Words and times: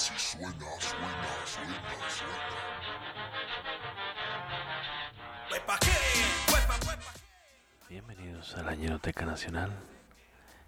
Así 0.00 0.14
suena, 0.16 0.50
suena, 0.80 1.28
suena, 1.44 1.76
suena. 2.08 2.40
Bienvenidos 7.86 8.56
a 8.56 8.62
la 8.62 8.74
Ñeroteca 8.76 9.26
Nacional, 9.26 9.70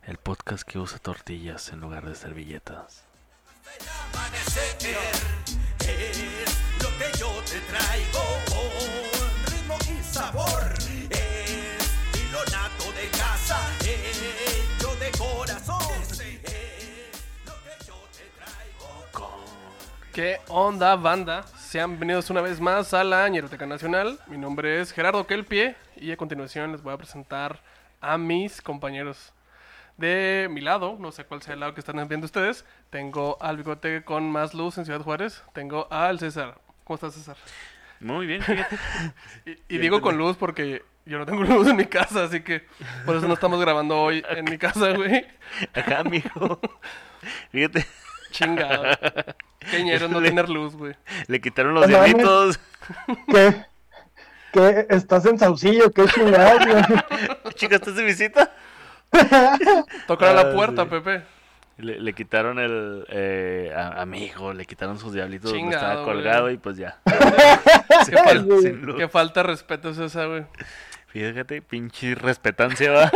el 0.03 0.19
podcast 0.19 0.65
que 0.65 0.79
usa 0.79 0.99
tortillas 0.99 1.71
en 1.71 1.81
lugar 1.81 2.05
de 2.05 2.15
servilletas. 2.15 3.05
amanecer 4.13 4.77
es 5.81 6.55
lo 6.83 6.91
que 6.99 7.19
yo 7.19 7.33
te 7.51 7.59
traigo 7.73 8.25
con 8.51 8.71
ritmo 9.51 9.79
y 9.99 10.03
sabor 10.03 10.75
es 11.09 11.83
nato 12.53 12.93
de 12.93 13.09
casa 13.17 13.59
hecho 13.81 14.52
¿Qué 20.13 20.41
onda, 20.49 20.95
banda? 20.97 21.43
Sean 21.57 21.93
bienvenidos 21.93 22.29
una 22.29 22.43
vez 22.43 22.61
más 22.61 22.93
a 22.93 23.03
la 23.03 23.27
Ñeroteca 23.31 23.65
Nacional. 23.65 24.19
Mi 24.27 24.37
nombre 24.37 24.83
es 24.83 24.93
Gerardo 24.93 25.27
Kelpie 25.27 25.75
y 25.97 26.11
a 26.11 26.19
continuación 26.19 26.73
les 26.73 26.83
voy 26.83 26.93
a 26.93 26.99
presentar 26.99 27.63
a 28.03 28.19
mis 28.19 28.61
compañeros. 28.61 29.33
De 29.97 30.49
mi 30.51 30.61
lado, 30.61 30.99
no 31.01 31.13
sé 31.13 31.25
cuál 31.25 31.41
sea 31.41 31.55
el 31.55 31.61
lado 31.61 31.73
que 31.73 31.81
están 31.81 32.07
viendo 32.09 32.27
ustedes, 32.27 32.67
tengo 32.91 33.39
al 33.41 33.57
bigote 33.57 34.05
con 34.05 34.31
más 34.31 34.53
luz 34.53 34.77
en 34.77 34.85
Ciudad 34.85 35.01
Juárez. 35.01 35.43
Tengo 35.55 35.89
al 35.91 36.19
César. 36.19 36.61
¿Cómo 36.85 36.97
estás, 36.97 37.15
César? 37.15 37.39
Muy 37.99 38.27
bien, 38.27 38.43
fíjate. 38.43 38.77
Y, 39.47 39.77
y 39.77 39.79
digo 39.79 40.03
con 40.03 40.19
luz 40.19 40.37
porque 40.37 40.83
yo 41.07 41.19
no 41.19 41.25
tengo 41.25 41.43
luz 41.45 41.69
en 41.69 41.77
mi 41.77 41.87
casa, 41.87 42.25
así 42.25 42.43
que 42.43 42.67
por 43.07 43.17
eso 43.17 43.27
no 43.27 43.35
estamos 43.35 43.59
grabando 43.59 43.99
hoy 43.99 44.23
en 44.29 44.45
mi 44.45 44.59
casa, 44.59 44.93
güey. 44.93 45.27
Acá, 45.73 46.01
amigo. 46.01 46.61
Fíjate, 47.51 47.87
Chingado. 48.33 48.83
Qué 49.71 49.83
ñero 49.85 50.09
no 50.09 50.21
Le- 50.21 50.29
tener 50.31 50.49
luz, 50.49 50.75
güey. 50.75 50.95
le 51.29 51.41
quitaron 51.41 51.75
los 51.75 51.87
diablitos. 51.87 52.59
¿Qué? 53.29 53.65
¿Qué? 54.53 54.87
¿Estás 54.91 55.25
en 55.27 55.39
Saucillo? 55.39 55.91
¿Qué 55.93 56.05
chingados, 56.07 56.67
güey? 56.67 56.83
Chicas, 57.55 57.79
¿estás 57.81 57.95
de 57.95 58.03
visita? 58.05 58.53
Tocar 60.07 60.29
a 60.37 60.41
Ah, 60.41 60.45
la 60.45 60.53
puerta, 60.55 60.83
sí. 60.85 60.89
Pepe. 60.91 61.23
Le, 61.79 62.01
le 62.01 62.13
quitaron 62.13 62.59
el 62.59 63.07
eh, 63.09 63.73
a- 63.75 64.03
amigo, 64.03 64.53
le 64.53 64.65
quitaron 64.67 64.99
sus 64.99 65.13
diablitos 65.15 65.51
donde 65.51 65.65
Chingado, 65.65 65.83
estaba 65.87 66.05
güey. 66.05 66.17
colgado 66.17 66.51
y 66.51 66.57
pues 66.59 66.77
ya. 66.77 66.99
Qué, 67.05 68.17
fal- 68.17 68.97
qué 68.97 69.09
falta 69.09 69.41
de 69.43 69.47
respeto 69.49 69.89
es 69.91 69.99
esa, 69.99 70.27
güey. 70.27 70.45
Fíjate, 71.07 71.63
pinche 71.63 72.15
respetancia 72.15 72.91
va. 72.93 73.11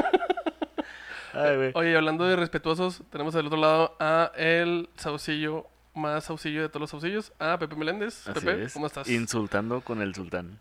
Ay, 1.37 1.57
güey. 1.57 1.73
Oye, 1.75 1.97
hablando 1.97 2.25
de 2.25 2.37
respetuosos, 2.37 3.03
tenemos 3.11 3.35
del 3.35 3.47
otro 3.47 3.59
lado 3.59 3.95
a 4.01 4.33
el 4.37 4.89
saucillo 4.97 5.67
más 5.95 6.25
saucillo 6.25 6.63
de 6.63 6.69
todos 6.69 6.83
los 6.83 6.91
saucillos, 6.91 7.33
a 7.39 7.59
Pepe 7.59 7.75
Meléndez. 7.77 8.27
Así 8.29 8.41
Pepe, 8.41 8.65
es. 8.65 8.73
¿cómo 8.75 8.87
estás? 8.87 9.09
Insultando 9.09 9.81
con 9.81 10.03
el 10.03 10.15
sultán. 10.15 10.59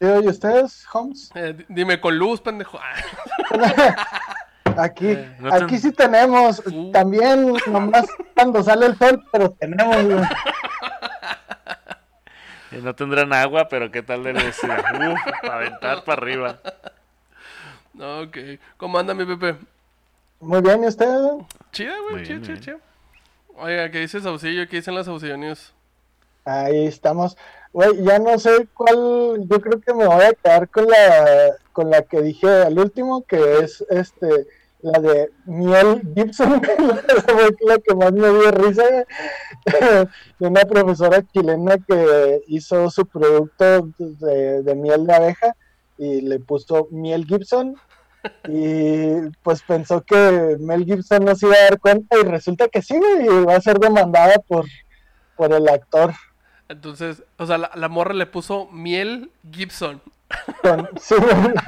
¿Y 0.00 0.28
ustedes, 0.28 0.86
Holmes? 0.92 1.30
Eh, 1.34 1.54
di- 1.56 1.64
dime 1.68 1.98
con 2.00 2.18
luz, 2.18 2.40
pendejo. 2.40 2.78
Ah, 2.78 3.96
Aquí, 4.76 5.06
Eh, 5.12 5.36
no 5.38 5.54
aquí 5.54 5.78
sí 5.78 5.92
tenemos. 5.92 6.60
Uh. 6.66 6.90
También, 6.90 7.54
nomás 7.68 8.06
cuando 8.34 8.62
sale 8.62 8.86
el 8.86 8.98
sol, 8.98 9.22
pero 9.32 9.50
tenemos. 9.52 9.96
Eh, 12.72 12.80
No 12.82 12.94
tendrán 12.94 13.32
agua, 13.32 13.68
pero 13.68 13.90
qué 13.90 14.02
tal 14.02 14.24
de. 14.24 14.32
Uf, 14.34 14.60
para 15.42 15.54
aventar 15.54 16.04
para 16.04 16.20
arriba. 16.22 16.58
No, 17.94 18.22
ok. 18.22 18.36
¿Cómo 18.76 18.98
anda 18.98 19.14
mi 19.14 19.24
Pepe? 19.24 19.56
Muy 20.40 20.60
bien, 20.60 20.84
¿y 20.84 20.86
usted? 20.88 21.06
Chida, 21.72 21.94
güey, 22.10 22.24
chida, 22.24 22.38
bien, 22.38 22.60
chida. 22.60 22.78
Oiga, 23.56 23.90
¿qué 23.90 24.00
dice 24.00 24.20
Saucillo? 24.20 24.68
¿Qué 24.68 24.76
dicen 24.76 24.94
las 24.94 25.06
Saucillo 25.06 25.36
News? 25.36 25.72
Ahí 26.44 26.86
estamos. 26.86 27.36
Güey, 27.72 28.04
ya 28.04 28.18
no 28.18 28.38
sé 28.38 28.68
cuál. 28.74 29.46
Yo 29.48 29.60
creo 29.60 29.80
que 29.80 29.94
me 29.94 30.06
voy 30.06 30.24
a 30.24 30.32
quedar 30.34 30.68
con 30.68 30.86
la, 30.86 31.56
con 31.72 31.90
la 31.90 32.02
que 32.02 32.20
dije 32.20 32.48
al 32.48 32.78
último, 32.78 33.22
que 33.22 33.58
es 33.60 33.84
este 33.90 34.46
la 34.84 34.98
de 34.98 35.30
Miel 35.46 36.02
Gibson, 36.14 36.60
la 37.66 37.78
que 37.78 37.94
más 37.94 38.12
me 38.12 38.28
dio 38.28 38.50
risa, 38.50 38.84
de 40.38 40.46
una 40.46 40.60
profesora 40.62 41.24
chilena 41.32 41.78
que 41.78 42.42
hizo 42.48 42.90
su 42.90 43.06
producto 43.06 43.88
de, 43.96 44.62
de 44.62 44.74
miel 44.74 45.06
de 45.06 45.14
abeja 45.14 45.56
y 45.96 46.20
le 46.20 46.38
puso 46.38 46.88
Miel 46.90 47.24
Gibson 47.24 47.76
y 48.48 49.30
pues 49.42 49.62
pensó 49.62 50.02
que 50.02 50.56
Mel 50.60 50.84
Gibson 50.84 51.24
no 51.24 51.34
se 51.34 51.46
iba 51.46 51.56
a 51.56 51.70
dar 51.70 51.80
cuenta 51.80 52.16
y 52.18 52.22
resulta 52.22 52.68
que 52.68 52.82
sí, 52.82 52.94
y 52.94 53.44
va 53.44 53.56
a 53.56 53.60
ser 53.60 53.78
demandada 53.78 54.34
por, 54.46 54.66
por 55.36 55.52
el 55.52 55.68
actor. 55.68 56.12
Entonces, 56.68 57.22
o 57.36 57.46
sea, 57.46 57.58
la, 57.58 57.70
la 57.74 57.88
morra 57.88 58.14
le 58.14 58.26
puso 58.26 58.68
miel 58.72 59.30
Gibson. 59.50 60.00
Con- 60.62 60.88
sí, 61.00 61.14
güey. 61.16 61.54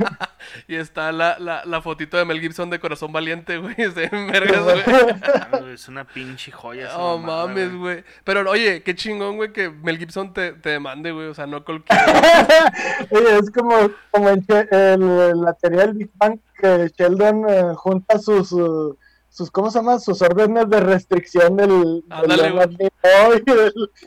Y 0.69 0.77
está 0.77 1.11
la, 1.13 1.39
la, 1.41 1.65
la 1.65 1.83
fotito 1.83 2.17
de 2.17 2.25
Mel 2.25 2.41
Gibson 2.41 2.71
de 2.71 2.79
corazón 2.79 3.13
valiente, 3.13 3.59
güey. 3.59 3.75
Ah, 3.79 5.61
Es 5.73 5.89
una 5.89 6.05
pinche 6.05 6.51
joya. 6.53 6.87
esa 6.87 6.99
Oh, 6.99 7.19
mamada, 7.19 7.47
mames, 7.49 7.69
güey. 7.71 7.79
güey. 7.79 8.05
Pero 8.25 8.49
oye, 8.51 8.83
qué 8.83 8.95
chingón, 8.95 9.37
güey, 9.37 9.53
que 9.53 9.71
Mel 9.71 9.99
Gibson 9.99 10.33
te, 10.33 10.53
te 10.53 10.71
demande, 10.71 11.11
güey. 11.13 11.27
O 11.29 11.35
sea, 11.35 11.47
no 11.47 11.65
cualquiera. 11.65 12.05
Oye, 13.11 13.39
es 13.39 13.51
como, 13.51 13.91
como 14.11 14.31
en 14.31 14.47
Che- 14.47 14.69
el- 14.71 15.41
la 15.43 15.53
teoría 15.55 15.81
del 15.83 15.95
Big 15.95 16.11
Bang 16.15 16.39
que 16.59 16.91
Sheldon 16.97 17.45
eh, 17.49 17.75
junta 17.75 18.19
sus, 18.19 18.53
uh, 18.53 18.97
sus, 19.29 19.51
¿cómo 19.51 19.71
se 19.71 19.79
llama? 19.81 19.99
Sus 19.99 20.23
órdenes 20.23 20.71
de 20.71 20.81
restricción 20.81 21.57
del, 21.57 22.03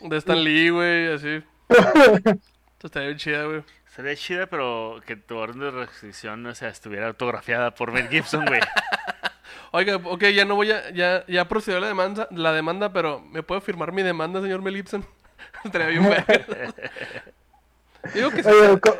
De 0.02 0.16
Stan 0.16 0.42
Lee, 0.42 0.70
güey, 0.70 1.12
así. 1.12 1.42
Esto 1.68 2.86
está 2.86 3.00
bien 3.00 3.16
chida, 3.18 3.44
güey. 3.44 3.62
Sería 4.00 4.16
chida, 4.16 4.46
pero 4.46 5.00
que 5.06 5.16
tu 5.16 5.36
orden 5.36 5.60
de 5.60 5.70
restricción, 5.70 6.46
o 6.46 6.54
sea, 6.54 6.68
estuviera 6.70 7.06
autografiada 7.08 7.74
por 7.74 7.92
Mel 7.92 8.08
Gibson, 8.08 8.46
güey. 8.46 8.60
Oiga, 9.72 9.96
ok, 9.96 10.24
ya 10.34 10.44
no 10.46 10.54
voy 10.56 10.72
a. 10.72 10.88
Ya, 10.90 11.24
ya 11.26 11.46
procedió 11.46 11.80
la 11.80 11.88
demanda, 11.88 12.26
la 12.30 12.52
demanda, 12.52 12.92
pero 12.92 13.20
¿me 13.20 13.42
puede 13.42 13.60
firmar 13.60 13.92
mi 13.92 14.02
demanda, 14.02 14.40
señor 14.40 14.62
Mel 14.62 14.74
Gibson? 14.76 15.04
Estaría 15.64 15.88
bien, 15.88 16.04
güey. 16.06 16.18
Digo 18.14 18.30
que 18.30 18.42
sí. 18.42 18.48
Oye, 18.48 18.80
co- 18.80 18.96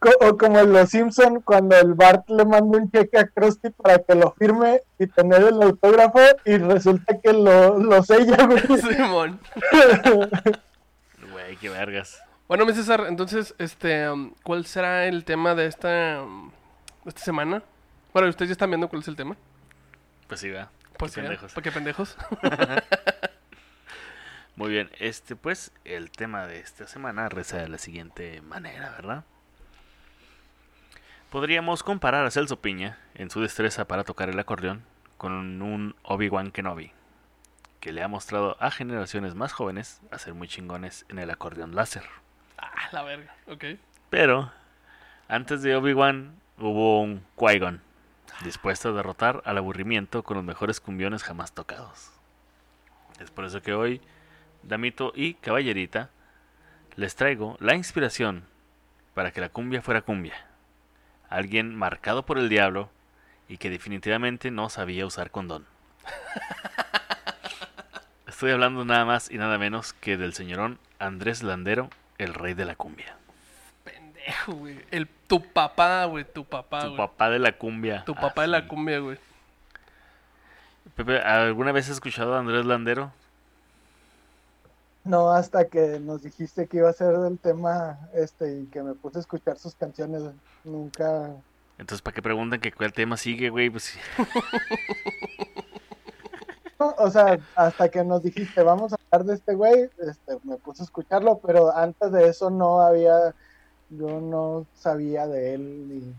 co- 0.00 0.26
o 0.28 0.36
como 0.36 0.58
en 0.58 0.72
Los 0.72 0.90
Simpson 0.90 1.40
cuando 1.42 1.76
el 1.78 1.94
Bart 1.94 2.28
le 2.28 2.44
manda 2.44 2.78
un 2.78 2.90
cheque 2.90 3.16
a 3.18 3.28
Krusty 3.28 3.70
para 3.70 3.98
que 4.00 4.14
lo 4.16 4.32
firme 4.32 4.80
y 4.98 5.06
tener 5.06 5.42
el 5.42 5.62
autógrafo 5.62 6.18
y 6.44 6.56
resulta 6.58 7.20
que 7.22 7.32
lo, 7.32 7.78
lo 7.78 8.02
sella, 8.02 8.36
güey. 8.46 8.60
Simón. 8.80 9.38
Güey, 11.32 11.56
qué 11.60 11.68
vergas. 11.70 12.20
Bueno, 12.46 12.66
mi 12.66 12.74
César, 12.74 13.06
entonces, 13.08 13.54
este, 13.58 14.10
um, 14.10 14.34
¿cuál 14.42 14.66
será 14.66 15.06
el 15.06 15.24
tema 15.24 15.54
de 15.54 15.64
esta, 15.64 16.22
um, 16.22 16.50
de 17.02 17.08
esta 17.08 17.22
semana? 17.22 17.62
Bueno, 18.12 18.28
ustedes 18.28 18.50
ya 18.50 18.52
están 18.52 18.68
viendo 18.68 18.86
cuál 18.88 19.00
es 19.00 19.08
el 19.08 19.16
tema. 19.16 19.34
Pues 20.28 20.40
sí, 20.40 20.50
va. 20.50 20.70
Pues 20.98 21.12
Qué 21.12 21.14
sí, 21.14 21.20
pendejos. 21.22 21.52
¿Por 21.54 21.62
qué 21.62 21.72
pendejos? 21.72 22.16
Muy 24.56 24.70
bien, 24.70 24.90
este 24.98 25.36
pues, 25.36 25.72
el 25.84 26.10
tema 26.10 26.46
de 26.46 26.60
esta 26.60 26.86
semana 26.86 27.30
reza 27.30 27.56
de 27.56 27.68
la 27.68 27.78
siguiente 27.78 28.42
manera, 28.42 28.90
¿verdad? 28.90 29.24
Podríamos 31.30 31.82
comparar 31.82 32.26
a 32.26 32.30
Celso 32.30 32.60
Piña 32.60 32.98
en 33.14 33.30
su 33.30 33.40
destreza 33.40 33.86
para 33.86 34.04
tocar 34.04 34.28
el 34.28 34.38
acordeón 34.38 34.84
con 35.16 35.62
un 35.62 35.96
Obi-Wan 36.02 36.50
Kenobi, 36.50 36.92
que 37.80 37.92
le 37.92 38.02
ha 38.02 38.08
mostrado 38.08 38.58
a 38.60 38.70
generaciones 38.70 39.34
más 39.34 39.54
jóvenes 39.54 40.02
a 40.10 40.18
ser 40.18 40.34
muy 40.34 40.46
chingones 40.46 41.06
en 41.08 41.18
el 41.18 41.30
acordeón 41.30 41.74
láser. 41.74 42.04
Ah, 42.84 42.88
la 42.92 43.02
verga, 43.02 43.34
ok. 43.46 43.64
Pero, 44.10 44.52
antes 45.28 45.62
de 45.62 45.76
Obi-Wan 45.76 46.34
hubo 46.58 47.02
un 47.02 47.24
Qui-Gon, 47.36 47.80
dispuesto 48.44 48.90
a 48.90 48.92
derrotar 48.92 49.42
al 49.44 49.58
aburrimiento 49.58 50.22
con 50.22 50.36
los 50.36 50.44
mejores 50.44 50.80
cumbiones 50.80 51.22
jamás 51.22 51.52
tocados. 51.52 52.12
Es 53.20 53.30
por 53.30 53.44
eso 53.44 53.62
que 53.62 53.74
hoy, 53.74 54.00
Damito 54.62 55.12
y 55.14 55.34
Caballerita, 55.34 56.10
les 56.96 57.16
traigo 57.16 57.56
la 57.60 57.74
inspiración 57.74 58.44
para 59.14 59.30
que 59.30 59.40
la 59.40 59.48
cumbia 59.48 59.82
fuera 59.82 60.02
cumbia. 60.02 60.34
Alguien 61.28 61.74
marcado 61.74 62.24
por 62.24 62.38
el 62.38 62.48
diablo 62.48 62.90
y 63.48 63.58
que 63.58 63.70
definitivamente 63.70 64.50
no 64.50 64.68
sabía 64.68 65.06
usar 65.06 65.30
condón. 65.30 65.66
Estoy 68.26 68.50
hablando 68.50 68.84
nada 68.84 69.04
más 69.04 69.30
y 69.30 69.38
nada 69.38 69.58
menos 69.58 69.92
que 69.92 70.16
del 70.16 70.34
señorón 70.34 70.78
Andrés 70.98 71.42
Landero, 71.42 71.88
el 72.18 72.34
rey 72.34 72.54
de 72.54 72.64
la 72.64 72.76
cumbia. 72.76 73.16
Pendejo, 73.84 74.52
güey. 74.54 74.80
El, 74.90 75.08
tu 75.08 75.42
papá, 75.42 76.04
güey, 76.06 76.24
tu 76.24 76.44
papá, 76.44 76.80
Tu 76.82 76.86
güey. 76.88 76.96
papá 76.96 77.30
de 77.30 77.38
la 77.38 77.52
cumbia. 77.52 78.04
Tu 78.04 78.14
papá 78.14 78.42
de 78.42 78.48
la 78.48 78.58
Así. 78.58 78.68
cumbia, 78.68 78.98
güey. 78.98 79.18
Pepe, 80.96 81.18
¿alguna 81.20 81.72
vez 81.72 81.86
has 81.86 81.92
escuchado 81.94 82.34
a 82.34 82.38
Andrés 82.38 82.64
Landero? 82.66 83.12
No, 85.04 85.32
hasta 85.32 85.68
que 85.68 86.00
nos 86.00 86.22
dijiste 86.22 86.66
que 86.66 86.78
iba 86.78 86.88
a 86.88 86.92
ser 86.94 87.14
el 87.14 87.38
tema 87.38 87.98
este 88.14 88.60
y 88.60 88.66
que 88.66 88.82
me 88.82 88.94
puse 88.94 89.18
a 89.18 89.20
escuchar 89.20 89.58
sus 89.58 89.74
canciones, 89.74 90.22
nunca... 90.64 91.30
Entonces, 91.76 92.00
¿para 92.00 92.14
qué 92.14 92.22
preguntan 92.22 92.60
que 92.60 92.72
cuál 92.72 92.92
tema 92.92 93.16
sigue, 93.16 93.50
güey? 93.50 93.68
Pues 93.68 93.98
o 96.78 97.10
sea, 97.10 97.38
hasta 97.54 97.88
que 97.88 98.04
nos 98.04 98.22
dijiste, 98.22 98.62
vamos 98.62 98.92
a 98.92 98.96
de 99.22 99.34
este 99.34 99.54
güey, 99.54 99.88
este, 100.00 100.38
me 100.42 100.56
puse 100.56 100.82
a 100.82 100.84
escucharlo, 100.84 101.38
pero 101.46 101.74
antes 101.76 102.10
de 102.10 102.28
eso 102.28 102.50
no 102.50 102.80
había, 102.80 103.34
yo 103.90 104.20
no 104.20 104.66
sabía 104.74 105.26
de 105.28 105.54
él 105.54 105.88
ni, 105.88 106.14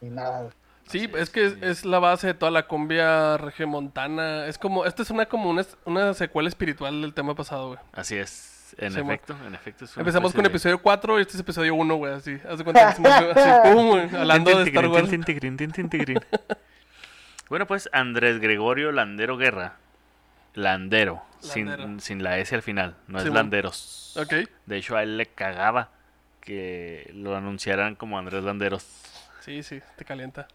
ni 0.00 0.14
nada. 0.14 0.48
Sí, 0.88 1.10
es 1.16 1.30
que 1.30 1.46
es, 1.46 1.52
sí. 1.54 1.58
es 1.62 1.84
la 1.84 1.98
base 1.98 2.28
de 2.28 2.34
toda 2.34 2.50
la 2.50 2.66
cumbia 2.66 3.36
regiomontana. 3.36 4.46
Es 4.46 4.58
como, 4.58 4.84
esta 4.84 5.02
es 5.02 5.10
una 5.10 5.26
como 5.26 5.50
una, 5.50 5.64
una 5.86 6.14
secuela 6.14 6.48
espiritual 6.48 7.00
del 7.02 7.14
tema 7.14 7.34
pasado, 7.34 7.68
güey. 7.68 7.78
Así 7.92 8.16
es, 8.16 8.74
en 8.78 8.92
Sí, 8.92 9.00
efecto, 9.00 9.34
en 9.46 9.54
efecto. 9.54 9.84
es 9.86 9.96
una 9.96 10.02
Empezamos 10.02 10.32
con 10.34 10.42
de- 10.42 10.48
episodio 10.50 10.80
4 10.82 11.18
y 11.18 11.22
este 11.22 11.34
es 11.34 11.40
episodio 11.40 11.74
1, 11.74 11.94
güey, 11.96 12.12
así. 12.12 12.38
Haz 12.48 12.58
de 12.58 12.64
cuenta 12.64 12.84
que 12.94 13.02
estamos 13.02 13.36
así, 13.36 13.72
pum, 13.74 13.88
güey, 13.88 14.14
hablando 14.14 14.50
de 14.58 14.64
Star 14.64 14.88
Wars. 14.88 15.10
Bueno, 17.48 17.66
pues 17.66 17.88
Andrés 17.92 18.40
Gregorio 18.40 18.90
Landero 18.92 19.36
Guerra. 19.36 19.76
Landero, 20.54 21.22
Landero. 21.42 21.84
Sin, 21.84 22.00
sin 22.00 22.22
la 22.22 22.38
S 22.38 22.54
al 22.54 22.62
final, 22.62 22.96
no 23.08 23.18
es. 23.18 23.26
Landeros. 23.26 24.18
De 24.66 24.76
hecho, 24.76 24.96
a 24.96 25.02
él 25.02 25.16
le 25.16 25.26
cagaba 25.26 25.90
que 26.40 27.10
lo 27.14 27.36
anunciaran 27.36 27.96
como 27.96 28.18
Andrés 28.18 28.44
Landeros. 28.44 28.86
Sí, 29.40 29.62
sí, 29.62 29.80
te 29.96 30.04
calienta. 30.04 30.46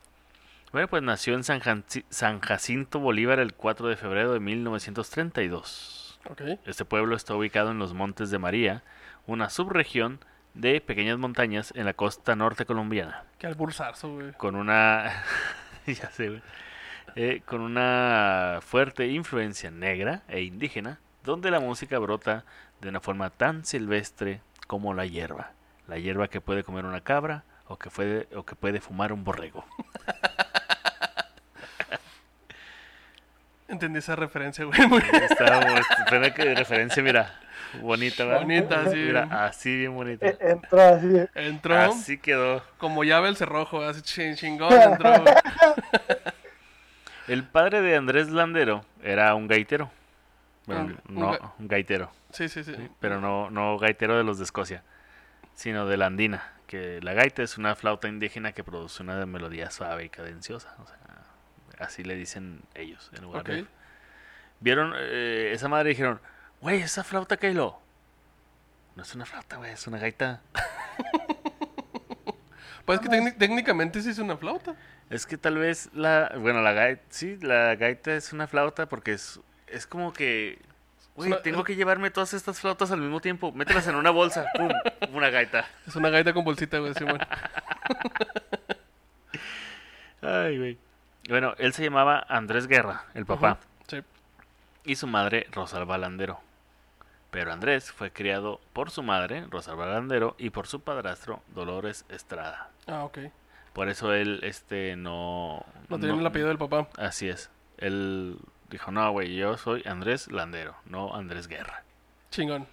Bueno, 0.71 0.87
pues 0.87 1.01
nació 1.01 1.33
en 1.33 1.43
San, 1.43 2.39
Jacinto 2.41 2.99
Bolívar 2.99 3.39
el 3.39 3.53
4 3.53 3.87
de 3.87 3.95
febrero 3.95 4.33
de 4.33 4.39
1932. 4.39 6.19
Ok. 6.29 6.41
Este 6.65 6.85
pueblo 6.85 7.15
está 7.15 7.33
ubicado 7.33 7.71
en 7.71 7.79
los 7.79 7.93
Montes 7.93 8.29
de 8.29 8.37
María, 8.37 8.83
una 9.25 9.49
subregión 9.49 10.19
de 10.53 10.79
pequeñas 10.79 11.17
montañas 11.17 11.73
en 11.75 11.85
la 11.85 11.93
costa 11.93 12.35
norte 12.35 12.65
colombiana. 12.65 13.23
Que 13.39 13.47
al 13.47 13.55
güey. 13.55 14.33
con 14.37 14.55
una 14.55 15.23
ya 15.87 16.11
sé, 16.11 16.29
güey. 16.29 16.41
Eh, 17.15 17.41
con 17.45 17.61
una 17.61 18.59
fuerte 18.61 19.07
influencia 19.07 19.71
negra 19.71 20.21
e 20.27 20.41
indígena, 20.41 20.99
donde 21.23 21.51
la 21.51 21.59
música 21.59 21.97
brota 21.99 22.43
de 22.81 22.89
una 22.89 22.99
forma 22.99 23.29
tan 23.29 23.65
silvestre 23.65 24.41
como 24.67 24.93
la 24.93 25.05
hierba, 25.05 25.51
la 25.87 25.97
hierba 25.97 26.27
que 26.29 26.41
puede 26.41 26.63
comer 26.63 26.85
una 26.85 27.01
cabra 27.01 27.43
o 27.67 27.77
que 27.77 27.89
puede 27.89 28.27
o 28.35 28.43
que 28.45 28.55
puede 28.55 28.79
fumar 28.81 29.11
un 29.13 29.23
borrego. 29.23 29.65
Entendí 33.67 33.99
esa 33.99 34.15
referencia, 34.15 34.65
güey. 34.65 34.87
muy. 34.87 34.99
Está 35.29 35.59
muy- 35.61 35.79
espera 35.99 36.33
que 36.33 36.43
de 36.43 36.55
referencia, 36.55 37.03
mira, 37.03 37.39
bonita, 37.81 38.25
¿verdad? 38.25 38.41
Bonita, 38.41 38.89
sí. 38.89 38.95
Mira, 38.97 39.45
así 39.45 39.75
bien 39.77 39.93
bonita. 39.93 40.25
E- 40.27 40.37
Entró 40.41 40.81
así, 40.81 41.07
Entró 41.35 41.77
Así 41.77 42.17
quedó. 42.17 42.63
como 42.79 43.03
llave 43.03 43.29
el 43.29 43.35
cerrojo, 43.35 43.83
así 43.83 44.01
chin- 44.01 44.35
chingón, 44.35 44.73
entró. 44.73 45.23
El 47.29 47.43
padre 47.43 47.81
de 47.81 47.95
Andrés 47.95 48.29
Landero 48.29 48.83
era 49.03 49.33
un 49.35 49.47
gaitero. 49.47 49.89
Bueno, 50.65 50.81
Un- 50.83 51.15
un 51.15 51.21
no, 51.21 51.33
ga- 51.33 51.51
un 51.59 51.67
gaitero. 51.67 52.11
Sí, 52.31 52.47
sí, 52.49 52.63
sí. 52.63 52.75
pero 52.99 53.19
no, 53.21 53.49
no 53.49 53.77
gaitero 53.79 54.17
de 54.17 54.23
los 54.23 54.37
de 54.37 54.43
Escocia, 54.43 54.83
sino 55.55 55.85
de 55.87 55.97
la 55.97 56.05
andina, 56.07 56.53
que 56.67 56.99
la 57.01 57.13
gaita 57.13 57.41
es 57.41 57.57
una 57.57 57.75
flauta 57.75 58.07
indígena 58.07 58.51
que 58.51 58.63
produce 58.63 59.01
una 59.01 59.25
melodía 59.25 59.71
suave 59.71 60.05
y 60.05 60.09
cadenciosa, 60.09 60.75
o 60.79 60.85
sea, 60.85 61.85
así 61.85 62.03
le 62.03 62.15
dicen 62.15 62.61
ellos. 62.75 63.09
En 63.15 63.23
lugar 63.23 63.43
de- 63.45 63.61
Ok. 63.63 63.67
Vieron 64.59 64.93
eh, 64.95 65.51
esa 65.53 65.69
madre 65.69 65.89
y 65.89 65.93
dijeron, 65.93 66.19
güey, 66.61 66.81
esa 66.81 67.03
flauta 67.03 67.37
Kylo. 67.37 67.79
No 68.95 69.03
es 69.03 69.15
una 69.15 69.25
flauta, 69.25 69.55
güey, 69.57 69.71
es 69.71 69.87
una 69.87 69.97
gaita. 69.97 70.41
Pues 72.85 72.99
es 73.01 73.07
que 73.07 73.15
técnic- 73.15 73.37
técnicamente 73.37 74.01
sí 74.01 74.09
es 74.09 74.17
una 74.17 74.35
flauta. 74.35 74.75
Es 75.09 75.25
que 75.25 75.37
tal 75.37 75.57
vez 75.57 75.89
la, 75.93 76.31
bueno, 76.37 76.61
la 76.61 76.73
gaita, 76.73 77.01
sí, 77.09 77.37
la 77.41 77.75
gaita 77.75 78.13
es 78.13 78.31
una 78.33 78.47
flauta 78.47 78.87
porque 78.87 79.13
es, 79.13 79.39
es 79.67 79.87
como 79.87 80.13
que, 80.13 80.59
güey, 81.15 81.33
tengo 81.41 81.63
que 81.63 81.75
llevarme 81.75 82.11
todas 82.11 82.33
estas 82.35 82.59
flautas 82.59 82.91
al 82.91 82.99
mismo 83.01 83.19
tiempo, 83.19 83.51
mételas 83.51 83.87
en 83.87 83.95
una 83.95 84.11
bolsa, 84.11 84.45
pum, 84.55 84.69
una 85.13 85.29
gaita. 85.31 85.65
Es 85.87 85.95
una 85.95 86.09
gaita 86.09 86.31
con 86.33 86.43
bolsita, 86.43 86.77
güey, 86.77 86.93
sí, 86.93 87.03
bueno. 87.03 87.25
Ay, 90.21 90.57
güey. 90.57 90.77
Bueno, 91.29 91.53
él 91.57 91.73
se 91.73 91.83
llamaba 91.83 92.25
Andrés 92.27 92.67
Guerra, 92.67 93.05
el 93.13 93.25
papá, 93.25 93.59
Sí. 93.87 94.01
y 94.83 94.95
su 94.95 95.07
madre 95.07 95.47
Rosalba 95.51 95.97
Landero. 95.97 96.39
Pero 97.31 97.51
Andrés 97.53 97.91
fue 97.91 98.11
criado 98.11 98.59
por 98.73 98.89
su 98.89 99.03
madre, 99.03 99.45
Rosalba 99.49 99.85
Landero, 99.85 100.35
y 100.39 100.49
por 100.49 100.65
su 100.67 100.81
padrastro, 100.81 101.41
Dolores 101.53 102.05
Estrada. 102.09 102.69
Ah, 102.87 103.03
ok. 103.03 103.19
Por 103.79 103.87
eso 103.87 104.11
él, 104.13 104.41
este, 104.43 104.97
no... 104.97 105.65
No 105.87 105.97
tiene 105.99 106.19
el 106.19 106.27
apellido 106.27 106.49
del 106.49 106.57
papá. 106.57 106.89
Así 106.97 107.29
es. 107.29 107.49
Él 107.77 108.37
dijo, 108.69 108.91
no, 108.91 109.09
güey, 109.13 109.33
yo 109.37 109.57
soy 109.57 109.83
Andrés 109.85 110.29
Landero, 110.29 110.75
no 110.83 111.15
Andrés 111.15 111.47
Guerra. 111.47 111.85
Chingón. 112.29 112.67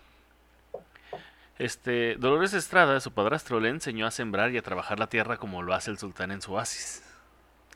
Este, 1.60 2.16
Dolores 2.16 2.54
Estrada, 2.54 2.98
su 2.98 3.12
padrastro, 3.12 3.60
le 3.60 3.68
enseñó 3.68 4.04
a 4.04 4.10
sembrar 4.10 4.50
y 4.50 4.58
a 4.58 4.62
trabajar 4.62 4.98
la 4.98 5.06
tierra 5.06 5.36
como 5.36 5.62
lo 5.62 5.74
hace 5.74 5.92
el 5.92 5.98
sultán 5.98 6.32
en 6.32 6.42
su 6.42 6.54
oasis. 6.54 7.04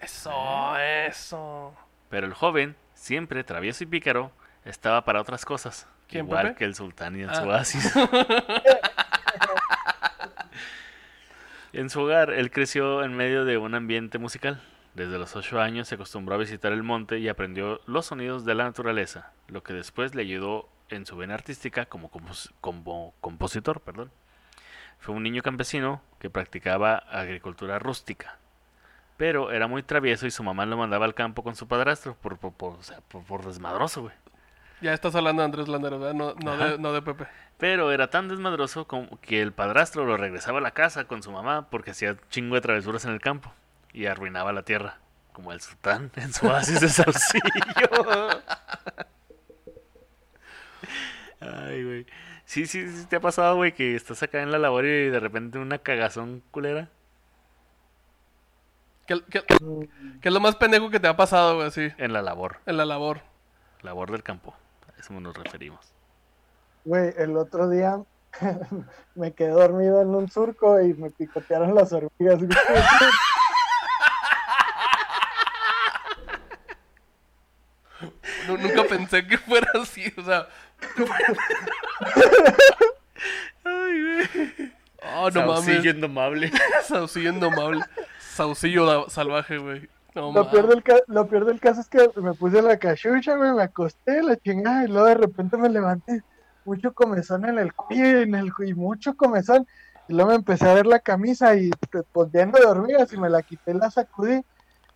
Eso, 0.00 0.76
eso. 0.76 1.72
Pero 2.08 2.26
el 2.26 2.34
joven, 2.34 2.74
siempre 2.94 3.44
travieso 3.44 3.84
y 3.84 3.86
pícaro, 3.86 4.32
estaba 4.64 5.04
para 5.04 5.20
otras 5.20 5.44
cosas. 5.44 5.86
¿Quién, 6.08 6.26
igual 6.26 6.46
Pepe? 6.48 6.58
que 6.58 6.64
el 6.64 6.74
sultán 6.74 7.16
y 7.16 7.22
en 7.22 7.30
Ah. 7.30 7.34
su 7.36 7.42
oasis. 7.44 7.92
en 11.80 11.90
su 11.90 12.00
hogar, 12.00 12.30
él 12.30 12.50
creció 12.50 13.02
en 13.04 13.14
medio 13.16 13.44
de 13.44 13.58
un 13.58 13.74
ambiente 13.74 14.18
musical. 14.18 14.60
Desde 14.94 15.18
los 15.18 15.36
ocho 15.36 15.60
años 15.60 15.88
se 15.88 15.94
acostumbró 15.94 16.34
a 16.34 16.38
visitar 16.38 16.72
el 16.72 16.82
monte 16.82 17.18
y 17.18 17.28
aprendió 17.28 17.80
los 17.86 18.06
sonidos 18.06 18.44
de 18.44 18.54
la 18.54 18.64
naturaleza, 18.64 19.32
lo 19.48 19.62
que 19.62 19.72
después 19.72 20.14
le 20.14 20.22
ayudó 20.22 20.68
en 20.88 21.06
su 21.06 21.16
vena 21.16 21.34
artística 21.34 21.86
como, 21.86 22.10
como 22.60 23.14
compositor. 23.20 23.80
Perdón. 23.80 24.10
Fue 24.98 25.14
un 25.14 25.22
niño 25.22 25.42
campesino 25.42 26.02
que 26.18 26.28
practicaba 26.28 26.96
agricultura 26.96 27.78
rústica, 27.78 28.36
pero 29.16 29.52
era 29.52 29.66
muy 29.66 29.82
travieso 29.82 30.26
y 30.26 30.30
su 30.30 30.42
mamá 30.42 30.66
lo 30.66 30.76
mandaba 30.76 31.06
al 31.06 31.14
campo 31.14 31.42
con 31.42 31.54
su 31.56 31.66
padrastro 31.68 32.14
por, 32.16 32.36
por, 32.38 32.52
por- 32.52 32.78
o 32.78 32.82
sea, 32.82 33.00
por 33.00 33.44
desmadroso, 33.44 34.02
güey. 34.02 34.14
Ya 34.80 34.92
estás 34.94 35.14
hablando 35.14 35.42
de 35.42 35.46
Andrés 35.46 35.68
Landero, 35.68 35.98
¿verdad? 35.98 36.14
No, 36.14 36.34
no, 36.34 36.56
de, 36.56 36.78
no 36.78 36.92
de 36.92 37.02
Pepe. 37.02 37.26
Pero 37.58 37.92
era 37.92 38.08
tan 38.08 38.28
desmadroso 38.28 38.86
como 38.86 39.20
que 39.20 39.42
el 39.42 39.52
padrastro 39.52 40.04
lo 40.06 40.16
regresaba 40.16 40.58
a 40.58 40.62
la 40.62 40.70
casa 40.72 41.04
con 41.04 41.22
su 41.22 41.30
mamá 41.30 41.68
porque 41.70 41.90
hacía 41.90 42.16
chingo 42.30 42.54
de 42.54 42.62
travesuras 42.62 43.04
en 43.04 43.12
el 43.12 43.20
campo 43.20 43.52
y 43.92 44.06
arruinaba 44.06 44.52
la 44.52 44.62
tierra, 44.62 44.98
como 45.32 45.52
el 45.52 45.60
sultán 45.60 46.10
en 46.16 46.32
su 46.32 46.46
oasis 46.46 46.80
de 46.80 46.88
Saucillo. 46.88 47.42
Ay, 51.40 51.84
güey. 51.84 52.06
Sí, 52.44 52.66
sí, 52.66 52.88
sí, 52.90 53.06
te 53.06 53.16
ha 53.16 53.20
pasado, 53.20 53.56
güey, 53.56 53.72
que 53.74 53.94
estás 53.94 54.22
acá 54.22 54.42
en 54.42 54.50
la 54.50 54.58
labor 54.58 54.84
y 54.84 55.08
de 55.08 55.20
repente 55.20 55.58
una 55.58 55.78
cagazón 55.78 56.42
culera. 56.50 56.88
¿Qué, 59.06 59.20
qué, 59.30 59.42
qué 60.20 60.28
es 60.28 60.32
lo 60.32 60.40
más 60.40 60.56
pendejo 60.56 60.90
que 60.90 61.00
te 61.00 61.08
ha 61.08 61.16
pasado, 61.16 61.56
güey, 61.56 61.68
así? 61.68 61.88
En 61.98 62.12
la 62.12 62.22
labor, 62.22 62.58
En 62.66 62.76
la 62.76 62.84
labor. 62.84 63.22
labor 63.82 64.10
del 64.12 64.22
campo. 64.22 64.54
A 65.00 65.02
eso 65.02 65.18
nos 65.18 65.34
referimos. 65.34 65.80
Güey, 66.84 67.14
el 67.16 67.34
otro 67.38 67.70
día 67.70 68.02
me 69.14 69.32
quedé 69.32 69.48
dormido 69.50 70.02
en 70.02 70.08
un 70.14 70.30
surco 70.30 70.78
y 70.80 70.92
me 70.92 71.10
picotearon 71.10 71.74
las 71.74 71.90
hormigas. 71.92 72.38
güey. 72.38 72.50
Nu- 78.48 78.56
nunca 78.56 78.84
pensé 78.84 79.26
que 79.26 79.36
fuera 79.38 79.68
así, 79.80 80.12
o 80.16 80.22
sea. 80.24 80.48
Oh, 85.14 85.30
no 85.30 85.40
Saucillo 85.54 85.76
mames. 85.78 85.94
indomable. 85.94 86.52
Saucillo 86.84 87.30
indomable. 87.30 87.80
Saucillo 88.18 89.08
salvaje, 89.10 89.58
güey. 89.58 89.88
No 90.14 90.32
Lo 90.32 90.50
peor, 90.50 90.68
del 90.68 90.82
ca- 90.82 91.02
lo 91.06 91.26
peor 91.28 91.44
del 91.44 91.60
caso 91.60 91.80
es 91.80 91.88
que 91.88 92.10
me 92.20 92.34
puse 92.34 92.62
la 92.62 92.78
cachucha, 92.78 93.36
güey, 93.36 93.52
me 93.52 93.62
acosté, 93.62 94.22
la 94.22 94.36
chingada, 94.36 94.84
y 94.84 94.88
luego 94.88 95.06
de 95.06 95.14
repente 95.14 95.56
me 95.56 95.68
levanté, 95.68 96.22
mucho 96.64 96.92
comezón 96.92 97.44
en 97.46 97.58
el 97.58 97.72
cuello, 97.74 98.20
en 98.20 98.34
el, 98.34 98.52
cu- 98.52 98.64
y 98.64 98.74
mucho 98.74 99.14
comezón, 99.16 99.66
y 100.08 100.14
luego 100.14 100.30
me 100.30 100.36
empecé 100.36 100.68
a 100.68 100.74
ver 100.74 100.86
la 100.86 100.98
camisa 100.98 101.54
y 101.56 101.70
pues, 102.12 102.28
lleno 102.32 102.58
de 102.58 102.66
hormigas, 102.66 103.12
y 103.12 103.16
me 103.18 103.30
la 103.30 103.42
quité, 103.42 103.74
la 103.74 103.90
sacudí, 103.90 104.42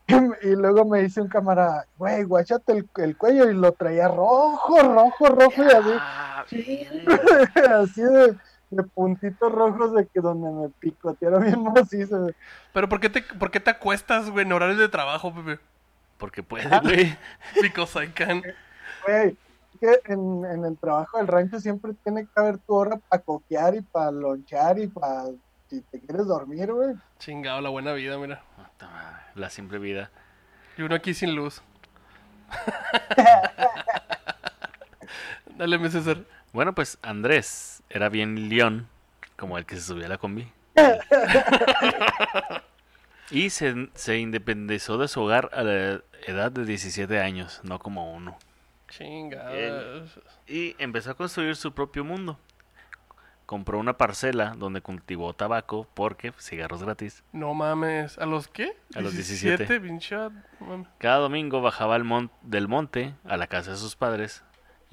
y 0.42 0.48
luego 0.56 0.84
me 0.84 1.02
dice 1.02 1.20
un 1.20 1.28
camarada, 1.28 1.86
güey, 1.96 2.24
guáchate 2.24 2.72
el, 2.72 2.90
el 2.96 3.16
cuello, 3.16 3.48
y 3.50 3.54
lo 3.54 3.72
traía 3.72 4.08
rojo, 4.08 4.78
rojo, 4.82 5.26
rojo, 5.28 5.62
y 5.62 5.66
así, 5.72 5.90
Ah, 6.00 6.44
así 7.80 8.02
de, 8.02 8.36
de 8.70 8.82
puntitos 8.82 9.52
rojos 9.52 9.94
de 9.94 10.06
que 10.06 10.20
donde 10.20 10.50
me 10.50 10.68
picotearon 10.68 11.42
bien 11.42 11.62
macizo, 11.74 12.22
güey. 12.22 12.34
Pero 12.72 12.88
¿por 12.88 13.00
qué, 13.00 13.10
te, 13.10 13.22
¿por 13.22 13.50
qué 13.50 13.60
te 13.60 13.70
acuestas, 13.70 14.30
güey, 14.30 14.44
en 14.44 14.52
horarios 14.52 14.78
de 14.78 14.88
trabajo, 14.88 15.34
Pepe? 15.34 15.60
Porque 16.18 16.42
puede, 16.42 16.68
güey. 16.80 17.16
Because 17.60 18.02
I 18.02 18.08
can. 18.08 18.42
Güey, 19.06 19.36
que 19.80 20.00
en, 20.06 20.44
en 20.44 20.64
el 20.64 20.76
trabajo 20.78 21.18
del 21.18 21.26
rancho 21.26 21.60
siempre 21.60 21.92
tiene 22.02 22.24
que 22.24 22.40
haber 22.40 22.58
tu 22.58 22.74
hora 22.74 22.98
para 23.08 23.22
coquear 23.22 23.74
y 23.74 23.82
para 23.82 24.10
lonchar 24.10 24.78
y 24.78 24.86
para 24.86 25.26
si 25.68 25.80
te 25.80 26.00
quieres 26.00 26.26
dormir, 26.26 26.72
güey. 26.72 26.94
Chingado, 27.18 27.60
la 27.60 27.70
buena 27.70 27.92
vida, 27.92 28.18
mira. 28.18 28.42
La 29.34 29.50
simple 29.50 29.78
vida. 29.78 30.10
Y 30.76 30.82
uno 30.82 30.94
aquí 30.94 31.14
sin 31.14 31.34
luz. 31.34 31.62
Dale, 35.56 35.78
mi 35.78 35.88
César. 35.88 36.18
Bueno, 36.54 36.74
pues 36.74 36.98
Andrés 37.02 37.82
era 37.90 38.08
bien 38.08 38.48
león, 38.48 38.88
como 39.36 39.58
el 39.58 39.66
que 39.66 39.74
se 39.74 39.82
subía 39.82 40.06
a 40.06 40.08
la 40.08 40.18
combi. 40.18 40.50
y 43.30 43.50
se, 43.50 43.88
se 43.94 44.18
independizó 44.18 44.96
de 44.96 45.08
su 45.08 45.20
hogar 45.20 45.50
a 45.52 45.62
la 45.64 46.00
edad 46.26 46.52
de 46.52 46.64
17 46.64 47.20
años, 47.20 47.60
no 47.64 47.80
como 47.80 48.14
uno. 48.14 48.38
Y 50.46 50.76
empezó 50.78 51.10
a 51.10 51.14
construir 51.14 51.56
su 51.56 51.74
propio 51.74 52.04
mundo. 52.04 52.38
Compró 53.46 53.78
una 53.78 53.98
parcela 53.98 54.54
donde 54.56 54.80
cultivó 54.80 55.34
tabaco 55.34 55.86
porque 55.94 56.32
cigarros 56.38 56.82
gratis. 56.84 57.24
No 57.32 57.52
mames. 57.52 58.16
¿A 58.18 58.24
los 58.26 58.46
qué? 58.48 58.76
A 58.94 59.00
los 59.00 59.12
17. 59.14 59.80
pinche. 59.80 60.14
no 60.16 60.30
mames. 60.60 60.86
Cada 60.98 61.18
domingo 61.18 61.60
bajaba 61.60 61.96
al 61.96 62.04
mon- 62.04 62.30
del 62.42 62.68
monte 62.68 63.14
a 63.24 63.36
la 63.36 63.48
casa 63.48 63.72
de 63.72 63.76
sus 63.76 63.96
padres 63.96 64.44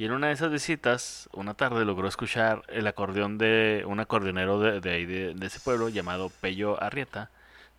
y 0.01 0.05
en 0.05 0.13
una 0.13 0.29
de 0.29 0.33
esas 0.33 0.49
visitas, 0.49 1.29
una 1.31 1.53
tarde 1.53 1.85
logró 1.85 2.07
escuchar 2.07 2.63
el 2.69 2.87
acordeón 2.87 3.37
de 3.37 3.83
un 3.85 3.99
acordeonero 3.99 4.59
de, 4.59 4.81
de 4.81 4.91
ahí 4.91 5.05
de, 5.05 5.35
de 5.35 5.45
ese 5.45 5.59
pueblo 5.59 5.89
llamado 5.89 6.31
Pello 6.41 6.81
Arrieta 6.81 7.29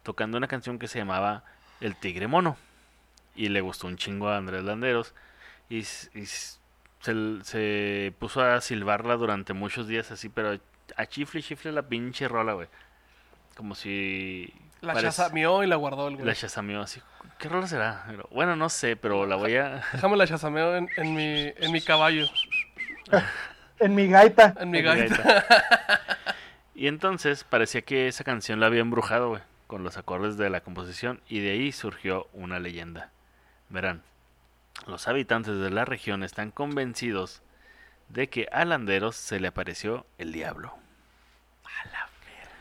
tocando 0.05 0.39
una 0.39 0.47
canción 0.47 0.79
que 0.79 0.87
se 0.87 1.01
llamaba 1.01 1.43
El 1.81 1.97
Tigre 1.97 2.29
Mono 2.29 2.57
y 3.35 3.49
le 3.49 3.61
gustó 3.61 3.89
un 3.89 3.97
chingo 3.97 4.29
a 4.29 4.37
Andrés 4.37 4.63
Landeros 4.63 5.15
y, 5.69 5.83
se, 5.83 6.61
se 7.43 8.15
puso 8.21 8.41
a 8.41 8.61
silbarla 8.61 9.17
durante 9.17 9.53
muchos 9.53 9.89
días 9.89 10.13
así, 10.13 10.29
pero 10.29 10.61
a 10.95 11.07
chifle 11.07 11.41
y 11.41 11.43
chifle 11.43 11.73
la 11.73 11.83
pinche 11.83 12.29
rola, 12.29 12.53
güey. 12.53 12.69
Como 13.57 13.75
si... 13.75 14.55
La 14.81 14.95
chasameó 14.95 15.65
y 15.65 15.67
la 15.67 15.75
guardó 15.75 16.07
el 16.07 16.15
güey. 16.15 16.27
la 16.29 16.37
chasameó 16.37 16.83
así. 16.83 17.03
¿Qué 17.43 17.49
rola 17.49 17.67
será? 17.67 18.05
Pero, 18.07 18.29
bueno, 18.31 18.55
no 18.55 18.69
sé, 18.69 18.95
pero 18.95 19.27
la 19.27 19.35
voy 19.35 19.57
a... 19.57 19.83
Déjame 19.93 20.17
la 20.17 20.29
chasameo 20.29 20.77
en, 20.77 20.89
en 20.97 21.13
mi, 21.13 21.53
en 21.57 21.73
mi 21.73 21.81
caballo. 21.83 22.27
En 23.81 23.97
mi 23.97 24.07
gaita. 24.07 24.55
En 24.61 24.71
mi 24.71 24.79
en 24.79 24.85
gaita. 24.85 25.17
gaita. 25.17 26.01
Y 26.77 26.87
entonces 26.87 27.43
parecía 27.43 27.83
que 27.83 28.07
esa 28.07 28.23
canción 28.23 28.61
la 28.61 28.67
había 28.67 28.81
embrujado, 28.81 29.31
güey, 29.31 29.43
con 29.67 29.83
los 29.83 29.97
acordes 29.97 30.37
de 30.37 30.51
la 30.51 30.61
composición, 30.61 31.21
y 31.29 31.41
de 31.41 31.51
ahí 31.51 31.73
surgió 31.73 32.29
una 32.33 32.61
leyenda. 32.61 33.11
Verán, 33.71 34.03
los 34.87 35.09
habitantes 35.09 35.59
de 35.59 35.71
la 35.71 35.85
región 35.85 36.23
están 36.23 36.53
convencidos 36.53 37.43
de 38.09 38.29
que 38.29 38.47
a 38.53 38.65
Landeros 38.65 39.17
se 39.17 39.41
le 39.41 39.49
apareció 39.49 40.07
el 40.17 40.31
diablo. 40.31 40.79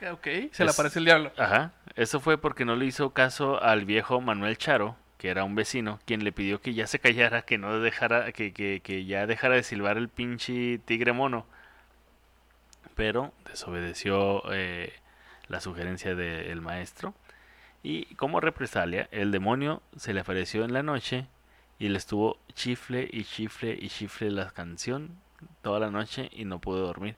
Ok, 0.09 0.27
se 0.51 0.63
le 0.63 0.71
aparece 0.71 0.99
el 0.99 1.05
diablo. 1.05 1.31
Ajá, 1.37 1.73
eso 1.95 2.19
fue 2.19 2.37
porque 2.39 2.65
no 2.65 2.75
le 2.75 2.85
hizo 2.85 3.11
caso 3.11 3.61
al 3.61 3.85
viejo 3.85 4.19
Manuel 4.19 4.57
Charo, 4.57 4.95
que 5.17 5.29
era 5.29 5.43
un 5.43 5.53
vecino, 5.53 5.99
quien 6.05 6.23
le 6.23 6.31
pidió 6.31 6.59
que 6.59 6.73
ya 6.73 6.87
se 6.87 6.97
callara, 6.97 7.43
que 7.43 7.59
no 7.59 7.79
dejara, 7.79 8.31
que, 8.31 8.51
que, 8.51 8.81
que 8.83 9.05
ya 9.05 9.27
dejara 9.27 9.55
de 9.55 9.63
silbar 9.63 9.97
el 9.97 10.09
pinche 10.09 10.79
tigre 10.79 11.13
mono. 11.13 11.45
Pero 12.95 13.31
desobedeció 13.45 14.43
eh, 14.51 14.93
la 15.47 15.61
sugerencia 15.61 16.15
del 16.15 16.61
maestro. 16.61 17.13
Y 17.83 18.15
como 18.15 18.39
represalia, 18.39 19.07
el 19.11 19.31
demonio 19.31 19.81
se 19.97 20.13
le 20.13 20.21
apareció 20.21 20.65
en 20.65 20.73
la 20.73 20.83
noche 20.83 21.27
y 21.77 21.89
le 21.89 21.97
estuvo 21.97 22.37
chifle 22.53 23.07
y 23.11 23.23
chifle 23.23 23.77
y 23.79 23.89
chifle 23.89 24.31
la 24.31 24.51
canción 24.51 25.17
toda 25.61 25.79
la 25.79 25.89
noche 25.89 26.29
y 26.31 26.45
no 26.45 26.59
pudo 26.59 26.85
dormir. 26.85 27.15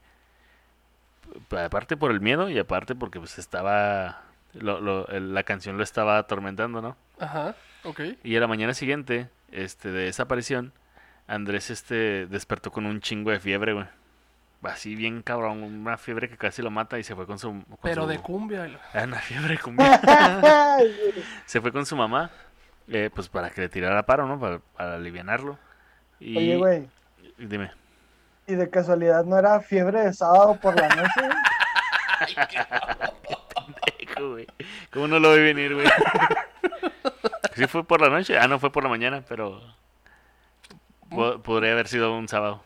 Aparte 1.58 1.98
por 1.98 2.12
el 2.12 2.22
miedo 2.22 2.50
y 2.50 2.58
aparte 2.60 2.96
porque 2.96 3.20
pues 3.20 3.38
estaba... 3.40 4.22
lo- 4.54 4.80
lo- 4.82 5.08
el- 5.08 5.34
la 5.34 5.44
canción 5.44 5.78
lo 5.78 5.84
estaba 5.84 6.18
atormentando, 6.18 6.82
¿no? 6.82 6.96
Ajá, 7.20 7.56
ok. 7.84 8.02
Y 8.24 8.36
a 8.36 8.40
la 8.40 8.48
mañana 8.48 8.74
siguiente, 8.74 9.30
este, 9.52 9.90
de 9.92 10.08
esa 10.08 10.24
aparición, 10.24 10.74
Andrés, 11.28 11.70
este, 11.70 12.26
despertó 12.28 12.72
con 12.72 12.86
un 12.86 13.00
chingo 13.02 13.32
de 13.32 13.40
fiebre, 13.40 13.74
güey. 13.74 13.86
Así 14.64 14.96
bien 14.96 15.22
cabrón, 15.24 15.62
una 15.64 15.98
fiebre 15.98 16.30
que 16.30 16.38
casi 16.38 16.62
lo 16.62 16.72
mata 16.72 16.98
y 16.98 17.04
se 17.04 17.16
fue 17.16 17.26
con 17.26 17.38
su... 17.38 17.50
con 17.50 17.78
Pero 17.82 18.04
su- 18.04 18.08
de 18.10 18.20
cumbia. 18.20 18.80
Ah, 18.94 19.04
una 19.04 19.18
fiebre 19.20 19.58
cumbia. 19.58 20.00
se 21.46 21.60
fue 21.62 21.72
con 21.72 21.86
su 21.86 21.96
mamá, 21.96 22.32
eh, 22.88 23.10
pues 23.14 23.28
para 23.30 23.50
que 23.50 23.62
le 23.62 23.70
tirara 23.70 24.04
paro, 24.06 24.26
¿no? 24.28 24.40
Para, 24.40 24.60
para 24.60 24.96
alivianarlo. 24.96 25.58
Y... 26.20 26.38
Oye, 26.38 26.58
güey. 26.58 26.88
Dime. 27.38 27.72
¿Y 28.48 28.56
de 28.56 28.70
casualidad 28.70 29.24
no 29.26 29.38
era 29.38 29.60
fiebre 29.62 30.02
de 30.02 30.14
sábado 30.14 30.58
por 30.62 30.76
la 30.76 30.88
noche? 30.90 31.30
Pendejo, 33.56 34.32
güey. 34.32 34.48
¿Cómo 34.92 35.08
no 35.08 35.20
lo 35.20 35.34
vi 35.34 35.42
venir, 35.42 35.74
güey? 35.76 35.88
¿Sí 37.56 37.68
fue 37.68 37.84
por 37.84 38.02
la 38.02 38.10
noche? 38.10 38.38
Ah, 38.38 38.48
no, 38.48 38.60
fue 38.60 38.72
por 38.72 38.84
la 38.84 38.90
mañana, 38.90 39.24
pero... 39.28 39.62
po- 41.10 41.40
podría 41.42 41.72
haber 41.74 41.88
sido 41.88 42.14
un 42.16 42.28
sábado. 42.28 42.64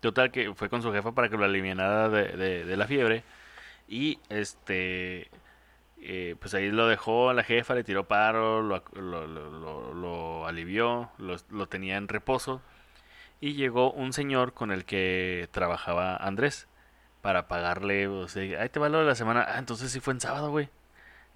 Total, 0.00 0.30
que 0.30 0.52
fue 0.54 0.68
con 0.68 0.82
su 0.82 0.92
jefa 0.92 1.12
para 1.12 1.28
que 1.28 1.36
lo 1.36 1.44
alivianara 1.44 2.08
de, 2.08 2.36
de- 2.36 2.64
de 2.64 2.76
la 2.76 2.86
fiebre. 2.86 3.22
Y, 3.88 4.18
este... 4.28 5.30
eh, 6.02 6.36
pues 6.40 6.54
ahí 6.54 6.70
lo 6.70 6.86
dejó 6.86 7.32
la 7.32 7.44
jefa, 7.44 7.74
le 7.74 7.84
tiró 7.84 8.04
paro, 8.04 8.62
lo, 8.62 8.82
lo, 8.94 9.26
lo- 9.26 9.50
lo- 9.50 9.94
lo 9.94 10.46
alivió, 10.46 11.10
lo, 11.18 11.36
lo 11.50 11.66
tenía 11.66 11.96
en 11.96 12.08
reposo. 12.08 12.60
Y 13.40 13.54
llegó 13.54 13.92
un 13.92 14.12
señor 14.12 14.52
con 14.52 14.70
el 14.70 14.84
que 14.84 15.48
trabajaba 15.50 16.16
Andrés 16.16 16.68
para 17.22 17.48
pagarle, 17.48 18.06
o 18.08 18.28
sea, 18.28 18.62
ahí 18.62 18.68
te 18.68 18.80
va 18.80 18.88
lo 18.88 18.98
de 19.00 19.06
la 19.06 19.14
semana. 19.14 19.46
Ah, 19.48 19.58
entonces 19.58 19.90
sí 19.90 20.00
fue 20.00 20.14
en 20.14 20.20
sábado, 20.20 20.50
güey. 20.50 20.68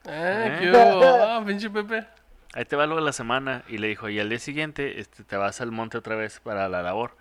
Eh, 0.06 0.46
¿Eh? 0.46 0.58
¿qué? 0.61 0.73
Ah, 1.25 1.42
pinche 1.46 1.70
Pepe. 1.70 2.06
Ahí 2.54 2.64
te 2.64 2.76
va 2.76 2.87
lo 2.87 2.96
de 2.96 3.02
la 3.02 3.12
semana. 3.12 3.64
Y 3.68 3.78
le 3.78 3.88
dijo, 3.88 4.08
y 4.08 4.20
al 4.20 4.28
día 4.28 4.38
siguiente 4.38 5.00
este, 5.00 5.25
te 5.25 5.37
vas 5.37 5.61
al 5.61 5.73
monte 5.73 5.99
otra 5.99 6.16
vez 6.16 6.40
para 6.40 6.68
la 6.68 6.82
labor. 6.82 7.16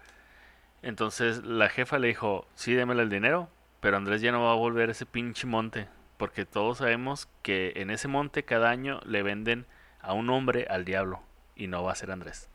Entonces 0.82 1.44
la 1.44 1.70
jefa 1.70 1.98
le 1.98 2.10
dijo, 2.10 2.48
sí, 2.56 2.74
démelo 2.74 3.02
el 3.02 3.10
dinero, 3.10 3.50
pero 3.80 3.98
Andrés 3.98 4.22
ya 4.22 4.32
no 4.32 4.44
va 4.44 4.52
a 4.52 4.56
volver 4.56 4.90
a 4.90 4.92
ese 4.92 5.06
pinche 5.06 5.48
monte. 5.48 5.88
Porque 6.18 6.46
todos 6.46 6.80
sabemos 6.80 7.28
que 7.42 7.74
en 7.78 7.90
ese 7.90 8.08
monte 8.08 8.44
cada 8.44 8.70
año 8.70 9.00
le 9.06 9.24
venden 9.24 9.66
a 10.02 10.14
un 10.14 10.30
hombre 10.30 10.68
al 10.70 10.86
diablo. 10.86 11.22
Y 11.56 11.68
no 11.68 11.84
va 11.84 11.94
a 11.94 11.96
ser 11.96 12.12
Andrés. 12.12 12.50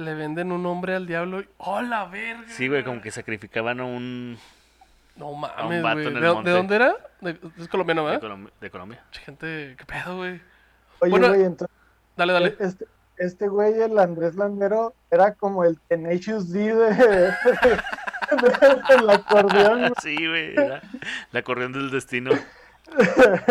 Le 0.00 0.14
venden 0.14 0.52
un 0.52 0.64
hombre 0.66 0.94
al 0.94 1.06
diablo. 1.06 1.40
y- 1.40 1.48
¡Oh, 1.58 1.80
la 1.82 2.04
verga! 2.06 2.44
Sí, 2.48 2.68
güey, 2.68 2.84
como 2.84 3.00
que 3.02 3.10
sacrificaban 3.10 3.80
a 3.80 3.84
un... 3.84 4.38
No 5.16 5.32
mames, 5.34 5.82
güey. 5.82 5.96
¿De, 5.96 6.06
el 6.08 6.14
de 6.44 6.50
dónde 6.52 6.76
era? 6.76 6.96
De- 7.20 7.38
es 7.58 7.68
colombiano, 7.68 8.06
De, 8.06 8.12
¿verdad? 8.16 8.28
Colom- 8.30 8.50
de 8.60 8.70
Colombia. 8.70 9.04
Che, 9.10 9.20
Gente, 9.20 9.74
¿qué 9.78 9.84
pedo, 9.84 10.16
güey? 10.16 10.40
Oye, 11.00 11.10
Bueno, 11.10 11.28
güey, 11.28 11.42
entonces 11.44 11.76
Dale, 12.16 12.32
dale. 12.32 12.56
este, 12.60 12.86
este 13.18 13.48
güey, 13.48 13.78
el 13.80 13.98
Andrés 13.98 14.34
Landero, 14.36 14.94
era 15.10 15.34
como 15.34 15.64
el 15.64 15.78
Tenacious 15.88 16.50
D 16.50 16.74
de, 16.74 16.94
de- 16.94 17.32
del 18.96 19.10
acordeón. 19.10 19.92
Sí, 20.02 20.14
güey. 20.16 20.52
era 20.54 20.80
La 21.32 21.42
corriente 21.42 21.78
del 21.78 21.90
destino. 21.90 22.30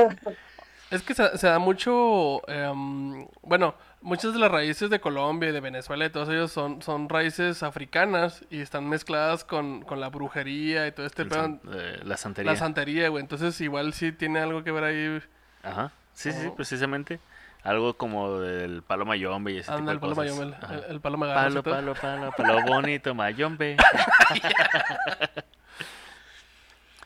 Es 0.91 1.03
que 1.03 1.13
se, 1.13 1.38
se 1.38 1.46
da 1.46 1.60
mucho, 1.60 2.41
em, 2.50 3.27
bueno, 3.44 3.75
muchas 4.01 4.34
de 4.34 4.39
las 4.39 4.51
raíces 4.51 4.89
de 4.89 5.00
Colombia 5.00 5.50
y 5.50 5.51
de 5.51 5.60
Venezuela 5.60 6.06
y 6.06 6.10
todos 6.10 6.29
ellos 6.29 6.51
son, 6.51 6.82
son 6.82 7.10
raíces 7.10 7.63
africanas 7.63 8.44
y 8.50 8.62
están 8.62 8.88
mezcladas 8.88 9.44
con, 9.44 9.82
con 9.84 10.00
la 10.00 10.10
brujería 10.10 10.88
y 10.88 10.91
todo 10.91 11.06
este 11.06 11.24
El 11.24 11.29
pedo, 11.29 11.41
san- 11.41 11.62
eh, 11.74 12.00
la 12.03 12.18
santería. 12.18 12.51
la 12.51 12.58
santería, 12.58 13.10
güey. 13.10 13.22
Entonces 13.22 13.60
igual 13.62 13.94
sí 13.94 14.12
tiene 14.12 14.39
algo 14.39 14.63
que 14.63 14.72
ver 14.72 14.84
ahí. 14.84 15.20
Ajá. 15.63 15.91
Sí, 16.13 16.32
sí, 16.32 16.50
precisamente. 16.56 17.20
Algo 17.63 17.96
como 17.98 18.39
del 18.39 18.84
palo 18.84 19.06
mayombe 19.06 19.51
y 19.51 19.58
ese 19.58 19.72
Anda, 19.72 19.91
el 19.91 19.98
tipo 20.00 20.10
de 20.10 20.15
palo 20.15 20.32
cosas. 20.32 20.48
mayombe, 20.50 20.68
el, 20.77 20.84
el- 20.86 20.91
el 20.91 21.01
palo 21.01 21.20
Palo, 21.20 21.63
todo. 21.63 21.75
palo, 21.75 21.94
palo, 21.94 22.32
palo 22.38 22.62
bonito 22.65 23.13
mayombe. 23.13 23.75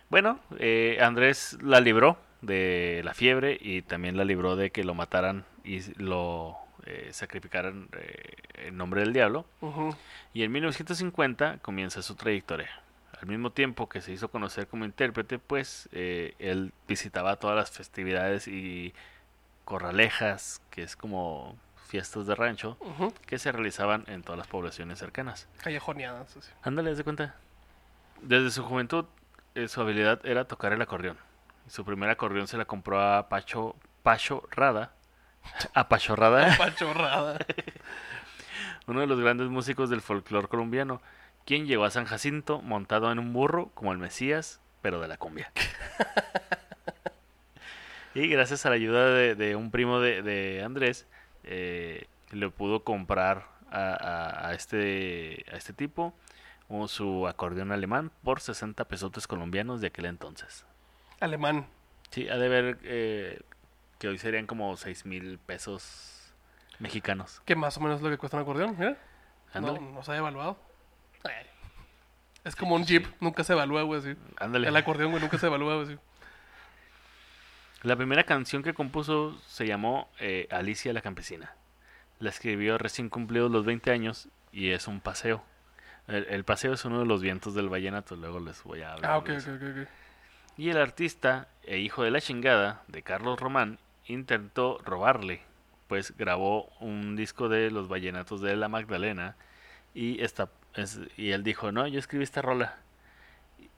bueno, 0.10 0.40
eh, 0.60 1.00
Andrés 1.02 1.58
la 1.62 1.80
libró 1.80 2.18
de 2.42 3.02
la 3.04 3.14
fiebre 3.14 3.58
y 3.60 3.82
también 3.82 4.18
la 4.18 4.26
libró 4.26 4.56
de 4.56 4.72
que 4.72 4.84
lo 4.84 4.94
mataran 4.94 5.46
y 5.64 5.80
lo 6.02 6.58
eh, 6.86 7.10
sacrificaran 7.12 7.90
eh, 7.98 8.36
en 8.56 8.78
nombre 8.78 9.02
del 9.02 9.14
diablo. 9.14 9.46
Y 10.34 10.44
en 10.44 10.52
1950 10.52 11.60
comienza 11.60 12.02
su 12.02 12.16
trayectoria. 12.16 12.70
Al 13.20 13.28
mismo 13.28 13.52
tiempo 13.52 13.88
que 13.88 14.02
se 14.02 14.12
hizo 14.12 14.30
conocer 14.30 14.68
como 14.68 14.86
intérprete, 14.86 15.40
pues 15.40 15.88
eh, 15.94 16.36
él 16.40 16.74
visitaba 16.88 17.38
todas 17.38 17.56
las 17.56 17.72
festividades 17.72 18.48
y 18.48 18.94
corralejas, 19.64 20.62
que 20.72 20.84
es 20.84 20.96
como 20.96 21.58
fiestas 21.88 22.26
de 22.26 22.36
rancho, 22.36 22.78
que 23.26 23.38
se 23.38 23.52
realizaban 23.52 24.04
en 24.08 24.24
todas 24.24 24.38
las 24.38 24.48
poblaciones 24.48 25.00
cercanas. 25.00 25.48
Callejoneadas, 25.62 26.36
así. 26.36 26.52
Ándale, 26.64 26.92
haz 26.92 26.98
de 26.98 27.04
cuenta. 27.04 27.36
Desde 28.22 28.52
su 28.52 28.64
juventud, 28.64 29.06
eh, 29.56 29.68
su 29.68 29.80
habilidad 29.80 30.26
era 30.26 30.46
tocar 30.46 30.74
el 30.74 30.82
acordeón. 30.82 31.18
Su 31.68 31.86
primer 31.86 32.10
acordeón 32.10 32.48
se 32.48 32.58
la 32.58 32.66
compró 32.66 33.00
a 33.02 33.30
Pacho, 33.30 33.76
Pacho 34.02 34.44
Rada. 34.52 34.92
A 35.74 35.88
Pacho 35.90 36.16
Rada. 36.16 36.56
Pachorrada. 36.58 37.38
uno 38.88 39.02
de 39.02 39.08
los 39.08 39.20
grandes 39.20 39.48
músicos 39.50 39.90
del 39.90 40.02
folclore 40.02 40.48
colombiano, 40.48 41.02
quien 41.46 41.66
llegó 41.68 41.86
a 41.86 41.92
San 41.92 42.06
Jacinto 42.06 42.62
montado 42.62 43.12
en 43.12 43.20
un 43.20 43.34
burro 43.34 43.70
como 43.74 43.92
el 43.92 43.98
Mesías, 43.98 44.62
pero 44.82 45.00
de 45.00 45.08
la 45.08 45.18
cumbia. 45.18 45.52
y 48.16 48.28
gracias 48.28 48.66
a 48.66 48.70
la 48.70 48.76
ayuda 48.76 49.10
de, 49.10 49.36
de 49.36 49.56
un 49.56 49.72
primo 49.72 50.00
de, 50.00 50.22
de 50.22 50.64
Andrés, 50.64 51.08
eh, 51.44 52.06
le 52.32 52.50
pudo 52.50 52.84
comprar 52.84 53.48
a, 53.72 53.94
a- 53.94 54.48
a 54.50 54.54
este, 54.54 55.46
a 55.52 55.56
este 55.58 55.74
tipo 55.74 56.14
o 56.70 56.88
su 56.88 57.28
acordeón 57.28 57.72
alemán 57.72 58.12
por 58.24 58.40
60 58.40 58.86
pesotes 58.86 59.28
colombianos 59.28 59.82
de 59.82 59.88
aquel 59.88 60.06
entonces. 60.06 60.66
Alemán. 61.20 61.66
Sí, 62.12 62.30
ha 62.30 62.38
de 62.38 62.50
ver 62.50 62.78
eh, 62.84 63.42
que 64.04 64.10
hoy 64.10 64.18
serían 64.18 64.48
como 64.48 64.76
6 64.76 65.06
mil 65.06 65.40
pesos 65.40 66.34
mexicanos. 66.78 67.42
Que 67.46 67.56
más 67.56 67.78
o 67.78 67.80
menos 67.80 68.00
es 68.00 68.04
lo 68.04 68.10
que 68.10 68.18
cuesta 68.18 68.36
un 68.36 68.44
acordeón. 68.44 68.76
No, 68.78 68.98
Ándale, 69.54 69.80
no 69.80 70.04
se 70.04 70.12
ha 70.12 70.18
evaluado. 70.18 70.60
Ay. 71.24 71.46
Es 72.44 72.54
como 72.54 72.76
un 72.76 72.84
jeep, 72.84 73.06
nunca 73.22 73.46
se 73.46 73.54
evalúa, 73.54 73.84
güey, 73.84 74.02
así. 74.02 74.18
ándale. 74.36 74.68
El 74.68 74.76
acordeón, 74.76 75.12
güey, 75.12 75.24
nunca 75.24 75.38
se 75.38 75.46
evalúa, 75.46 75.76
güey, 75.76 75.88
así. 75.88 76.00
La 77.84 77.96
primera 77.96 78.26
canción 78.26 78.62
que 78.62 78.74
compuso 78.74 79.40
se 79.48 79.68
llamó 79.68 80.10
eh, 80.20 80.50
Alicia 80.52 80.92
la 80.92 81.00
Campesina. 81.00 81.54
La 82.20 82.30
escribió 82.30 82.78
recién 82.78 83.08
cumplidos 83.08 83.50
los 83.52 83.64
20 83.64 83.90
años 83.90 84.28
y 84.52 84.72
es 84.72 84.90
un 84.90 85.00
paseo. 85.00 85.46
El, 86.10 86.26
el 86.26 86.44
paseo 86.44 86.74
es 86.74 86.84
uno 86.84 87.00
de 87.00 87.06
los 87.06 87.22
vientos 87.22 87.56
del 87.56 87.70
vallenato, 87.70 88.18
luego 88.18 88.42
les 88.42 88.62
voy 88.64 88.82
a 88.82 88.92
hablar. 88.92 89.12
Ah, 89.12 89.18
ok, 89.18 89.30
ok. 89.30 89.48
ok. 89.48 89.88
Y 90.58 90.72
el 90.72 90.78
artista 90.78 91.48
e 91.64 91.78
hijo 91.78 92.04
de 92.04 92.12
la 92.12 92.20
chingada 92.20 92.84
de 92.90 93.02
Carlos 93.02 93.40
Román 93.40 93.80
intentó 94.08 94.80
robarle, 94.84 95.42
pues 95.88 96.16
grabó 96.18 96.66
un 96.80 97.16
disco 97.16 97.50
de 97.50 97.72
los 97.72 97.88
vallenatos 97.88 98.42
de 98.42 98.56
la 98.56 98.68
Magdalena 98.68 99.36
y, 99.94 100.22
esta, 100.24 100.50
es- 100.76 101.00
y 101.18 101.32
él 101.32 101.44
dijo, 101.44 101.72
no, 101.72 101.88
yo 101.88 102.00
escribí 102.00 102.24
esta 102.24 102.42
rola. 102.42 102.78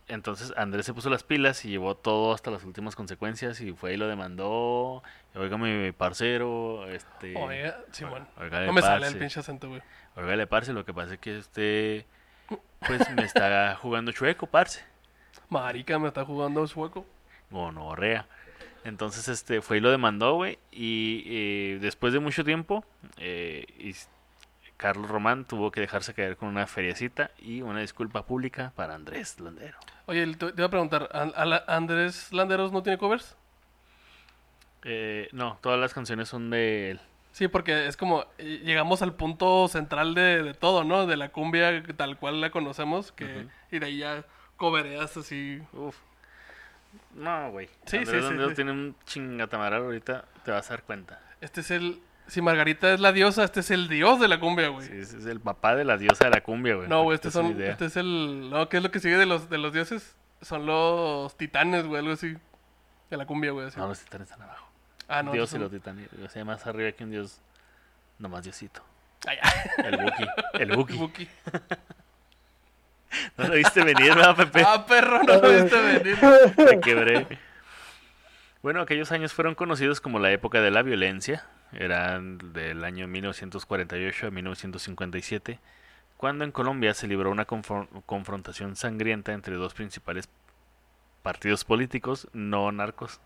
Entonces 0.08 0.54
Andrés 0.56 0.86
se 0.86 0.94
puso 0.94 1.10
las 1.10 1.24
pilas 1.24 1.66
y 1.66 1.70
llevó 1.70 1.96
todo 1.96 2.32
hasta 2.34 2.52
las 2.52 2.64
últimas 2.64 2.96
consecuencias 2.96 3.60
y 3.62 3.72
fue 3.74 3.94
y 3.96 3.98
lo 3.98 4.08
demandó. 4.08 5.02
Oígame, 5.34 5.84
mi 5.86 5.92
parcero, 5.94 6.88
este... 6.90 7.36
Oiga, 7.36 7.80
Simón. 7.92 8.28
Óigale, 8.38 8.68
No 8.68 8.74
me 8.74 8.82
sale 8.82 8.98
el 8.98 9.02
parce. 9.14 9.18
pinche 9.20 9.40
acento, 9.40 9.68
güey. 9.70 9.82
Óigale, 10.16 10.46
parce, 10.46 10.74
lo 10.74 10.86
que 10.86 10.94
pasa 10.94 11.16
es 11.16 11.20
que 11.20 11.38
usted, 11.40 12.06
pues, 12.86 13.10
me 13.16 13.24
está 13.24 13.76
jugando 13.82 14.12
chueco, 14.12 14.46
parce. 14.46 14.84
Marica, 15.50 15.98
me 15.98 16.08
está 16.08 16.24
jugando 16.24 16.66
sueco. 16.68 17.04
gonorrea. 17.50 18.28
Entonces, 18.86 19.28
este, 19.28 19.62
fue 19.62 19.78
y 19.78 19.80
lo 19.82 19.92
demandó, 19.92 20.36
güey. 20.36 20.58
Y 20.72 21.24
eh, 21.26 21.80
después 21.82 22.14
de 22.14 22.20
mucho 22.20 22.44
tiempo, 22.46 22.86
eh, 23.18 23.66
y 23.80 23.94
Carlos 24.78 25.10
Román 25.10 25.44
tuvo 25.46 25.72
que 25.72 25.82
dejarse 25.82 26.14
caer 26.14 26.38
con 26.38 26.50
una 26.50 26.68
feriecita 26.68 27.32
y 27.40 27.62
una 27.62 27.80
disculpa 27.82 28.26
pública 28.26 28.72
para 28.76 28.96
Andrés 28.96 29.40
Landero. 29.40 29.78
Oye, 30.06 30.26
te, 30.36 30.52
te 30.52 30.62
iba 30.62 30.68
a 30.68 30.70
preguntar, 30.70 31.10
¿An- 31.14 31.34
a 31.36 31.46
la- 31.46 31.64
¿Andrés 31.68 32.32
Landeros 32.32 32.72
no 32.72 32.84
tiene 32.84 32.98
covers? 32.98 33.36
Eh, 34.84 35.30
no, 35.32 35.58
todas 35.62 35.80
las 35.80 35.94
canciones 35.94 36.30
son 36.30 36.50
de 36.50 36.92
él. 36.92 37.00
Sí, 37.32 37.48
porque 37.48 37.88
es 37.88 37.98
como, 37.98 38.26
eh, 38.38 38.62
llegamos 38.64 39.02
al 39.02 39.14
punto 39.16 39.68
central 39.68 40.14
de, 40.14 40.44
de 40.44 40.54
todo, 40.54 40.84
¿no? 40.84 41.06
De 41.08 41.18
la 41.18 41.30
cumbia 41.30 41.84
tal 41.98 42.18
cual 42.18 42.40
la 42.40 42.50
conocemos, 42.52 43.12
que, 43.12 43.48
y 43.72 43.80
de 43.80 43.86
ahí 43.86 43.98
ya 43.98 44.24
covereas 44.58 45.18
así. 45.18 45.60
Uf. 45.74 45.98
No, 47.14 47.52
güey. 47.52 47.70
Sí, 47.86 47.98
Andrés 47.98 48.26
sí, 48.26 48.36
sí, 48.50 48.56
tiene 48.56 48.72
un 48.72 48.96
ahorita, 49.42 50.26
te 50.44 50.52
vas 50.52 50.70
a 50.70 50.74
dar 50.74 50.84
cuenta. 50.84 51.20
Este 51.42 51.62
es 51.62 51.72
el, 51.72 52.00
si 52.28 52.42
Margarita 52.42 52.94
es 52.94 53.00
la 53.00 53.12
diosa, 53.12 53.44
este 53.44 53.60
es 53.60 53.72
el 53.72 53.88
dios 53.88 54.20
de 54.20 54.28
la 54.28 54.40
cumbia, 54.40 54.70
güey. 54.70 54.88
Sí, 54.88 54.94
es 54.98 55.26
el 55.26 55.40
papá 55.40 55.76
de 55.76 55.86
la 55.86 55.98
diosa 55.98 56.26
de 56.26 56.32
la 56.32 56.42
cumbia, 56.42 56.76
güey. 56.76 56.88
no, 56.88 57.04
güey, 57.04 57.16
este, 57.16 57.32
son, 57.32 57.62
este 57.62 57.86
es 57.86 57.98
el, 57.98 58.50
no, 58.50 58.68
¿qué 58.70 58.78
es 58.78 58.84
lo 58.84 58.92
que 58.92 59.00
sigue 59.00 59.18
de 59.18 59.26
los, 59.26 59.50
de 59.50 59.58
los 59.58 59.74
dioses? 59.74 60.16
Son 60.42 60.66
los 60.66 61.36
titanes, 61.38 61.86
güey, 61.86 62.00
algo 62.00 62.14
así. 62.14 62.36
De 63.10 63.18
la 63.18 63.26
cumbia, 63.26 63.52
güey, 63.52 63.68
así. 63.68 63.80
No, 63.80 63.88
los 63.88 64.00
titanes 64.00 64.30
están 64.30 64.44
abajo. 64.44 64.68
ah, 65.08 65.24
no. 65.24 65.32
Dios 65.32 65.54
y 65.54 65.60
los 65.60 65.72
titanes. 65.72 66.10
O 66.24 66.30
sea, 66.30 66.44
más 66.46 66.66
arriba 66.66 66.92
que 66.92 67.04
un 67.04 67.12
dios. 67.12 67.42
Nomás 68.18 68.44
Diosito. 68.44 68.82
Ay, 69.28 69.38
ay, 69.42 69.52
El 69.86 69.98
Buki. 69.98 70.26
El 70.54 70.72
Buki. 70.76 70.98
Buki. 70.98 71.30
No 73.38 73.48
lo 73.48 73.54
viste 73.56 73.84
venir, 73.84 74.16
¿verdad, 74.16 74.36
Pepe? 74.36 74.64
Ah, 74.66 74.86
perro, 74.88 75.22
no 75.24 75.34
lo 75.42 75.50
viste 75.52 75.82
venir. 75.82 76.18
Te 76.56 76.80
quebré. 76.80 77.28
Bueno, 78.62 78.82
aquellos 78.82 79.12
años 79.12 79.34
fueron 79.34 79.56
conocidos 79.56 80.02
como 80.02 80.20
la 80.20 80.32
época 80.32 80.62
de 80.62 80.72
la 80.72 80.82
violencia. 80.82 81.46
Eran 81.74 82.54
del 82.54 82.84
año 82.84 83.08
1948 83.08 84.28
a 84.28 84.32
1957, 84.32 85.60
cuando 86.18 86.44
en 86.46 86.52
Colombia 86.52 86.94
se 86.94 87.08
libró 87.08 87.30
una 87.32 87.46
confron- 87.46 87.88
confrontación 88.06 88.76
sangrienta 88.76 89.34
entre 89.34 89.56
dos 89.56 89.74
principales 89.74 90.30
partidos 91.22 91.66
políticos 91.66 92.28
no 92.34 92.72
narcos. 92.72 93.20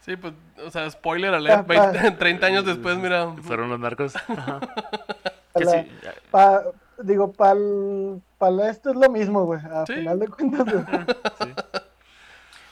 Sí, 0.00 0.16
pues, 0.16 0.34
o 0.64 0.70
sea, 0.70 0.90
spoiler 0.90 1.32
alert, 1.32 1.66
Pa- 1.66 1.74
pa- 1.74 1.90
20 1.92 2.10
30 2.12 2.46
años 2.46 2.66
después, 2.66 2.96
mira. 2.98 3.32
¿Fueron 3.42 3.70
los 3.70 3.80
narcos? 3.80 4.14
Ajá. 4.16 4.60
Que 5.56 5.64
La- 5.64 5.70
sí, 5.70 5.88
Pa- 6.32 6.64
digo, 6.98 7.32
para 7.32 7.54
para 8.50 8.70
esto 8.70 8.90
es 8.90 8.96
lo 8.96 9.08
mismo, 9.10 9.44
güey. 9.44 9.60
A 9.60 9.86
Sí. 9.86 9.94
final 9.94 10.18
de 10.18 10.28
cuentas, 10.28 10.64
güey. 10.64 10.84
Sí. 11.40 11.52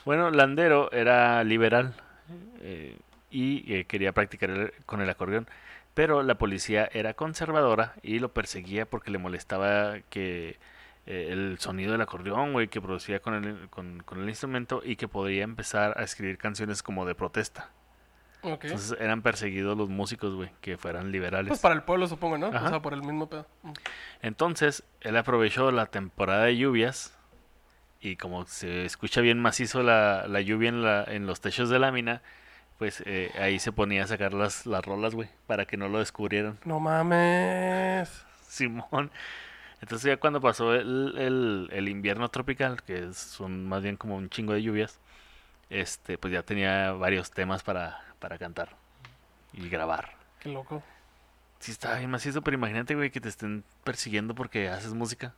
Bueno, 0.04 0.30
Landero 0.30 0.90
era 0.92 1.44
liberal 1.44 1.94
eh, 2.60 2.98
y 3.30 3.72
eh, 3.72 3.84
quería 3.86 4.12
practicar 4.12 4.50
el- 4.50 4.72
con 4.86 5.00
el 5.00 5.08
acordeón, 5.08 5.46
pero 5.94 6.22
la 6.22 6.36
policía 6.36 6.88
era 6.92 7.14
conservadora 7.14 7.94
y 8.02 8.18
lo 8.18 8.32
perseguía 8.32 8.84
porque 8.86 9.10
le 9.10 9.18
molestaba 9.18 10.00
que 10.10 10.58
eh, 11.06 11.28
el 11.30 11.58
sonido 11.58 11.92
del 11.92 12.00
acordeón, 12.00 12.52
güey, 12.52 12.68
que 12.68 12.80
producía 12.80 13.20
con 13.20 13.34
el, 13.34 13.68
con, 13.70 14.02
con 14.04 14.20
el 14.22 14.28
instrumento 14.28 14.82
y 14.84 14.96
que 14.96 15.08
podía 15.08 15.44
empezar 15.44 15.94
a 15.98 16.02
escribir 16.04 16.38
canciones 16.38 16.82
como 16.82 17.06
de 17.06 17.14
protesta. 17.14 17.70
Entonces 18.42 18.96
eran 18.98 19.22
perseguidos 19.22 19.76
los 19.76 19.88
músicos, 19.88 20.34
güey, 20.34 20.50
que 20.60 20.76
fueran 20.76 21.12
liberales. 21.12 21.48
Pues 21.48 21.60
para 21.60 21.74
el 21.74 21.82
pueblo, 21.82 22.08
supongo, 22.08 22.38
¿no? 22.38 22.48
Ajá. 22.48 22.66
O 22.66 22.68
sea, 22.68 22.82
por 22.82 22.92
el 22.92 23.02
mismo 23.02 23.28
pedo. 23.28 23.46
Mm. 23.62 23.72
Entonces, 24.22 24.82
él 25.00 25.16
aprovechó 25.16 25.70
la 25.70 25.86
temporada 25.86 26.44
de 26.44 26.56
lluvias 26.56 27.16
y 28.00 28.16
como 28.16 28.44
se 28.46 28.84
escucha 28.84 29.20
bien 29.20 29.40
macizo 29.40 29.82
la, 29.82 30.26
la 30.26 30.40
lluvia 30.40 30.70
en, 30.70 30.82
la, 30.82 31.04
en 31.04 31.26
los 31.26 31.40
techos 31.40 31.70
de 31.70 31.78
lámina, 31.78 32.20
pues 32.78 33.00
eh, 33.06 33.30
ahí 33.38 33.60
se 33.60 33.70
ponía 33.70 34.02
a 34.02 34.06
sacar 34.08 34.34
las, 34.34 34.66
las 34.66 34.84
rolas, 34.84 35.14
güey, 35.14 35.28
para 35.46 35.66
que 35.66 35.76
no 35.76 35.88
lo 35.88 36.00
descubrieran. 36.00 36.58
No 36.64 36.80
mames. 36.80 38.24
Simón. 38.48 39.12
Entonces 39.80 40.08
ya 40.08 40.16
cuando 40.16 40.40
pasó 40.40 40.74
el, 40.74 41.14
el, 41.16 41.68
el 41.72 41.88
invierno 41.88 42.28
tropical, 42.28 42.82
que 42.82 43.12
son 43.12 43.68
más 43.68 43.82
bien 43.82 43.96
como 43.96 44.16
un 44.16 44.28
chingo 44.30 44.52
de 44.52 44.62
lluvias, 44.62 44.98
este, 45.70 46.18
pues 46.18 46.32
ya 46.32 46.42
tenía 46.42 46.92
varios 46.92 47.30
temas 47.30 47.62
para, 47.62 48.00
para 48.22 48.38
cantar 48.38 48.70
y 49.52 49.68
grabar. 49.68 50.12
Qué 50.38 50.48
loco. 50.48 50.80
Sí, 51.58 51.72
está 51.72 51.98
bien 51.98 52.10
macizo, 52.10 52.40
pero 52.42 52.54
imagínate, 52.56 52.94
güey, 52.94 53.10
que 53.10 53.20
te 53.20 53.28
estén 53.28 53.64
persiguiendo 53.84 54.34
porque 54.34 54.68
haces 54.68 54.94
música. 54.94 55.34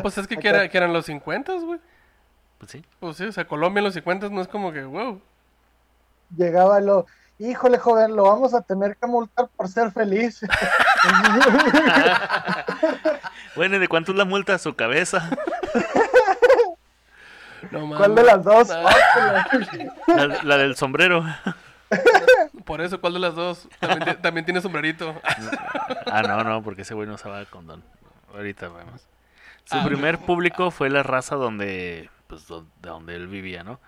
Pues 0.00 0.16
es 0.18 0.26
que, 0.28 0.36
que, 0.38 0.48
era- 0.48 0.68
que 0.68 0.76
eran 0.78 0.92
los 0.92 1.06
50, 1.06 1.52
güey. 1.54 1.80
Pues 2.58 2.70
sí. 2.70 2.84
Pues 3.00 3.16
sí, 3.16 3.24
o 3.24 3.32
sea, 3.32 3.46
Colombia 3.46 3.80
en 3.80 3.84
los 3.86 3.94
50 3.94 4.28
no 4.30 4.40
es 4.40 4.48
como 4.48 4.72
que, 4.72 4.84
wow. 4.84 5.20
Llegaba 6.36 6.80
lo, 6.80 7.06
híjole, 7.38 7.78
joven, 7.78 8.14
lo 8.16 8.22
vamos 8.24 8.54
a 8.54 8.62
tener 8.62 8.96
que 8.96 9.06
multar 9.06 9.48
por 9.56 9.68
ser 9.68 9.90
feliz. 9.92 10.40
Bueno, 13.56 13.76
¿y 13.76 13.78
de 13.78 13.86
cuánto 13.88 14.10
es 14.12 14.18
la 14.18 14.24
multa? 14.24 14.58
Su 14.58 14.74
cabeza. 14.74 15.30
No 17.70 17.80
mames. 17.86 17.98
¿Cuál 17.98 18.14
de 18.16 18.22
las 18.24 18.42
dos? 18.44 18.68
Ah, 18.70 19.46
La, 20.08 20.26
la 20.42 20.56
del 20.56 20.74
sombrero. 20.76 21.24
Por 22.64 22.80
eso, 22.80 23.00
¿cuál 23.00 23.14
de 23.14 23.18
las 23.20 23.34
dos? 23.34 23.68
También, 23.80 24.04
ti- 24.16 24.22
también 24.22 24.44
tiene 24.44 24.60
sombrerito. 24.60 25.14
Ah, 26.06 26.22
no, 26.22 26.42
no, 26.44 26.62
porque 26.62 26.82
ese 26.82 26.94
güey 26.94 27.06
no 27.08 27.14
usaba 27.14 27.44
condón. 27.46 27.82
Ahorita 28.32 28.68
vemos. 28.68 29.06
Su 29.64 29.76
Ah, 29.78 29.84
primer 29.84 30.18
público 30.18 30.70
fue 30.70 30.90
la 30.90 31.02
raza 31.02 31.36
donde, 31.36 32.10
pues, 32.26 32.46
do- 32.46 32.66
de 32.82 32.88
donde 32.90 33.14
él 33.16 33.28
vivía, 33.28 33.64
¿no? 33.64 33.80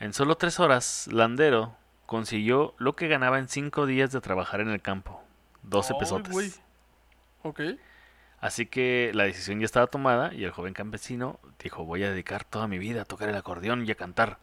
En 0.00 0.12
solo 0.12 0.36
tres 0.36 0.58
horas, 0.60 1.08
Landero 1.12 1.76
consiguió 2.06 2.74
lo 2.78 2.96
que 2.96 3.06
ganaba 3.08 3.38
en 3.38 3.48
cinco 3.48 3.86
días 3.86 4.10
de 4.12 4.20
trabajar 4.20 4.60
en 4.60 4.70
el 4.70 4.80
campo. 4.82 5.22
12 5.62 5.92
Ay, 5.94 5.98
pesotes. 6.00 6.60
Ok. 7.42 7.60
Así 8.40 8.64
que 8.66 9.10
la 9.14 9.24
decisión 9.24 9.60
ya 9.60 9.66
estaba 9.66 9.86
tomada 9.86 10.32
y 10.32 10.44
el 10.44 10.50
joven 10.50 10.72
campesino 10.72 11.38
dijo, 11.62 11.84
voy 11.84 12.02
a 12.04 12.10
dedicar 12.10 12.44
toda 12.44 12.66
mi 12.66 12.78
vida 12.78 13.02
a 13.02 13.04
tocar 13.04 13.28
el 13.28 13.36
acordeón 13.36 13.84
y 13.86 13.90
a 13.90 13.94
cantar. 13.94 14.38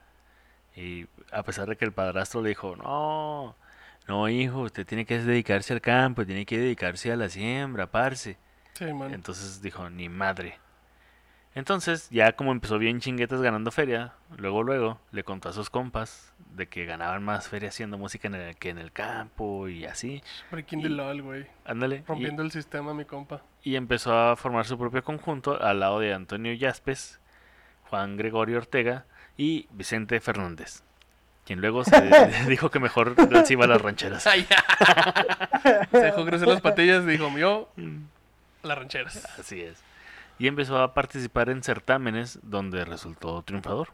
Y 0.77 1.07
a 1.31 1.41
pesar 1.43 1.67
de 1.67 1.75
que 1.75 1.85
el 1.85 1.91
padrastro 1.91 2.41
le 2.41 2.49
dijo, 2.49 2.75
no, 2.75 3.55
no 4.07 4.29
hijo, 4.29 4.61
usted 4.61 4.85
tiene 4.85 5.05
que 5.05 5.17
dedicarse 5.19 5.73
al 5.73 5.81
campo, 5.81 6.23
tiene 6.25 6.45
que 6.45 6.57
dedicarse 6.59 7.11
a 7.11 7.15
la 7.15 7.27
siembra, 7.29 7.87
parce. 7.87 8.37
Sí, 8.73 8.85
man. 8.93 9.11
Entonces 9.13 9.61
dijo, 9.61 9.89
ni 9.89 10.07
madre. 10.07 10.59
Entonces, 11.55 12.07
ya 12.11 12.33
como 12.33 12.51
empezó 12.51 12.77
bien 12.77 12.99
chinguetas 12.99 13.41
ganando 13.41 13.71
feria, 13.71 14.13
luego 14.37 14.61
luego 14.61 14.99
le 15.11 15.23
contó 15.23 15.49
a 15.49 15.53
sus 15.53 15.71
compas 15.71 16.31
de 16.53 16.67
que 16.67 16.85
ganaban 16.85 17.23
más 17.23 17.47
feria 17.47 17.69
haciendo 17.69 17.97
música 17.97 18.27
en 18.27 18.35
el, 18.35 18.55
que 18.57 18.69
en 18.69 18.77
el 18.77 18.91
campo 18.91 19.67
y 19.67 19.85
así. 19.85 20.21
Breaking 20.51 20.83
the 20.83 20.89
LOL, 20.89 21.23
güey. 21.23 21.47
Ándale. 21.65 21.95
y- 21.97 22.03
Rompiendo 22.07 22.43
el 22.43 22.51
sistema, 22.51 22.93
mi 22.93 23.05
compa. 23.05 23.41
y 23.63 23.75
empezó 23.75 24.15
a 24.15 24.35
formar 24.35 24.65
su 24.65 24.77
propio 24.77 25.03
conjunto 25.03 25.59
al 25.59 25.79
lado 25.79 25.99
de 25.99 26.13
Antonio 26.13 26.53
Yaspes, 26.53 27.19
Juan 27.89 28.17
Gregorio 28.17 28.57
Ortega 28.57 29.05
y 29.37 29.67
Vicente 29.71 30.19
Fernández, 30.19 30.81
quien 31.45 31.61
luego 31.61 31.83
se 31.83 31.99
dijo 32.49 32.69
que 32.71 32.79
mejor 32.79 33.15
iba 33.49 33.65
a 33.65 33.67
las 33.67 33.81
rancheras. 33.81 34.23
Se 35.91 35.97
dejó 35.99 36.25
crecer 36.25 36.47
las 36.47 36.61
patillas 36.61 37.03
y 37.03 37.07
dijo, 37.07 37.29
mío, 37.29 37.69
las 38.63 38.77
rancheras. 38.77 39.25
Así 39.39 39.61
es. 39.61 39.77
y 40.39 40.47
empezó 40.47 40.79
a 40.81 40.93
participar 40.93 41.49
en 41.49 41.63
certámenes 41.63 42.39
donde 42.43 42.83
resultó 42.85 43.41
triunfador. 43.43 43.89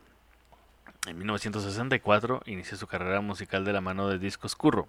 En 1.05 1.17
1964 1.17 2.43
inició 2.45 2.77
su 2.77 2.87
carrera 2.87 3.19
musical 3.19 3.65
de 3.65 3.73
la 3.73 3.81
mano 3.81 4.07
de 4.07 4.19
Discos 4.19 4.55
Curro, 4.55 4.87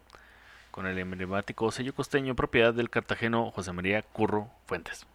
con 0.70 0.86
el 0.86 0.96
emblemático 0.98 1.70
sello 1.72 1.92
costeño 1.94 2.36
propiedad 2.36 2.72
del 2.72 2.88
cartageno 2.90 3.50
José 3.50 3.72
María 3.72 4.02
Curro 4.02 4.48
Fuentes. 4.66 5.06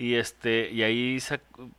Y 0.00 0.14
este 0.14 0.70
y 0.70 0.82
ahí 0.82 1.18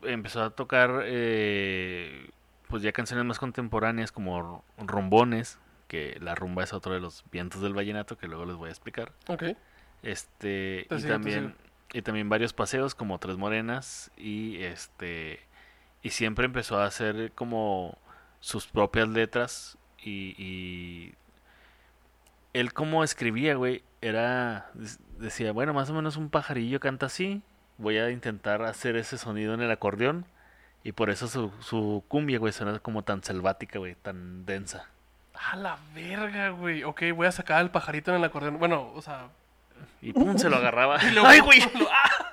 empezó 0.04 0.44
a 0.44 0.52
tocar 0.52 1.02
eh, 1.06 2.30
pues 2.68 2.84
ya 2.84 2.92
canciones 2.92 3.26
más 3.26 3.40
contemporáneas 3.40 4.12
como 4.12 4.64
rombones, 4.78 5.58
que 5.88 6.20
la 6.22 6.36
rumba 6.36 6.64
es 6.64 6.72
otro 6.72 6.94
de 6.94 7.00
los 7.00 7.26
vientos 7.32 7.64
del 7.64 7.74
vallenato 7.74 8.20
que 8.20 8.28
luego 8.28 8.46
les 8.46 8.58
voy 8.58 8.68
a 8.68 8.72
explicar. 8.72 9.12
Ok. 9.28 9.46
Este 10.04 10.86
Te 10.88 10.96
y 10.96 11.00
sigo, 11.00 11.08
te 11.08 11.08
también 11.08 11.56
y 11.92 12.04
también 12.04 12.30
varios 12.30 12.54
paseos 12.54 12.94
como 12.94 13.18
Tres 13.18 13.38
Morenas 13.38 14.12
y 14.16 14.62
este 14.62 15.40
y 16.04 16.12
siempre 16.12 16.46
empezó 16.46 16.78
a 16.78 16.86
hacer 16.86 17.32
como 17.32 17.98
sus 18.40 18.68
propias 18.68 19.10
letras 19.10 19.80
y, 19.98 20.36
y 20.38 21.16
él 22.54 22.72
como 22.72 23.04
escribía, 23.04 23.56
güey, 23.56 23.82
era 24.00 24.72
decía, 25.18 25.54
bueno, 25.54 25.74
más 25.74 25.90
o 25.90 25.96
menos 25.96 26.18
un 26.18 26.30
pajarillo 26.30 26.80
canta 26.80 27.08
así, 27.08 27.42
voy 27.82 27.98
a 27.98 28.10
intentar 28.12 28.62
hacer 28.64 28.96
ese 28.96 29.18
sonido 29.18 29.54
en 29.54 29.62
el 29.62 29.72
acordeón 29.72 30.26
y 30.84 30.94
por 30.94 31.10
eso 31.10 31.28
su, 31.28 31.52
su 31.60 32.04
cumbia, 32.08 32.40
güey, 32.40 32.54
suena 32.54 32.80
como 32.80 33.04
tan 33.04 33.24
selvática, 33.24 33.80
güey, 33.80 33.96
tan 33.96 34.46
densa. 34.46 34.88
A 35.34 35.56
la 35.56 35.78
verga, 35.96 36.50
güey. 36.50 36.84
Ok, 36.84 37.04
voy 37.16 37.28
a 37.28 37.32
sacar 37.32 37.62
el 37.62 37.72
pajarito 37.72 38.12
en 38.12 38.18
el 38.18 38.24
acordeón. 38.24 38.60
Bueno, 38.60 38.92
o 38.94 39.02
sea. 39.02 39.30
Y 40.02 40.14
pum, 40.14 40.38
se 40.38 40.50
lo 40.50 40.58
agarraba. 40.58 40.98
¡Ay, 41.26 41.40
güey! 41.40 41.62
¡Ah! 41.92 42.32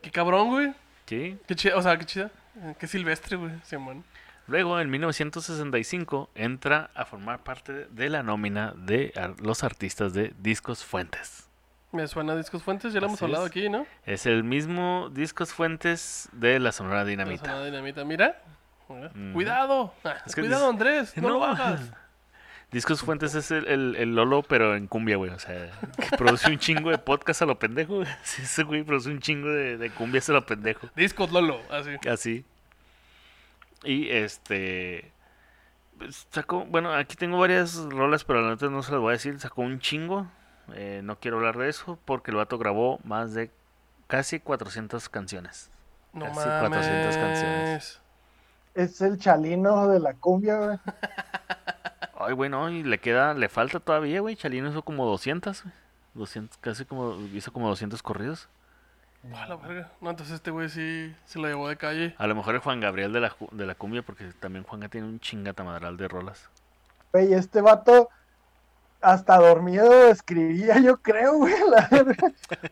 Qué 0.00 0.10
cabrón, 0.10 0.48
güey. 0.48 0.74
Sí. 1.06 1.38
Qué 1.46 1.54
chida, 1.54 1.76
o 1.76 1.82
sea, 1.82 1.98
qué 1.98 2.06
chida. 2.06 2.30
Eh, 2.62 2.74
Qué 2.78 2.86
silvestre, 2.86 3.36
güey. 3.36 3.52
Simón. 3.64 4.04
Luego, 4.46 4.80
en 4.80 4.90
1965, 4.90 6.30
entra 6.34 6.90
a 6.94 7.04
formar 7.04 7.40
parte 7.42 7.86
de 7.90 8.08
la 8.08 8.22
nómina 8.22 8.72
de 8.76 9.12
los 9.42 9.62
artistas 9.62 10.12
de 10.12 10.32
Discos 10.38 10.84
Fuentes. 10.84 11.49
Me 11.92 12.06
suena 12.06 12.34
a 12.34 12.36
Discos 12.36 12.62
Fuentes, 12.62 12.92
ya 12.92 13.00
lo 13.00 13.06
hemos 13.08 13.20
hablado 13.22 13.46
es. 13.46 13.50
aquí, 13.50 13.68
¿no? 13.68 13.84
Es 14.06 14.24
el 14.26 14.44
mismo 14.44 15.08
Discos 15.12 15.52
Fuentes 15.52 16.28
de 16.32 16.60
la 16.60 16.70
Sonora 16.72 17.04
Dinamita. 17.04 17.44
suena 17.46 17.58
a 17.60 17.64
dinamita. 17.64 18.04
Mira. 18.04 18.40
Cuidado. 19.32 19.92
Es 20.26 20.34
que 20.34 20.40
Cuidado, 20.42 20.68
Andrés. 20.68 21.16
No, 21.16 21.30
lo 21.30 21.44
hagas. 21.44 21.80
Discos 22.72 23.00
Fuentes 23.02 23.34
es 23.34 23.50
el, 23.50 23.66
el- 23.66 23.96
el 23.96 24.14
Lolo, 24.14 24.42
pero 24.42 24.76
en 24.76 24.86
cumbia, 24.86 25.16
güey. 25.16 25.30
O 25.32 25.38
sea, 25.40 25.70
que 25.96 26.16
produce 26.16 26.48
un 26.50 26.58
chingo 26.58 26.90
de 26.90 26.98
podcast 26.98 27.42
a 27.42 27.46
lo 27.46 27.58
pendejo. 27.58 27.96
güey. 27.96 28.08
Sí, 28.22 28.42
ese 28.42 28.62
güey 28.62 28.84
produce 28.84 29.10
un 29.10 29.18
chingo 29.20 29.48
de, 29.48 29.76
de 29.76 29.90
cumbias 29.90 30.28
a 30.30 30.32
lo 30.34 30.46
pendejo. 30.46 30.88
Discos 30.94 31.32
Lolo, 31.32 31.60
así. 31.70 31.90
Así. 32.08 32.44
Y 33.82 34.08
este. 34.10 35.10
pues, 35.98 36.28
Sacó, 36.30 36.64
bueno, 36.66 36.92
aquí 36.94 37.16
tengo 37.16 37.38
varias 37.38 37.76
rolas, 37.76 38.22
pero 38.24 38.40
la 38.42 38.50
neta 38.50 38.68
no 38.68 38.82
se 38.84 38.92
las 38.92 39.00
voy 39.00 39.10
a 39.10 39.12
decir. 39.12 39.38
Sacó 39.40 39.62
un 39.62 39.80
chingo. 39.80 40.28
Eh, 40.74 41.00
no 41.02 41.18
quiero 41.18 41.38
hablar 41.38 41.58
de 41.58 41.68
eso 41.68 41.98
porque 42.04 42.30
el 42.30 42.36
vato 42.36 42.58
grabó 42.58 42.98
más 43.04 43.34
de 43.34 43.50
casi 44.06 44.40
400 44.40 45.08
canciones. 45.08 45.70
No 46.12 46.26
Casi 46.26 46.40
400 46.40 47.16
canciones. 47.16 48.00
Es 48.74 49.00
el 49.00 49.18
chalino 49.18 49.88
de 49.88 50.00
la 50.00 50.14
cumbia, 50.14 50.56
güey. 50.56 50.78
Ay, 52.18 52.34
güey, 52.34 52.50
no, 52.50 52.68
y 52.68 52.82
le 52.82 52.98
queda, 52.98 53.34
le 53.34 53.48
falta 53.48 53.80
todavía, 53.80 54.20
güey. 54.20 54.36
Chalino 54.36 54.68
hizo 54.68 54.82
como 54.82 55.06
200, 55.06 55.62
güey. 55.62 55.74
200, 56.14 56.58
casi 56.58 56.84
como, 56.84 57.18
hizo 57.32 57.52
como 57.52 57.68
200 57.68 58.02
corridos. 58.02 58.48
A 59.34 59.46
la 59.46 59.56
verga. 59.56 59.90
No, 60.00 60.10
entonces 60.10 60.34
este 60.34 60.50
güey 60.50 60.68
sí 60.68 61.14
se 61.24 61.38
lo 61.38 61.46
llevó 61.46 61.68
de 61.68 61.76
calle. 61.76 62.14
A 62.18 62.26
lo 62.26 62.34
mejor 62.34 62.56
es 62.56 62.62
Juan 62.62 62.80
Gabriel 62.80 63.12
de 63.12 63.20
la, 63.20 63.36
de 63.52 63.66
la 63.66 63.74
cumbia, 63.74 64.02
porque 64.02 64.32
también 64.40 64.64
Juanga 64.64 64.88
tiene 64.88 65.06
un 65.06 65.20
chingatamadral 65.20 65.96
de 65.96 66.08
rolas. 66.08 66.48
Güey, 67.12 67.34
este 67.34 67.60
vato 67.60 68.08
hasta 69.00 69.36
dormido 69.36 70.08
escribía, 70.08 70.78
yo 70.80 70.98
creo, 70.98 71.38
güey. 71.38 71.54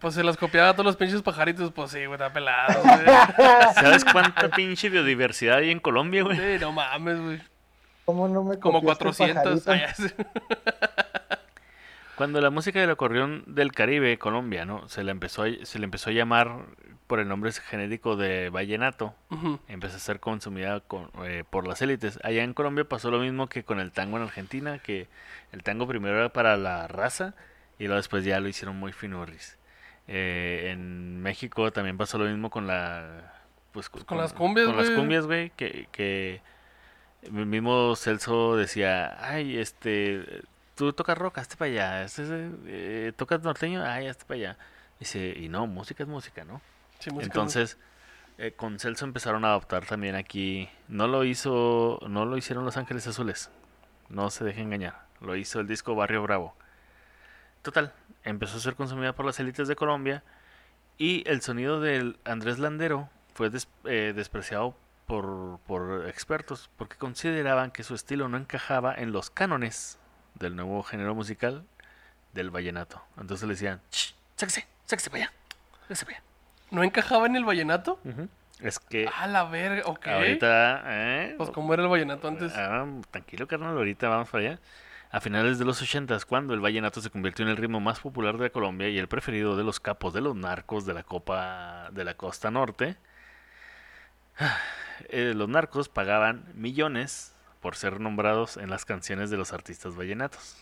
Pues 0.01 0.14
se 0.14 0.23
las 0.23 0.37
copiaba 0.37 0.71
a 0.71 0.73
todos 0.73 0.87
los 0.87 0.97
pinches 0.97 1.23
pajaritos. 1.23 1.73
Pues 1.73 1.91
sí, 1.91 2.05
güey, 2.07 2.12
está 2.14 2.33
pelado, 2.33 2.81
güey. 2.83 2.97
¿Sabes 3.75 4.05
cuánta 4.05 4.49
pinche 4.49 4.88
biodiversidad 4.88 5.59
hay 5.59 5.71
en 5.71 5.81
Colombia, 5.81 6.23
güey? 6.23 6.37
Sí, 6.37 6.59
no 6.61 6.73
mames, 6.73 7.21
güey. 7.21 7.41
¿Cómo 8.05 8.27
no 8.29 8.43
me 8.43 8.59
Como 8.59 8.81
copió 8.83 8.93
este 8.93 9.05
400. 9.05 9.64
pajarito? 9.64 9.71
Ay, 9.73 9.81
ya 9.81 9.95
sé. 9.95 10.14
Cuando 12.18 12.40
la 12.40 12.50
música 12.50 12.81
del 12.81 12.90
acordeón 12.90 13.44
del 13.46 13.72
Caribe 13.72 14.18
colombiano 14.18 14.88
se 14.88 15.04
le 15.04 15.11
empezó 15.12 15.44
a, 15.44 15.48
se 15.62 15.78
le 15.78 15.85
empezó 15.85 16.11
a 16.11 16.12
llamar 16.12 16.66
por 17.07 17.20
el 17.20 17.28
nombre 17.28 17.50
genérico 17.52 18.16
de 18.16 18.50
vallenato, 18.50 19.14
empezó 19.68 19.96
a 19.96 20.00
ser 20.00 20.20
consumida 20.20 20.81
con- 20.81 21.11
eh, 21.24 21.44
por 21.48 21.66
las 21.66 21.81
élites. 21.81 22.18
Allá 22.22 22.42
en 22.42 22.52
Colombia 22.54 22.85
pasó 22.85 23.11
lo 23.11 23.18
mismo 23.20 23.48
que 23.48 23.62
con 23.64 23.81
el 23.81 23.92
tango 23.92 24.16
en 24.18 24.24
Argentina, 24.24 24.78
que 24.78 25.07
el 25.52 25.62
tango 25.62 25.87
primero 25.87 26.18
era 26.18 26.28
para 26.31 26.57
la 26.59 26.87
raza 26.88 27.35
y 27.78 27.85
luego 27.85 27.96
después 27.96 28.24
ya 28.24 28.40
lo 28.40 28.48
hicieron 28.48 28.76
muy 28.76 28.92
finurris. 28.92 29.57
Eh, 30.09 30.70
en 30.72 31.22
México 31.22 31.70
también 31.72 31.96
pasó 31.96 32.18
lo 32.18 32.24
mismo 32.26 32.50
con 32.50 32.66
la... 32.66 33.33
Pues, 33.72 33.88
con 33.88 34.18
las 34.18 34.33
cumbias, 34.33 34.66
Con 34.66 34.76
las 34.76 34.87
güey. 34.87 34.98
cumbias, 34.98 35.26
güey, 35.26 35.50
que, 35.50 35.87
que 35.92 36.40
el 37.22 37.46
mismo 37.46 37.94
Celso 37.96 38.57
decía, 38.57 39.16
ay, 39.20 39.57
este, 39.59 40.42
tú 40.79 40.93
tocas 40.95 41.19
rock, 41.19 41.38
hazte 41.38 41.57
para 41.57 41.71
allá, 41.71 42.03
este, 42.05 42.23
eh, 42.67 43.12
tocas 43.17 43.43
norteño, 43.43 43.85
ay, 43.85 44.07
hazte 44.07 44.25
para 44.25 44.38
allá. 44.38 44.59
Dice, 45.01 45.35
y 45.37 45.49
no, 45.49 45.67
música 45.67 46.05
es 46.05 46.09
música, 46.09 46.45
¿no? 46.45 46.61
Sí, 47.01 47.11
música, 47.11 47.27
Entonces, 47.27 47.77
eh, 48.38 48.53
con 48.53 48.79
Celso 48.79 49.05
empezaron 49.05 49.45
a 49.45 49.49
adoptar 49.49 49.85
también 49.85 50.14
aquí. 50.14 50.71
No 50.88 51.07
lo 51.09 51.25
hizo, 51.25 51.99
no 52.09 52.25
lo 52.25 52.37
hicieron 52.37 52.64
Los 52.64 52.77
Ángeles 52.77 53.07
Azules. 53.07 53.51
No 54.09 54.31
se 54.31 54.45
deje 54.45 54.62
engañar. 54.62 55.03
Lo 55.21 55.37
hizo 55.37 55.61
el 55.61 55.67
disco 55.67 55.95
Barrio 55.95 56.23
Bravo. 56.23 56.55
Total, 57.62 57.93
empezó 58.25 58.57
a 58.57 58.61
ser 58.61 58.75
consumida 58.77 59.12
por 59.14 59.27
las 59.27 59.38
élites 59.41 59.69
de 59.69 59.77
Colombia 59.77 60.23
y 60.97 61.29
el 61.29 61.43
sonido 61.43 61.81
del 61.81 62.19
Andrés 62.25 62.59
Landero 62.59 63.11
fue 63.35 63.51
des- 63.51 63.69
eh, 63.85 64.12
despreciado 64.14 64.77
por, 65.07 65.59
por 65.67 66.09
expertos 66.09 66.71
porque 66.77 66.97
consideraban 66.97 67.71
que 67.71 67.83
su 67.83 67.95
estilo 67.95 68.29
no 68.29 68.37
encajaba 68.37 68.95
en 68.95 69.12
los 69.12 69.31
cánones 69.31 69.99
del 70.38 70.57
nuevo 70.57 70.83
género 70.83 71.14
musical 71.14 71.64
del 72.33 72.51
vallenato. 72.51 73.03
Entonces 73.18 73.46
le 73.46 73.55
decían, 73.55 73.81
"Shh, 73.90 74.14
sáquese, 74.37 74.66
sáquese 74.85 75.11
para 75.11 75.24
allá, 75.24 75.33
sáquese 75.83 76.05
para 76.05 76.16
allá. 76.18 76.24
¿No 76.70 76.83
encajaba 76.83 77.27
en 77.27 77.37
el 77.37 77.44
vallenato? 77.44 77.98
Es 78.61 78.79
que 78.79 79.09
A 79.16 79.27
la 79.27 79.44
verga, 79.44 79.83
ok. 79.87 80.07
ahorita, 80.09 80.83
¿eh? 80.87 81.35
Pues 81.38 81.51
como 81.51 81.72
era 81.74 81.83
el 81.83 81.88
vallenato 81.88 82.29
antes. 82.29 82.53
Ah, 82.57 82.87
tranquilo, 83.11 83.46
carnal, 83.46 83.77
ahorita 83.77 84.09
vamos 84.09 84.29
para 84.29 84.44
allá. 84.51 84.61
A 85.11 85.20
finales 85.20 85.59
de 85.59 85.64
los 85.64 85.81
80 85.81 86.18
cuando 86.27 86.53
el 86.53 86.61
vallenato 86.61 87.01
se 87.01 87.09
convirtió 87.09 87.42
en 87.44 87.51
el 87.51 87.57
ritmo 87.57 87.81
más 87.81 88.01
popular 88.01 88.37
de 88.37 88.51
Colombia 88.51 88.90
y 88.90 88.98
el 88.98 89.09
preferido 89.09 89.57
de 89.57 89.64
los 89.64 89.81
capos 89.81 90.12
de 90.12 90.20
los 90.20 90.37
narcos 90.37 90.85
de 90.85 90.92
la 90.92 91.03
copa 91.03 91.88
de 91.92 92.05
la 92.05 92.12
costa 92.14 92.51
norte, 92.51 92.96
eh, 95.09 95.33
los 95.35 95.48
narcos 95.48 95.88
pagaban 95.88 96.44
millones 96.55 97.35
por 97.61 97.77
ser 97.77 98.01
nombrados 98.01 98.57
en 98.57 98.71
las 98.71 98.85
canciones 98.85 99.31
de 99.31 99.37
los 99.37 99.53
artistas 99.53 99.97
vallenatos. 99.97 100.57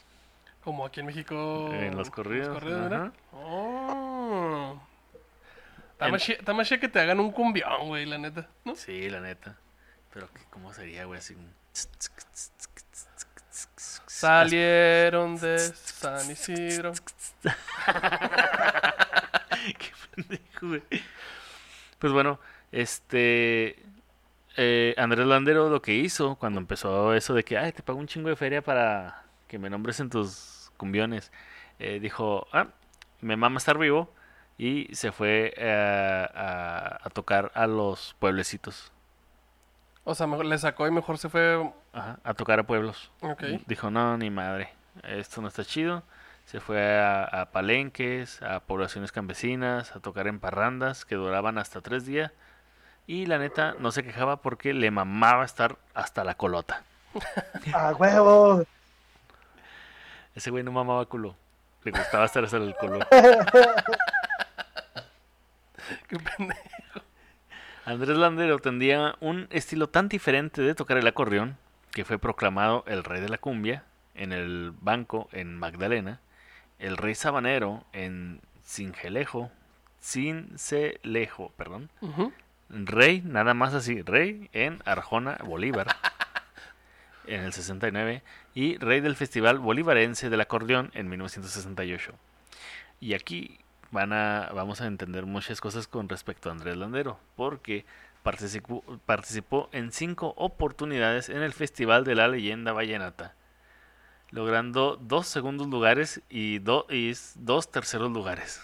Como 0.65 0.85
aquí 0.85 1.01
en 1.01 1.07
México. 1.07 1.71
En 1.73 1.97
los 1.97 2.11
corridos, 2.11 2.63
mira. 2.63 2.87
ajá. 2.87 3.13
Oh. 3.33 4.81
Está 5.93 6.07
En- 6.07 6.13
más 6.13 6.23
chi- 6.23 6.33
está 6.33 6.53
más 6.53 6.67
chido 6.69 6.81
que 6.81 6.89
te 6.89 6.99
hagan 7.01 7.21
un 7.21 7.31
cumbión, 7.33 7.87
güey, 7.89 8.05
la 8.07 8.19
neta. 8.19 8.49
¿no? 8.65 8.75
Sí, 8.75 9.09
la 9.09 9.21
neta. 9.21 9.57
Pero 10.13 10.29
¿qué- 10.33 10.43
¿cómo 10.51 10.73
sería, 10.75 11.05
güey? 11.05 11.19
Así 11.19 11.35
un... 11.35 11.55
Salieron 14.07 15.37
de 15.39 15.59
San 15.59 16.31
Isidro. 16.31 16.93
Qué 19.79 19.93
pendejo, 20.15 20.69
güey. 20.69 20.83
Pues 21.99 22.13
bueno, 22.13 22.39
este. 22.73 23.79
Eh, 24.57 24.95
Andrés 24.99 25.27
Landero 25.27 25.69
lo 25.71 25.83
que 25.83 25.95
hizo 25.95 26.37
cuando 26.37 26.61
empezó 26.61 27.14
eso 27.14 27.35
de 27.35 27.45
que, 27.45 27.59
ay, 27.59 27.73
te 27.73 27.83
pago 27.83 27.99
un 27.99 28.07
chingo 28.07 28.29
de 28.29 28.37
feria 28.37 28.62
para 28.62 29.25
que 29.49 29.59
me 29.59 29.71
nombres 29.71 30.01
en 30.01 30.11
tus 30.11 30.71
cumbiones, 30.77 31.33
eh, 31.79 32.01
dijo, 32.01 32.47
ah, 32.53 32.69
me 33.21 33.37
mama 33.37 33.59
estar 33.59 33.79
vivo 33.79 34.12
y 34.59 34.88
se 34.95 35.12
fue 35.12 35.53
eh, 35.57 36.27
a, 36.35 36.99
a 37.03 37.11
tocar 37.11 37.53
a 37.55 37.66
los 37.66 38.14
pueblecitos, 38.19 38.92
O 40.05 40.14
sea, 40.14 40.27
mejor 40.27 40.47
le 40.47 40.57
sacó 40.59 40.87
y 40.87 40.90
mejor 40.90 41.19
se 41.19 41.29
fue. 41.29 41.71
Ajá, 41.92 42.19
a 42.25 42.35
tocar 42.35 42.61
a 42.61 42.62
pueblos. 42.66 43.11
Ok. 43.21 43.42
Dijo, 43.66 43.90
no, 43.90 44.16
ni 44.16 44.31
madre, 44.31 44.71
esto 45.03 45.40
no 45.42 45.49
está 45.49 45.64
chido. 45.64 46.03
Se 46.45 46.61
fue 46.61 46.99
a, 46.99 47.25
a 47.25 47.51
palenques, 47.51 48.40
a 48.42 48.61
poblaciones 48.61 49.11
campesinas, 49.12 49.97
a 49.97 50.01
tocar 50.01 50.29
en 50.29 50.38
parrandas 50.38 51.05
que 51.05 51.16
duraban 51.16 51.59
hasta 51.59 51.81
tres 51.81 52.07
días. 52.07 52.33
Y 53.07 53.27
la 53.27 53.38
neta 53.38 53.75
no 53.79 53.92
se 53.92 54.03
quejaba 54.03 54.38
porque 54.38 54.75
le 54.75 54.90
mamaba 54.90 55.45
estar 55.45 55.77
hasta 55.95 56.25
la 56.25 56.35
colota. 56.35 56.83
¡A 57.75 57.92
huevo! 57.92 58.64
Ese 60.35 60.51
güey 60.51 60.64
no 60.64 60.73
mamaba 60.73 61.07
culo. 61.07 61.37
Le 61.85 61.92
gustaba 61.92 62.25
estar 62.25 62.45
hasta 62.45 62.57
el 62.57 62.75
culo. 62.75 62.99
Qué 66.09 66.19
pendejo. 66.19 66.61
Andrés 67.85 68.16
Landero 68.19 68.59
tendría 68.59 69.14
un 69.21 69.47
estilo 69.51 69.88
tan 69.88 70.09
diferente 70.09 70.61
de 70.62 70.75
tocar 70.75 70.97
el 70.97 71.07
acordeón 71.07 71.57
que 71.92 72.05
fue 72.05 72.19
proclamado 72.19 72.83
el 72.88 73.05
rey 73.05 73.21
de 73.21 73.29
la 73.29 73.38
cumbia 73.38 73.85
en 74.16 74.33
el 74.33 74.73
banco 74.81 75.29
en 75.33 75.57
Magdalena, 75.57 76.21
el 76.81 76.97
rey 76.97 77.14
sabanero 77.14 77.85
en 77.92 78.40
Cingelejo, 78.64 79.53
Cincelejo, 80.03 81.53
perdón, 81.57 81.88
Ujú. 82.01 82.33
Rey, 82.69 83.23
nada 83.25 83.55
más 83.55 83.75
así, 83.75 84.03
rey 84.03 84.49
en 84.53 84.81
Arjona, 84.85 85.39
Bolívar, 85.45 85.87
en 87.27 87.41
el 87.43 87.53
69, 87.53 88.23
y 88.55 88.77
rey 88.79 89.01
del 89.01 89.17
Festival 89.17 89.59
Bolivarense 89.59 90.31
del 90.31 90.41
Acordeón 90.41 90.91
en 90.95 91.09
1968. 91.09 92.13
Y 93.01 93.15
aquí 93.15 93.59
van 93.91 94.13
a, 94.13 94.51
vamos 94.55 94.81
a 94.81 94.87
entender 94.87 95.27
muchas 95.27 95.61
cosas 95.61 95.87
con 95.89 96.09
respecto 96.09 96.49
a 96.49 96.53
Andrés 96.53 96.77
Landero, 96.77 97.19
porque 97.37 97.85
participó, 98.23 98.83
participó 99.07 99.69
en 99.73 99.93
cinco 99.93 100.35
oportunidades 100.37 101.29
en 101.29 101.43
el 101.43 101.53
Festival 101.53 102.05
de 102.05 102.15
la 102.15 102.29
Leyenda 102.29 102.73
Vallenata, 102.73 103.35
logrando 104.31 104.97
dos 104.97 105.27
segundos 105.29 105.69
lugares 105.69 106.21
y, 106.29 106.59
do- 106.59 106.87
y 106.91 107.11
s- 107.11 107.39
dos 107.41 107.71
terceros 107.71 108.11
lugares. 108.11 108.61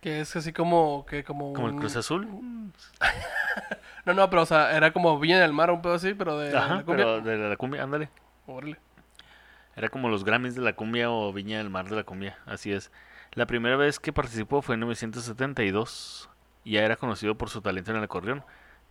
Que 0.00 0.20
es 0.20 0.36
así 0.36 0.52
como 0.52 1.04
que 1.06 1.24
como 1.24 1.52
Como 1.52 1.68
el 1.68 1.76
Cruz 1.76 1.96
Azul. 1.96 2.28
No, 4.04 4.14
no, 4.14 4.30
pero 4.30 4.42
o 4.42 4.46
sea, 4.46 4.74
era 4.74 4.90
como 4.92 5.18
Viña 5.18 5.38
del 5.38 5.52
Mar, 5.52 5.70
un 5.70 5.82
pedo 5.82 5.92
así, 5.92 6.14
pero 6.14 6.38
de 6.38 6.56
Ajá, 6.56 6.76
la 6.76 6.82
cumbia. 6.82 7.04
pero 7.04 7.20
de 7.20 7.48
la 7.50 7.56
cumbia, 7.56 7.82
ándale. 7.82 8.08
Órale. 8.46 8.78
Era 9.76 9.90
como 9.90 10.08
los 10.08 10.24
Grammys 10.24 10.54
de 10.54 10.62
la 10.62 10.72
cumbia 10.72 11.10
o 11.10 11.30
Viña 11.32 11.58
del 11.58 11.68
Mar 11.68 11.90
de 11.90 11.96
la 11.96 12.04
cumbia, 12.04 12.38
así 12.46 12.72
es. 12.72 12.90
La 13.32 13.46
primera 13.46 13.76
vez 13.76 14.00
que 14.00 14.12
participó 14.12 14.62
fue 14.62 14.76
en 14.76 14.80
1972. 14.80 16.30
y 16.64 16.72
Ya 16.72 16.84
era 16.84 16.96
conocido 16.96 17.36
por 17.36 17.50
su 17.50 17.60
talento 17.60 17.90
en 17.90 17.98
el 17.98 18.04
acordeón, 18.04 18.44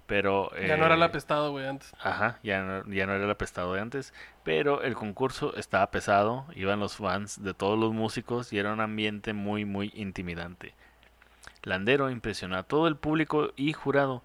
pero... 0.05 0.51
Ya 0.55 0.77
no 0.77 0.85
era 0.85 0.93
el 0.95 1.01
eh, 1.01 1.05
apestado, 1.05 1.51
güey, 1.51 1.65
antes. 1.67 1.93
Ajá, 1.99 2.39
ya 2.43 2.61
no, 2.61 2.83
ya 2.93 3.07
no 3.07 3.13
era 3.15 3.25
el 3.25 3.31
apestado 3.31 3.73
de 3.73 3.81
antes, 3.81 4.13
pero 4.43 4.83
el 4.83 4.93
concurso 4.93 5.55
estaba 5.55 5.89
pesado, 5.89 6.45
iban 6.53 6.79
los 6.79 6.95
fans 6.97 7.43
de 7.43 7.53
todos 7.55 7.77
los 7.77 7.91
músicos 7.91 8.53
y 8.53 8.59
era 8.59 8.71
un 8.71 8.81
ambiente 8.81 9.33
muy, 9.33 9.65
muy 9.65 9.91
intimidante. 9.95 10.75
Landero 11.63 12.09
impresionó 12.09 12.57
a 12.57 12.63
todo 12.63 12.87
el 12.87 12.95
público 12.95 13.51
y 13.55 13.73
jurado, 13.73 14.23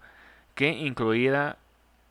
que 0.55 0.69
incluía 0.69 1.57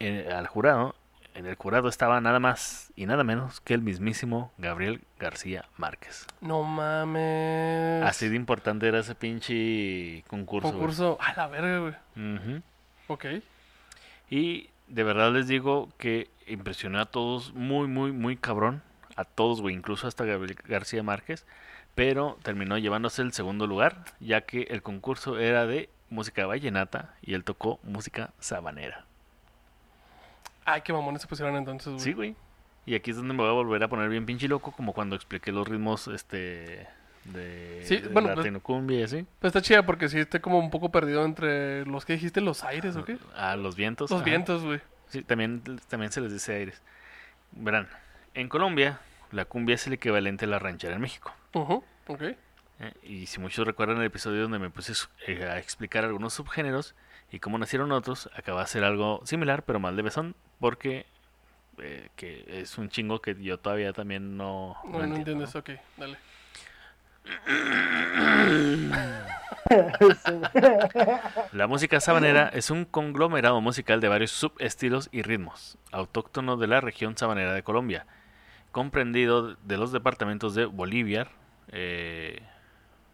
eh, 0.00 0.30
al 0.34 0.46
jurado, 0.46 0.94
en 1.34 1.46
el 1.46 1.54
jurado 1.54 1.88
estaba 1.88 2.20
nada 2.20 2.40
más 2.40 2.92
y 2.94 3.06
nada 3.06 3.24
menos 3.24 3.60
que 3.60 3.74
el 3.74 3.80
mismísimo 3.80 4.52
Gabriel 4.58 5.00
García 5.18 5.64
Márquez. 5.78 6.26
No 6.40 6.62
mames. 6.62 8.02
Así 8.04 8.28
de 8.28 8.36
importante 8.36 8.86
era 8.86 8.98
ese 8.98 9.14
pinche 9.14 10.24
concurso. 10.28 10.68
güey. 10.68 10.80
Concurso. 10.80 11.18
A 11.20 11.32
la 11.34 11.46
verga, 11.46 11.78
güey. 11.78 12.62
Ok. 13.08 13.26
Y 14.28 14.68
de 14.88 15.04
verdad 15.04 15.32
les 15.32 15.48
digo 15.48 15.88
que 15.96 16.28
impresionó 16.46 17.00
a 17.00 17.06
todos 17.06 17.54
muy, 17.54 17.88
muy, 17.88 18.12
muy 18.12 18.36
cabrón. 18.36 18.82
A 19.16 19.24
todos, 19.24 19.60
güey, 19.60 19.74
incluso 19.74 20.06
hasta 20.06 20.24
Gabriel 20.24 20.56
García 20.64 21.02
Márquez. 21.02 21.46
Pero 21.94 22.38
terminó 22.42 22.78
llevándose 22.78 23.22
el 23.22 23.32
segundo 23.32 23.66
lugar, 23.66 24.04
ya 24.20 24.42
que 24.42 24.62
el 24.70 24.82
concurso 24.82 25.38
era 25.38 25.66
de 25.66 25.90
música 26.08 26.46
vallenata 26.46 27.14
y 27.22 27.34
él 27.34 27.44
tocó 27.44 27.80
música 27.82 28.30
sabanera. 28.40 29.04
Ay, 30.64 30.82
qué 30.82 30.92
mamones 30.92 31.22
se 31.22 31.28
pusieron 31.28 31.56
entonces, 31.56 31.92
güey. 31.92 32.00
Sí, 32.04 32.12
güey. 32.12 32.36
Y 32.86 32.94
aquí 32.94 33.10
es 33.10 33.16
donde 33.16 33.34
me 33.34 33.40
voy 33.42 33.50
a 33.50 33.52
volver 33.52 33.82
a 33.82 33.88
poner 33.88 34.08
bien 34.08 34.26
pinche 34.26 34.48
loco, 34.48 34.72
como 34.72 34.92
cuando 34.92 35.16
expliqué 35.16 35.52
los 35.52 35.68
ritmos, 35.68 36.08
este, 36.08 36.86
de, 37.24 37.82
Sí, 37.84 37.98
de 37.98 38.08
bueno, 38.08 38.28
la 38.28 38.34
pues- 38.34 38.90
y 38.90 39.02
así. 39.02 39.26
Pero 39.38 39.48
está 39.48 39.62
chida 39.62 39.84
porque 39.84 40.08
sí 40.08 40.18
estoy 40.18 40.40
como 40.40 40.58
un 40.58 40.70
poco 40.70 40.90
perdido 40.90 41.24
entre 41.24 41.84
los 41.86 42.04
que 42.04 42.14
dijiste, 42.14 42.40
los 42.40 42.64
aires 42.64 42.96
o 42.96 43.04
qué. 43.04 43.18
A 43.36 43.56
los 43.56 43.76
vientos. 43.76 44.10
Los 44.10 44.20
ajá. 44.20 44.30
vientos, 44.30 44.64
güey. 44.64 44.80
Sí, 45.08 45.22
también, 45.22 45.62
también 45.88 46.10
se 46.10 46.20
les 46.20 46.32
dice 46.32 46.54
aires. 46.54 46.80
Verán, 47.52 47.88
en 48.34 48.48
Colombia, 48.48 48.98
la 49.32 49.44
cumbia 49.44 49.74
es 49.74 49.86
el 49.86 49.94
equivalente 49.94 50.44
a 50.44 50.48
la 50.48 50.58
ranchera 50.58 50.94
en 50.94 51.00
México. 51.00 51.34
Ok. 51.52 52.22
¿eh? 52.22 52.36
Y 53.02 53.26
si 53.26 53.40
muchos 53.40 53.66
recuerdan 53.66 53.98
el 53.98 54.04
episodio 54.04 54.42
donde 54.42 54.58
me 54.58 54.70
puse 54.70 54.92
eh, 55.26 55.44
a 55.44 55.58
explicar 55.58 56.04
algunos 56.04 56.34
subgéneros 56.34 56.94
y 57.30 57.40
cómo 57.40 57.58
nacieron 57.58 57.92
otros, 57.92 58.30
acá 58.36 58.52
va 58.52 58.62
a 58.62 58.66
ser 58.66 58.84
algo 58.84 59.20
similar, 59.24 59.64
pero 59.64 59.80
más 59.80 59.96
de 59.96 60.02
besón, 60.02 60.34
porque 60.60 61.06
eh, 61.78 62.08
que 62.16 62.60
es 62.60 62.76
un 62.78 62.90
chingo 62.90 63.20
que 63.20 63.40
yo 63.42 63.58
todavía 63.58 63.92
también 63.92 64.36
no, 64.36 64.76
No, 64.84 64.98
no, 64.98 65.04
entiendo, 65.04 65.44
entiendes, 65.44 65.56
ok, 65.56 65.70
dale. 65.96 66.18
La 71.52 71.66
música 71.66 72.00
sabanera 72.00 72.48
es 72.48 72.70
un 72.70 72.84
conglomerado 72.84 73.60
musical 73.60 74.00
de 74.00 74.08
varios 74.08 74.32
subestilos 74.32 75.08
y 75.12 75.22
ritmos, 75.22 75.78
autóctono 75.92 76.56
de 76.56 76.66
la 76.66 76.80
región 76.80 77.16
sabanera 77.16 77.54
de 77.54 77.62
Colombia, 77.62 78.06
comprendido 78.72 79.54
de 79.54 79.76
los 79.76 79.92
departamentos 79.92 80.54
de 80.54 80.64
Bolívar, 80.64 81.28
eh, 81.68 82.40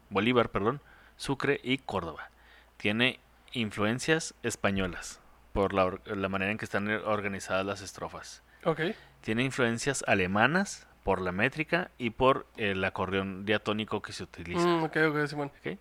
Bolívar, 0.09 0.49
perdón, 0.49 0.81
Sucre 1.17 1.59
y 1.61 1.77
Córdoba. 1.77 2.29
Tiene 2.77 3.19
influencias 3.51 4.33
españolas 4.41 5.19
por 5.53 5.73
la, 5.73 6.29
manera 6.29 6.51
en 6.51 6.57
que 6.57 6.65
están 6.65 6.89
organizadas 6.89 7.65
las 7.65 7.81
estrofas. 7.81 8.41
Ok. 8.65 8.79
Tiene 9.21 9.43
influencias 9.43 10.03
alemanas 10.07 10.87
por 11.03 11.21
la 11.21 11.31
métrica 11.31 11.91
y 11.97 12.11
por 12.11 12.45
el 12.55 12.83
acordeón 12.83 13.45
diatónico 13.45 14.01
que 14.01 14.13
se 14.13 14.23
utiliza. 14.23 14.65
Mm, 14.65 14.83
ok, 14.83 14.97
ok, 15.09 15.25
Simón. 15.27 15.51
¿ok? 15.59 15.65
Oye, 15.65 15.79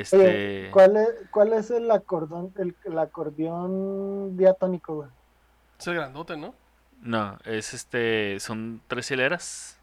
Este, 0.00 0.68
¿cuál 0.70 0.96
es, 0.98 1.08
¿cuál 1.30 1.54
es 1.54 1.70
el 1.70 1.90
acordeón, 1.90 2.52
el, 2.58 2.76
el 2.84 2.98
acordeón 2.98 4.36
diatónico, 4.36 4.96
güey? 4.96 5.08
Es 5.78 5.86
el 5.86 5.94
grandote, 5.94 6.36
¿no? 6.36 6.54
No, 7.02 7.38
es 7.44 7.74
este, 7.74 8.40
son 8.40 8.80
tres 8.88 9.10
hileras. 9.10 9.76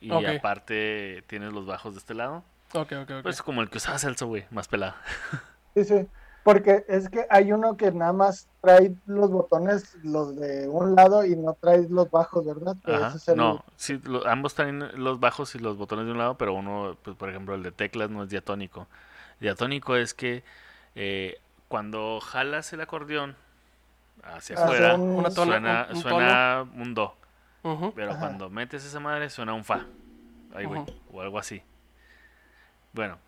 Y 0.00 0.10
aparte 0.24 1.24
tienes 1.26 1.52
los 1.52 1.66
bajos 1.66 1.94
de 1.94 1.98
este 1.98 2.14
lado. 2.14 2.44
Ok, 2.72 2.92
ok, 3.02 3.10
ok. 3.10 3.22
Pues 3.22 3.42
como 3.42 3.62
el 3.62 3.70
que 3.70 3.78
usaba 3.78 3.98
Celso, 3.98 4.26
güey, 4.26 4.46
más 4.50 4.68
pelado. 4.68 4.94
Sí, 5.74 5.84
sí. 5.84 6.08
Porque 6.42 6.84
es 6.88 7.08
que 7.08 7.24
hay 7.30 7.52
uno 7.52 7.76
que 7.76 7.92
nada 7.92 8.12
más 8.12 8.48
trae 8.62 8.92
los 9.06 9.30
botones, 9.30 9.96
los 10.02 10.34
de 10.34 10.66
un 10.66 10.96
lado, 10.96 11.24
y 11.24 11.36
no 11.36 11.54
trae 11.60 11.86
los 11.88 12.10
bajos, 12.10 12.44
¿verdad? 12.44 12.76
Ajá. 12.84 13.08
ese 13.08 13.16
es 13.18 13.28
el- 13.28 13.36
No, 13.36 13.64
sí, 13.76 14.00
lo- 14.02 14.26
ambos 14.26 14.54
traen 14.54 14.90
los 15.00 15.20
bajos 15.20 15.54
y 15.54 15.60
los 15.60 15.76
botones 15.76 16.06
de 16.06 16.12
un 16.12 16.18
lado, 16.18 16.36
pero 16.36 16.54
uno, 16.54 16.96
pues, 17.04 17.16
por 17.16 17.28
ejemplo, 17.28 17.54
el 17.54 17.62
de 17.62 17.70
teclas 17.70 18.10
no 18.10 18.24
es 18.24 18.28
diatónico. 18.30 18.88
Diatónico 19.38 19.94
es 19.94 20.14
que 20.14 20.42
eh, 20.96 21.38
cuando 21.68 22.18
jalas 22.20 22.72
el 22.72 22.80
acordeón 22.80 23.36
hacia 24.22 24.56
Hacia 24.56 24.64
afuera, 24.64 24.94
un- 24.94 25.16
Una 25.16 25.30
tono- 25.30 25.52
suena, 25.52 25.86
un- 25.90 25.96
un 25.96 26.02
suena 26.02 26.66
un 26.74 26.94
do. 26.94 27.16
Pero 27.94 28.10
Ajá. 28.12 28.20
cuando 28.20 28.48
metes 28.50 28.84
esa 28.84 29.00
madre 29.00 29.28
suena 29.30 29.52
un 29.54 29.64
fa. 29.64 29.84
Ay, 30.54 30.64
güey. 30.66 30.82
O 31.12 31.20
algo 31.20 31.38
así. 31.38 31.62
Bueno. 32.92 33.18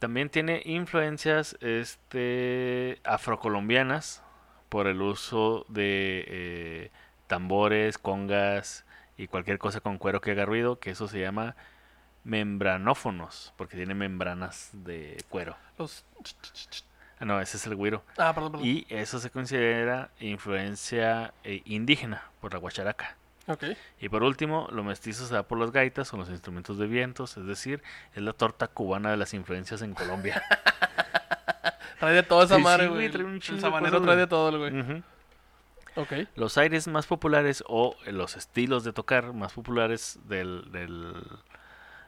También 0.00 0.28
tiene 0.28 0.60
influencias 0.66 1.56
este, 1.60 3.00
afrocolombianas 3.04 4.22
por 4.68 4.86
el 4.86 5.00
uso 5.00 5.64
de 5.68 6.24
eh, 6.28 6.90
tambores, 7.26 7.96
congas 7.96 8.84
y 9.16 9.28
cualquier 9.28 9.58
cosa 9.58 9.80
con 9.80 9.96
cuero 9.96 10.20
que 10.20 10.32
haga 10.32 10.44
ruido, 10.44 10.78
que 10.78 10.90
eso 10.90 11.08
se 11.08 11.20
llama 11.20 11.56
membranófonos, 12.24 13.54
porque 13.56 13.76
tiene 13.76 13.94
membranas 13.94 14.70
de 14.72 15.16
cuero. 15.30 15.56
Los... 15.78 16.04
Ah, 17.20 17.24
no, 17.24 17.40
ese 17.40 17.56
es 17.56 17.66
el 17.66 17.76
güiro. 17.76 18.02
Ah, 18.18 18.32
perdón, 18.34 18.52
perdón. 18.52 18.66
Y 18.66 18.86
eso 18.88 19.18
se 19.18 19.30
considera 19.30 20.10
influencia 20.20 21.32
eh, 21.44 21.62
indígena 21.64 22.22
por 22.40 22.52
la 22.52 22.58
guacharaca. 22.58 23.16
Ok. 23.46 23.64
Y 24.00 24.08
por 24.08 24.22
último, 24.22 24.68
lo 24.72 24.82
mestizo 24.84 25.26
se 25.26 25.34
da 25.34 25.42
por 25.42 25.58
las 25.58 25.70
gaitas 25.70 26.12
o 26.14 26.16
los 26.16 26.30
instrumentos 26.30 26.78
de 26.78 26.86
vientos, 26.86 27.36
es 27.36 27.46
decir, 27.46 27.82
es 28.14 28.22
la 28.22 28.32
torta 28.32 28.68
cubana 28.68 29.10
de 29.10 29.16
las 29.18 29.34
influencias 29.34 29.82
en 29.82 29.94
Colombia. 29.94 30.42
Trae 32.00 32.14
de 32.14 32.22
toda 32.22 32.44
esa 32.44 32.56
Sí, 32.56 32.62
madre, 32.62 32.84
sí, 32.84 32.88
güey. 32.90 33.06
un 33.16 33.34
el 33.34 33.40
de 33.40 33.60
sabanero 33.60 34.00
trae 34.02 34.16
de 34.16 34.26
todo, 34.26 34.58
güey. 34.58 34.78
Ujú. 34.80 35.02
Ok. 35.96 36.12
Los 36.34 36.58
aires 36.58 36.88
más 36.88 37.06
populares 37.06 37.62
o 37.68 37.96
los 38.06 38.36
estilos 38.36 38.82
de 38.82 38.92
tocar 38.92 39.32
más 39.32 39.52
populares 39.52 40.18
del, 40.24 40.70
del, 40.72 41.14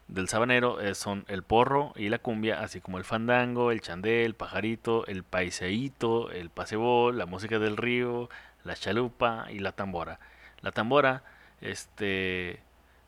del 0.08 0.28
sabanero 0.28 0.80
eh, 0.80 0.94
son 0.94 1.24
el 1.28 1.42
porro 1.42 1.92
y 1.96 2.08
la 2.08 2.18
cumbia, 2.18 2.60
así 2.60 2.80
como 2.80 2.98
el 2.98 3.04
fandango, 3.04 3.72
el 3.72 3.80
chandé, 3.80 4.24
el 4.24 4.34
pajarito, 4.34 5.06
el 5.06 5.24
paiseíto, 5.24 6.30
el 6.30 6.50
pasebol, 6.50 7.18
la 7.18 7.26
música 7.26 7.58
del 7.58 7.76
río, 7.76 8.28
la 8.64 8.74
chalupa 8.74 9.46
y 9.50 9.58
la 9.58 9.72
tambora. 9.72 10.20
La 10.60 10.70
tambora, 10.70 11.24
este, 11.60 12.60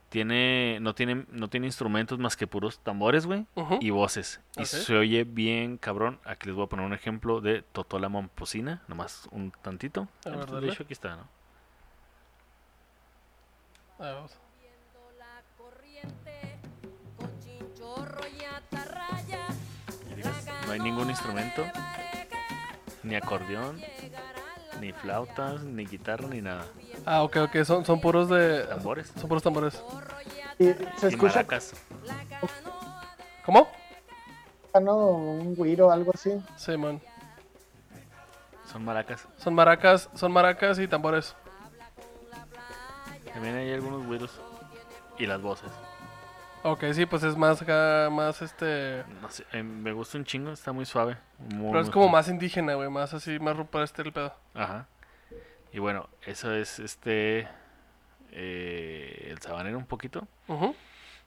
tiene, 0.08 0.78
no 0.80 0.94
tiene, 0.94 1.26
no 1.30 1.48
tiene 1.48 1.66
instrumentos 1.66 2.18
más 2.18 2.36
que 2.36 2.46
puros 2.46 2.80
tambores, 2.80 3.26
güey, 3.26 3.46
y 3.80 3.90
voces. 3.90 4.40
Y 4.56 4.64
se 4.64 4.96
oye 4.96 5.24
bien 5.24 5.78
cabrón. 5.78 6.18
Aquí 6.24 6.46
les 6.46 6.56
voy 6.56 6.64
a 6.64 6.68
poner 6.68 6.84
un 6.84 6.94
ejemplo 6.94 7.40
de 7.40 7.62
Totola 7.62 8.08
Momposina, 8.08 8.82
nomás 8.88 9.28
un 9.30 9.52
tantito. 9.62 10.08
A 10.24 10.30
ver, 10.30 10.70
aquí 10.72 10.92
está, 10.92 11.16
¿no? 11.16 11.28
A 13.98 14.02
ver, 14.02 14.14
vamos. 14.14 14.47
No 20.68 20.74
hay 20.74 20.80
ningún 20.80 21.08
instrumento, 21.08 21.64
ni 23.02 23.14
acordeón, 23.14 23.80
ni 24.80 24.92
flautas, 24.92 25.62
ni 25.62 25.86
guitarra, 25.86 26.28
ni 26.28 26.42
nada. 26.42 26.66
Ah, 27.06 27.22
ok, 27.22 27.36
ok. 27.38 27.64
Son, 27.64 27.84
son 27.86 28.00
puros 28.02 28.28
de. 28.28 28.64
Tambores 28.64 29.10
Son 29.18 29.28
puros 29.28 29.42
tambores. 29.42 29.82
Y 30.58 30.64
se 30.98 31.08
escucha 31.08 31.36
maracas. 31.36 31.72
¿Cómo? 33.46 33.66
¿no? 34.78 34.96
un 34.96 35.54
güiro 35.56 35.88
o 35.88 35.90
algo 35.90 36.12
así. 36.14 36.30
Sí, 36.56 36.76
man. 36.76 37.00
Son 38.70 38.84
maracas. 38.84 39.26
Son 39.38 39.54
maracas, 39.54 40.10
son 40.14 40.30
maracas 40.30 40.78
y 40.78 40.86
tambores. 40.86 41.34
También 43.32 43.56
hay 43.56 43.72
algunos 43.72 44.06
güiros. 44.06 44.38
Y 45.16 45.26
las 45.26 45.40
voces. 45.40 45.70
Ok, 46.64 46.84
sí, 46.92 47.06
pues 47.06 47.22
es 47.22 47.36
más 47.36 47.64
más 48.10 48.42
este. 48.42 49.04
No 49.22 49.30
sé, 49.30 49.44
eh, 49.52 49.62
me 49.62 49.92
gusta 49.92 50.18
un 50.18 50.24
chingo, 50.24 50.50
está 50.52 50.72
muy 50.72 50.84
suave. 50.84 51.16
muy, 51.38 51.68
Pero 51.70 51.80
es 51.80 51.86
muy 51.86 51.92
como 51.92 52.04
suave. 52.06 52.12
más 52.12 52.28
indígena, 52.28 52.74
güey. 52.74 52.90
Más 52.90 53.14
así, 53.14 53.38
más 53.38 53.56
para 53.68 53.84
este 53.84 54.02
el 54.02 54.12
pedo. 54.12 54.34
Ajá. 54.54 54.86
Y 55.72 55.78
bueno, 55.78 56.08
eso 56.26 56.52
es 56.54 56.78
este. 56.78 57.46
eh, 58.32 59.28
el 59.30 59.38
sabanero 59.40 59.78
un 59.78 59.86
poquito. 59.86 60.26
Ujú. 60.48 60.74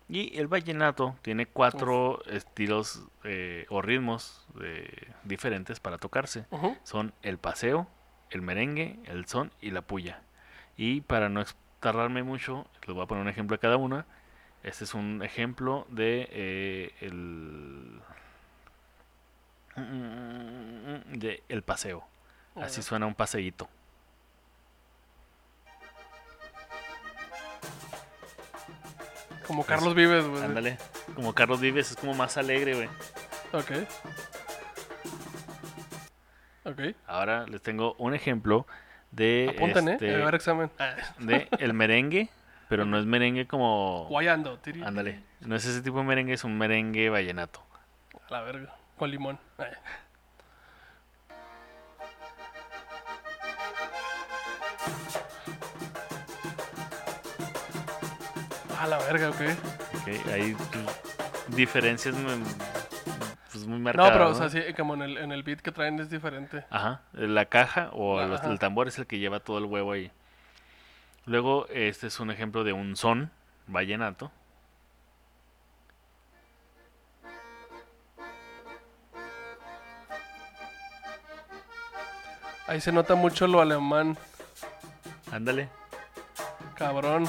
Y 0.10 0.38
el 0.38 0.48
vallenato 0.48 1.16
tiene 1.22 1.46
cuatro 1.46 2.22
estilos 2.26 3.02
eh, 3.24 3.66
o 3.70 3.82
ritmos 3.82 4.46
diferentes 5.24 5.80
para 5.80 5.98
tocarse. 5.98 6.46
Son 6.84 7.14
el 7.22 7.38
paseo, 7.38 7.88
el 8.30 8.42
merengue, 8.42 9.00
el 9.06 9.26
son 9.28 9.52
y 9.62 9.72
la 9.72 9.82
puya. 9.84 10.22
Y 10.76 11.00
para 11.02 11.30
no 11.30 11.42
tardarme 11.80 12.24
mucho, 12.24 12.68
les 12.86 12.94
voy 12.94 13.04
a 13.04 13.08
poner 13.08 13.22
un 13.22 13.30
ejemplo 13.30 13.56
de 13.56 13.60
cada 13.60 13.78
una. 13.78 14.06
Este 14.64 14.84
es 14.84 14.94
un 14.94 15.24
ejemplo 15.24 15.88
de 15.90 16.28
eh, 16.32 16.94
el 17.02 18.02
de 21.18 21.44
el 21.50 21.64
paseo. 21.64 22.06
Así 22.56 22.82
suena 22.82 23.06
un 23.06 23.16
paseíto. 23.16 23.70
Como 29.48 29.66
Carlos 29.66 29.96
Vives, 29.96 30.26
güey. 30.26 30.44
Ándale. 30.44 30.78
Como 31.16 31.34
Carlos 31.34 31.60
Vives 31.60 31.92
es 31.92 31.98
como 31.98 32.14
más 32.14 32.38
alegre, 32.38 32.76
güey. 32.76 32.90
Ok. 33.54 33.72
Ok. 36.66 36.96
Ahora 37.08 37.46
les 37.48 37.62
tengo 37.62 37.96
un 37.98 38.14
ejemplo 38.14 38.66
de 39.12 39.54
Apunten, 39.56 39.90
este, 39.90 40.12
¿eh? 40.12 40.22
A 40.22 40.26
ver, 40.26 40.36
examen. 40.36 40.70
de 41.20 41.48
el 41.60 41.74
merengue, 41.74 42.30
pero 42.72 42.86
no 42.86 42.98
es 42.98 43.06
merengue 43.06 43.48
como 43.48 44.06
Guayando, 44.08 44.58
tiri. 44.60 44.82
ándale, 44.82 45.20
no 45.42 45.58
es 45.58 45.66
ese 45.66 45.82
tipo 45.82 45.98
de 45.98 46.06
merengue, 46.06 46.32
es 46.36 46.46
un 46.46 46.58
merengue 46.58 47.10
vallenato. 47.10 47.62
A 48.30 48.32
la 48.32 48.42
verga. 48.44 48.74
Con 48.98 49.12
limón. 49.12 49.38
A 58.80 58.88
la 58.88 58.98
verga, 59.00 59.30
ok. 59.30 59.36
¿ok? 60.02 60.28
Hay 60.34 60.54
pues, 60.54 61.56
diferencias 61.56 62.16
muy, 62.16 62.34
pues, 63.52 63.68
muy 63.68 63.78
No, 63.78 63.84
marcadas. 63.84 64.12
pero, 64.12 64.26
o 64.28 64.30
¿no? 64.30 64.36
sea, 64.36 64.50
sí, 64.50 64.74
como 64.74 64.96
en 64.96 65.02
el, 65.04 65.18
en 65.18 65.32
el 65.32 65.44
beat 65.44 65.60
que 65.60 65.72
traen 65.72 66.00
es 66.00 66.10
diferente. 66.10 66.66
Ajá, 66.70 67.02
la 67.14 67.46
caja 67.46 67.90
o 67.94 68.20
los- 68.26 68.40
Ajá. 68.42 68.52
el 68.52 68.60
tambor 68.60 68.88
es 68.88 68.98
el 68.98 69.06
que 69.06 69.20
lleva 69.20 69.40
todo 69.40 69.58
el 69.60 69.66
huevo 69.66 69.92
ahí. 69.92 70.12
Luego, 71.26 71.68
este 71.70 72.08
es 72.08 72.20
un 72.20 72.32
ejemplo 72.32 72.64
de 72.64 72.74
un 72.74 72.96
son 72.96 73.32
vallenato. 73.68 74.32
Ahí 82.68 82.80
se 82.80 82.92
nota 82.92 83.16
mucho 83.16 83.48
lo 83.48 83.60
alemán, 83.62 84.18
Ándale. 85.32 85.70
cabrón. 86.76 87.28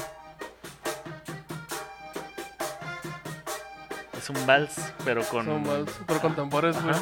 Es 4.17 4.31
un 4.31 4.47
vals, 4.47 4.93
pero 5.05 5.25
con. 5.25 5.45
Son 5.45 5.63
más, 5.63 5.81
pero 6.07 6.21
con 6.21 6.37
tambores, 6.37 6.81
güey. 6.81 6.95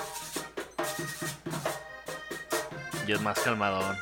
Y 3.06 3.12
es 3.12 3.20
más 3.20 3.38
calmadón. 3.40 3.96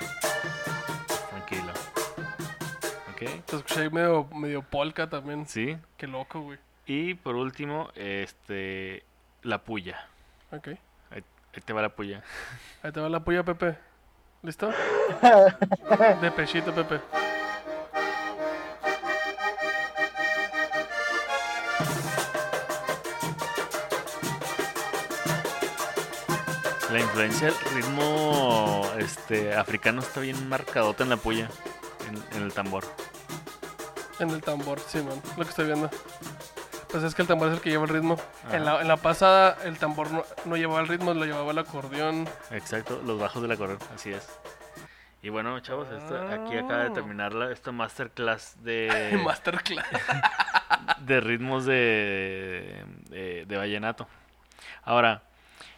Te 3.48 3.56
escuché 3.56 3.80
ahí 3.80 3.90
medio, 3.90 4.24
medio 4.34 4.60
polka 4.60 5.08
también. 5.08 5.46
Sí. 5.46 5.78
Qué 5.96 6.06
loco, 6.06 6.42
güey. 6.42 6.58
Y 6.84 7.14
por 7.14 7.34
último, 7.34 7.88
este. 7.94 9.04
La 9.42 9.64
puya. 9.64 10.06
Ok. 10.50 10.68
Ahí, 11.10 11.24
ahí 11.54 11.62
te 11.64 11.72
va 11.72 11.80
la 11.80 11.88
puya. 11.88 12.22
Ahí 12.82 12.92
te 12.92 13.00
va 13.00 13.08
la 13.08 13.20
puya, 13.20 13.42
Pepe. 13.44 13.78
¿Listo? 14.42 14.68
De 16.20 16.30
pechito, 16.30 16.74
Pepe. 16.74 17.00
La 26.92 27.00
influencia 27.00 27.46
del 27.46 27.74
ritmo 27.74 28.82
este, 28.98 29.54
africano 29.54 30.02
está 30.02 30.20
bien 30.20 30.50
marcadota 30.50 31.02
en 31.02 31.08
la 31.08 31.16
puya. 31.16 31.48
En, 32.08 32.36
en 32.36 32.42
el 32.42 32.52
tambor. 32.52 32.84
En 34.20 34.30
el 34.30 34.42
tambor, 34.42 34.80
sí, 34.80 34.98
man. 34.98 35.20
Lo 35.36 35.44
que 35.44 35.50
estoy 35.50 35.66
viendo. 35.66 35.90
Pues 36.90 37.04
es 37.04 37.14
que 37.14 37.22
el 37.22 37.28
tambor 37.28 37.48
es 37.48 37.54
el 37.54 37.60
que 37.60 37.70
lleva 37.70 37.84
el 37.84 37.90
ritmo. 37.90 38.18
En 38.50 38.64
la, 38.64 38.80
en 38.80 38.88
la 38.88 38.96
pasada, 38.96 39.58
el 39.64 39.78
tambor 39.78 40.10
no, 40.10 40.24
no 40.46 40.56
llevaba 40.56 40.80
el 40.80 40.88
ritmo, 40.88 41.12
lo 41.14 41.24
llevaba 41.24 41.50
el 41.52 41.58
acordeón. 41.58 42.28
Exacto, 42.50 43.00
los 43.04 43.20
bajos 43.20 43.42
de 43.42 43.48
la 43.48 43.56
correr, 43.56 43.78
así 43.94 44.10
es. 44.12 44.26
Y 45.22 45.28
bueno, 45.28 45.58
chavos, 45.60 45.88
esto- 45.90 46.16
aquí 46.28 46.56
acaba 46.56 46.84
de 46.84 46.90
terminar 46.90 47.32
la, 47.34 47.50
esta 47.52 47.72
masterclass 47.72 48.56
de, 48.64 49.20
Masterclass. 49.24 49.84
de 51.00 51.20
ritmos 51.20 51.64
de, 51.66 52.84
de, 53.10 53.44
de 53.46 53.56
vallenato. 53.56 54.08
Ahora, 54.84 55.22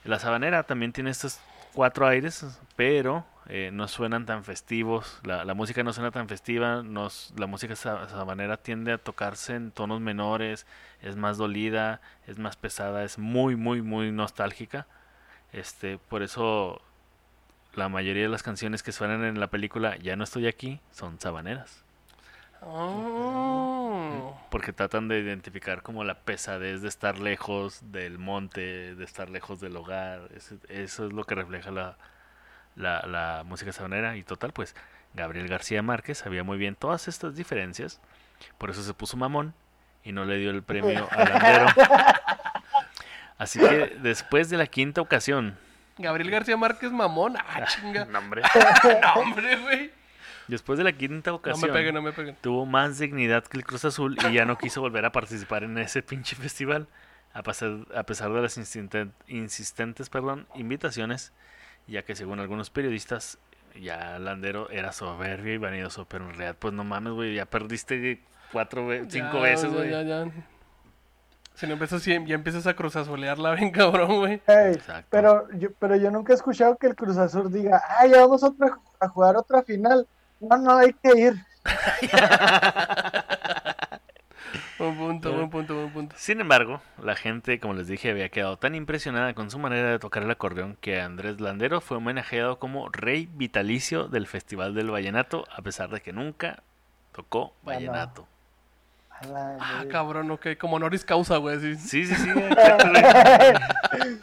la 0.04 0.18
sabanera 0.18 0.62
también 0.62 0.92
tiene 0.92 1.10
estos 1.10 1.40
cuatro 1.74 2.06
aires, 2.06 2.44
pero 2.76 3.24
eh, 3.48 3.70
no 3.72 3.88
suenan 3.88 4.26
tan 4.26 4.44
festivos. 4.44 5.20
La, 5.24 5.44
la 5.44 5.54
música 5.54 5.82
no 5.82 5.92
suena 5.92 6.10
tan 6.10 6.28
festiva. 6.28 6.82
Nos, 6.82 7.32
la 7.36 7.46
música 7.46 7.76
sa- 7.76 8.08
sabanera 8.08 8.56
tiende 8.58 8.92
a 8.92 8.98
tocarse 8.98 9.54
en 9.56 9.70
tonos 9.72 10.00
menores, 10.00 10.66
es 11.02 11.16
más 11.16 11.36
dolida, 11.38 12.00
es 12.26 12.38
más 12.38 12.56
pesada, 12.56 13.04
es 13.04 13.18
muy, 13.18 13.56
muy, 13.56 13.82
muy 13.82 14.12
nostálgica. 14.12 14.86
Este, 15.52 15.98
por 15.98 16.22
eso 16.22 16.80
la 17.74 17.88
mayoría 17.88 18.24
de 18.24 18.28
las 18.28 18.42
canciones 18.42 18.82
que 18.82 18.92
suenan 18.92 19.24
en 19.24 19.40
la 19.40 19.48
película 19.48 19.96
Ya 19.98 20.16
no 20.16 20.24
estoy 20.24 20.46
aquí 20.46 20.80
son 20.92 21.20
sabaneras. 21.20 21.84
Oh. 22.62 23.79
Porque 24.50 24.72
tratan 24.72 25.08
de 25.08 25.18
identificar 25.18 25.82
como 25.82 26.04
la 26.04 26.14
pesadez 26.20 26.82
de 26.82 26.88
estar 26.88 27.18
lejos 27.18 27.92
del 27.92 28.18
monte, 28.18 28.94
de 28.94 29.04
estar 29.04 29.30
lejos 29.30 29.60
del 29.60 29.76
hogar. 29.76 30.28
Eso, 30.34 30.56
eso 30.68 31.06
es 31.06 31.12
lo 31.12 31.24
que 31.24 31.34
refleja 31.34 31.70
la, 31.70 31.96
la, 32.76 33.02
la 33.06 33.42
música 33.44 33.72
sabanera. 33.72 34.16
Y 34.16 34.22
total, 34.22 34.52
pues 34.52 34.74
Gabriel 35.14 35.48
García 35.48 35.82
Márquez 35.82 36.18
sabía 36.18 36.44
muy 36.44 36.58
bien 36.58 36.74
todas 36.74 37.08
estas 37.08 37.34
diferencias. 37.36 38.00
Por 38.58 38.70
eso 38.70 38.82
se 38.82 38.94
puso 38.94 39.16
mamón 39.16 39.54
y 40.04 40.12
no 40.12 40.24
le 40.24 40.38
dio 40.38 40.50
el 40.50 40.62
premio 40.62 41.08
al 41.10 41.28
Landero. 41.28 41.66
Así 43.38 43.58
que 43.58 43.96
después 44.02 44.50
de 44.50 44.58
la 44.58 44.66
quinta 44.66 45.00
ocasión, 45.00 45.56
Gabriel 46.00 46.30
García 46.30 46.56
Márquez, 46.56 46.90
mamón. 46.90 47.36
Ah, 47.36 47.66
chinga. 47.66 48.04
no, 48.10 48.18
hombre, 48.18 48.42
No, 49.02 49.14
hombre, 49.14 49.56
güey. 49.56 49.99
Después 50.50 50.76
de 50.78 50.84
la 50.84 50.92
quinta 50.92 51.30
No 51.30 51.36
ocasión, 51.36 51.70
me 51.70 51.76
peguen, 51.76 51.94
no 51.94 52.02
me 52.02 52.12
peguen. 52.12 52.36
tuvo 52.42 52.66
más 52.66 52.98
dignidad 52.98 53.44
que 53.44 53.56
el 53.56 53.64
Cruz 53.64 53.84
Azul 53.86 54.16
y 54.28 54.32
ya 54.34 54.44
no 54.44 54.58
quiso 54.58 54.80
volver 54.82 55.04
a 55.06 55.12
participar 55.12 55.64
en 55.64 55.78
ese 55.78 56.02
pinche 56.02 56.36
festival. 56.36 56.86
A 57.32 57.42
pesar, 57.42 57.70
a 57.94 58.02
pesar 58.02 58.32
de 58.32 58.42
las 58.42 58.58
insisten- 58.58 59.12
insistentes 59.28 60.10
perdón, 60.10 60.46
invitaciones, 60.54 61.32
ya 61.86 62.02
que 62.02 62.14
según 62.16 62.40
algunos 62.40 62.70
periodistas, 62.70 63.38
ya 63.80 64.18
Landero 64.18 64.68
era 64.70 64.90
soberbio 64.92 65.54
y 65.54 65.58
vanidoso, 65.58 66.04
pero 66.06 66.24
en 66.24 66.30
realidad, 66.30 66.56
pues 66.58 66.74
no 66.74 66.82
mames, 66.84 67.12
güey, 67.12 67.34
ya 67.36 67.46
perdiste 67.46 68.20
cuatro, 68.52 68.86
ve- 68.88 69.06
cinco 69.08 69.34
Ya, 69.36 69.40
veces, 69.42 69.72
güey. 69.72 69.90
Ya, 69.90 70.02
ya. 70.02 70.26
Si 71.54 71.66
no 71.66 71.74
empiezas, 71.74 72.04
ya 72.04 72.14
empiezas 72.14 72.66
a 72.66 72.74
cruzazolearla 72.74 73.54
bien 73.54 73.70
cabrón, 73.72 74.16
güey. 74.18 74.40
Pero, 75.10 75.48
yo, 75.52 75.68
pero 75.78 75.94
yo 75.96 76.10
nunca 76.10 76.32
he 76.32 76.36
escuchado 76.36 76.76
que 76.78 76.86
el 76.88 76.96
Cruz 76.96 77.16
Azul 77.18 77.52
diga, 77.52 77.80
ah, 77.86 78.06
ya 78.06 78.20
vamos 78.22 78.42
otra, 78.42 78.78
a 78.98 79.08
jugar 79.08 79.36
otra 79.36 79.62
final. 79.62 80.06
No, 80.40 80.56
no, 80.56 80.76
hay 80.78 80.92
que 80.94 81.18
ir. 81.18 81.34
Buen 84.78 84.96
punto, 84.96 85.32
buen 85.34 85.50
punto, 85.50 85.74
buen 85.74 85.92
punto. 85.92 86.16
Sin 86.18 86.40
embargo, 86.40 86.80
la 87.02 87.14
gente, 87.14 87.60
como 87.60 87.74
les 87.74 87.86
dije, 87.86 88.10
había 88.10 88.30
quedado 88.30 88.56
tan 88.56 88.74
impresionada 88.74 89.34
con 89.34 89.50
su 89.50 89.58
manera 89.58 89.90
de 89.90 89.98
tocar 89.98 90.22
el 90.22 90.30
acordeón 90.30 90.78
que 90.80 91.02
Andrés 91.02 91.38
Landero 91.38 91.82
fue 91.82 91.98
homenajeado 91.98 92.58
como 92.58 92.88
rey 92.88 93.28
vitalicio 93.30 94.08
del 94.08 94.26
Festival 94.26 94.74
del 94.74 94.90
Vallenato, 94.90 95.44
a 95.54 95.60
pesar 95.60 95.90
de 95.90 96.00
que 96.00 96.14
nunca 96.14 96.62
tocó 97.12 97.52
vallenato. 97.62 98.26
A 99.10 99.26
la 99.26 99.56
Ah, 99.60 99.84
cabrón, 99.90 100.30
ok. 100.30 100.56
Como 100.58 100.76
honoris 100.76 101.04
causa, 101.04 101.36
güey. 101.36 101.60
Sí. 101.60 101.76
Sí, 101.76 102.06
sí, 102.06 102.14
sí. 102.14 102.30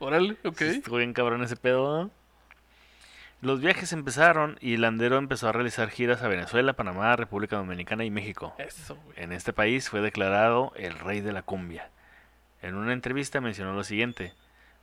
Órale, 0.00 0.36
ok. 0.44 0.58
Sí, 0.58 0.64
Estuvo 0.66 0.98
bien 0.98 1.14
cabrón 1.14 1.42
ese 1.42 1.56
pedo. 1.56 2.02
¿no? 2.02 2.10
Los 3.42 3.60
viajes 3.60 3.92
empezaron 3.92 4.56
y 4.60 4.76
Landero 4.76 5.18
empezó 5.18 5.48
a 5.48 5.52
realizar 5.52 5.90
giras 5.90 6.22
a 6.22 6.28
Venezuela, 6.28 6.74
Panamá, 6.74 7.16
República 7.16 7.56
Dominicana 7.56 8.04
y 8.04 8.10
México. 8.10 8.54
Eso. 8.56 8.96
En 9.16 9.32
este 9.32 9.52
país 9.52 9.88
fue 9.88 10.00
declarado 10.00 10.72
el 10.76 10.96
rey 10.96 11.20
de 11.22 11.32
la 11.32 11.42
cumbia. 11.42 11.90
En 12.62 12.76
una 12.76 12.92
entrevista 12.92 13.40
mencionó 13.40 13.72
lo 13.72 13.82
siguiente: 13.82 14.32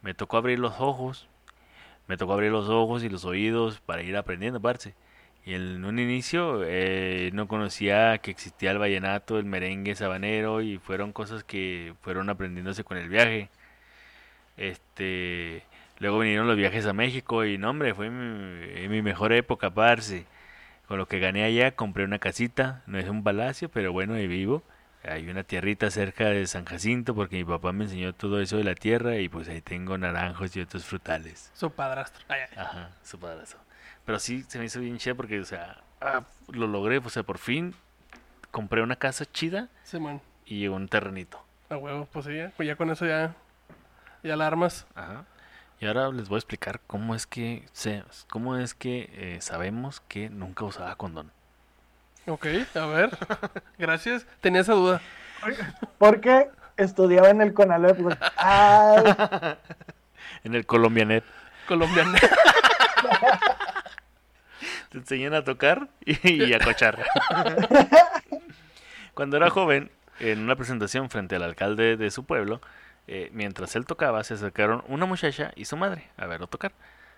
Me 0.01 0.13
tocó 0.13 0.35
abrir 0.35 0.59
los 0.59 0.81
ojos, 0.81 1.29
me 2.07 2.17
tocó 2.17 2.33
abrir 2.33 2.51
los 2.51 2.67
ojos 2.67 3.01
y 3.01 3.07
los 3.07 3.23
oídos 3.23 3.79
para 3.79 4.03
ir 4.03 4.17
aprendiendo, 4.17 4.59
parce. 4.59 4.93
Y 5.45 5.53
en 5.53 5.85
un 5.85 5.97
inicio 5.97 6.63
eh, 6.65 7.29
no 7.31 7.47
conocía 7.47 8.17
que 8.17 8.29
existía 8.29 8.71
el 8.71 8.77
vallenato, 8.77 9.39
el 9.39 9.45
merengue 9.45 9.95
sabanero 9.95 10.61
y 10.61 10.79
fueron 10.79 11.13
cosas 11.13 11.45
que 11.45 11.93
fueron 12.01 12.29
aprendiéndose 12.29 12.83
con 12.83 12.97
el 12.97 13.07
viaje. 13.07 13.49
Este, 14.57 15.63
luego 15.99 16.19
vinieron 16.19 16.47
los 16.47 16.57
viajes 16.57 16.85
a 16.85 16.93
México 16.93 17.45
y 17.45 17.57
no 17.57 17.69
hombre, 17.69 17.93
fue 17.93 18.09
mi, 18.09 18.87
mi 18.87 19.01
mejor 19.01 19.31
época, 19.33 19.69
parce. 19.69 20.25
Con 20.87 20.97
lo 20.97 21.07
que 21.07 21.19
gané 21.19 21.43
allá 21.43 21.71
compré 21.75 22.03
una 22.03 22.17
casita, 22.17 22.81
no 22.87 22.97
es 22.97 23.07
un 23.07 23.23
palacio, 23.23 23.69
pero 23.69 23.91
bueno, 23.93 24.15
ahí 24.15 24.25
vivo. 24.27 24.63
Hay 25.03 25.29
una 25.29 25.43
tierrita 25.43 25.89
cerca 25.91 26.25
de 26.25 26.45
San 26.47 26.65
Jacinto 26.65 27.13
porque 27.15 27.37
mi 27.37 27.45
papá 27.45 27.71
me 27.71 27.85
enseñó 27.85 28.11
todo 28.13 28.41
eso 28.41 28.57
de 28.57 28.63
la 28.63 28.75
tierra 28.75 29.17
y 29.17 29.29
pues 29.29 29.47
ahí 29.47 29.61
tengo 29.61 29.97
naranjos 29.97 30.55
y 30.57 30.61
otros 30.61 30.85
frutales. 30.85 31.51
Su 31.53 31.69
padrastro. 31.71 32.25
Ay, 32.27 32.41
ay. 32.51 32.57
Ajá, 32.57 32.89
su 33.03 33.19
padrazo. 33.19 33.57
Pero 34.03 34.17
sí 34.19 34.43
se 34.47 34.57
me 34.59 34.65
hizo 34.65 34.79
bien 34.79 34.97
chido 34.97 35.15
porque, 35.15 35.39
o 35.39 35.45
sea, 35.45 35.77
ah, 36.01 36.23
lo 36.51 36.65
logré, 36.67 36.97
o 36.97 37.09
sea, 37.09 37.21
por 37.23 37.37
fin 37.37 37.75
compré 38.51 38.81
una 38.81 38.95
casa 38.95 39.25
chida 39.31 39.69
Sí, 39.83 39.99
man. 39.99 40.19
y 40.45 40.67
un 40.67 40.87
terrenito. 40.89 41.39
A 41.69 41.77
huevo, 41.77 42.07
pues 42.11 42.25
sí, 42.25 42.35
ya, 42.35 42.51
pues 42.57 42.65
ya 42.67 42.75
con 42.75 42.89
eso 42.89 43.05
ya. 43.05 43.35
Ya 44.23 44.35
la 44.35 44.47
armas. 44.47 44.87
Ajá. 44.95 45.23
Y 45.81 45.85
ahora 45.87 46.09
les 46.09 46.27
voy 46.27 46.35
a 46.35 46.39
explicar 46.39 46.81
cómo 46.87 47.15
es 47.15 47.25
que 47.25 47.63
se, 47.71 48.03
cómo 48.29 48.57
es 48.57 48.73
que 48.73 49.09
eh, 49.13 49.37
sabemos 49.39 50.01
que 50.01 50.29
nunca 50.29 50.65
usaba 50.65 50.95
condón. 50.95 51.31
Ok, 52.27 52.47
a 52.75 52.85
ver. 52.85 53.17
Gracias. 53.77 54.27
Tenía 54.41 54.61
esa 54.61 54.73
duda. 54.73 55.01
Porque 55.97 56.49
estudiaba 56.75 57.29
en 57.29 57.41
el 57.41 57.53
Conalep, 57.53 57.97
En 60.43 60.55
el 60.55 60.65
Colombianet 60.65 61.23
Colombiana. 61.67 62.19
te 64.89 64.97
enseñan 64.97 65.33
a 65.33 65.43
tocar 65.43 65.87
y, 66.03 66.43
y 66.43 66.53
a 66.53 66.59
cochar. 66.59 67.05
Cuando 69.13 69.37
era 69.37 69.49
joven, 69.49 69.91
en 70.19 70.39
una 70.39 70.55
presentación 70.55 71.09
frente 71.09 71.35
al 71.37 71.43
alcalde 71.43 71.95
de 71.95 72.11
su 72.11 72.25
pueblo, 72.25 72.59
eh, 73.11 73.31
mientras 73.33 73.75
él 73.75 73.87
tocaba, 73.87 74.23
se 74.23 74.35
acercaron 74.35 74.83
una 74.87 75.07
muchacha 75.07 75.51
y 75.55 75.65
su 75.65 75.75
madre 75.75 76.09
a 76.15 76.27
verlo 76.27 76.45
tocar. 76.45 76.73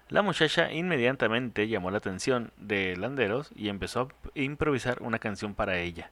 La 0.07 0.21
muchacha 0.21 0.71
inmediatamente 0.71 1.67
llamó 1.67 1.91
la 1.91 1.97
atención 1.97 2.53
de 2.55 2.95
Landeros 2.95 3.51
y 3.57 3.67
empezó 3.67 4.03
a 4.03 4.07
improvisar 4.35 5.01
una 5.01 5.19
canción 5.19 5.53
para 5.53 5.79
ella. 5.79 6.09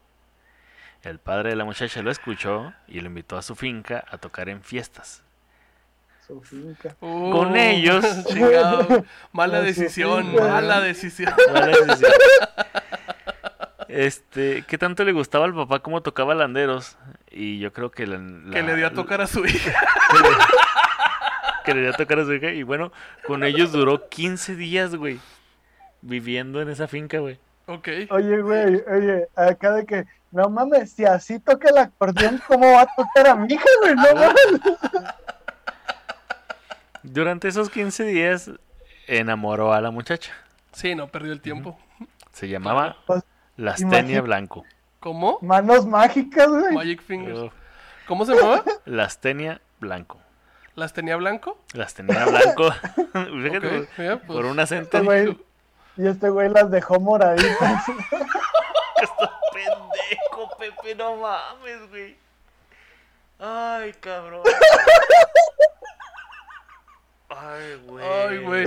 El 1.01 1.19
padre 1.19 1.51
de 1.51 1.55
la 1.55 1.63
muchacha 1.63 2.01
lo 2.01 2.11
escuchó 2.11 2.73
y 2.89 2.99
lo 2.99 3.07
invitó 3.07 3.38
a 3.38 3.41
su 3.41 3.55
finca 3.55 4.03
a 4.09 4.17
tocar 4.17 4.49
en 4.49 4.63
fiestas. 4.63 5.23
su 6.27 6.41
finca. 6.41 6.97
Con 6.99 7.55
ellos. 7.55 8.03
Chingado. 8.27 9.05
Mala 9.32 9.61
decisión, 9.61 10.36
mala 10.36 10.82
decisión. 10.82 11.34
Mala 11.53 11.67
decisión. 11.67 12.11
Este, 13.88 14.65
¿qué 14.67 14.77
tanto 14.77 15.05
le 15.05 15.13
gustaba 15.13 15.45
al 15.45 15.55
papá 15.55 15.80
cómo 15.80 16.01
tocaba 16.01 16.36
Landeros? 16.36 16.97
Y 17.32 17.59
yo 17.59 17.71
creo 17.73 17.91
que 17.91 18.07
la, 18.07 18.17
Que 18.51 18.63
le 18.63 18.75
dio 18.75 18.88
a 18.88 18.91
tocar 18.91 19.21
a 19.21 19.27
su 19.27 19.45
hija. 19.45 19.71
que 21.65 21.73
le 21.73 21.82
dio 21.82 21.89
a 21.91 21.93
tocar 21.93 22.19
a 22.19 22.25
su 22.25 22.34
hija. 22.34 22.51
Y 22.51 22.63
bueno, 22.63 22.91
con 23.27 23.43
ellos 23.43 23.71
duró 23.71 24.09
15 24.09 24.55
días, 24.55 24.95
güey. 24.95 25.19
Viviendo 26.01 26.61
en 26.61 26.69
esa 26.69 26.88
finca, 26.88 27.19
güey. 27.19 27.39
Ok. 27.67 27.88
Oye, 28.09 28.41
güey, 28.41 28.82
oye, 28.88 29.27
acá 29.36 29.73
de 29.73 29.86
que, 29.86 30.05
no 30.32 30.49
mames, 30.49 30.91
si 30.91 31.05
así 31.05 31.39
toca 31.39 31.69
el 31.69 31.77
acordeón, 31.77 32.41
¿cómo 32.47 32.65
va 32.71 32.82
a 32.82 32.88
tocar 32.95 33.27
a 33.27 33.36
mi 33.36 33.53
hija, 33.53 33.65
güey? 33.82 33.95
No 33.95 34.15
mames. 34.15 34.61
Durante 37.03 37.47
esos 37.47 37.69
15 37.69 38.03
días 38.05 38.51
enamoró 39.07 39.73
a 39.73 39.82
la 39.82 39.91
muchacha. 39.91 40.34
Sí, 40.71 40.95
no, 40.95 41.07
perdió 41.09 41.32
el 41.32 41.41
tiempo. 41.41 41.77
Se 42.32 42.47
llamaba 42.47 42.97
Pues, 43.05 43.23
Lastenia 43.57 44.21
Blanco. 44.21 44.65
¿Cómo? 45.00 45.39
Manos 45.41 45.86
mágicas, 45.86 46.47
güey. 46.50 46.74
Magic 46.74 47.02
Fingers. 47.02 47.39
Uf, 47.39 47.54
¿Cómo 48.08 48.26
se 48.26 48.36
llamaba? 48.36 48.64
Lastenia 48.86 49.62
Blanco. 49.80 50.20
¿Las 50.76 50.93
tenía 50.93 51.16
blanco? 51.18 51.58
Lastenia 51.74 52.26
Blanco. 52.26 52.72
Fíjate, 53.14 53.58
Ok, 53.58 53.64
güey, 53.64 53.88
mira, 53.97 54.18
pues, 54.18 54.28
por 54.28 54.45
un 54.45 54.60
acento. 54.60 54.97
Este 54.97 55.02
güey, 55.02 55.38
y 55.97 56.08
este 56.08 56.30
güey 56.30 56.50
las 56.50 56.72
dejó 56.72 57.00
moraditas. 57.00 57.84
Pendejo, 59.54 60.50
Pepe, 60.58 60.95
no 60.95 61.18
mames, 61.18 61.89
güey. 61.89 62.18
Ay, 63.39 63.93
cabrón. 64.00 64.41
Ay, 67.30 67.82
güey. 67.86 68.06
Ay, 68.06 68.38
güey. 68.39 68.66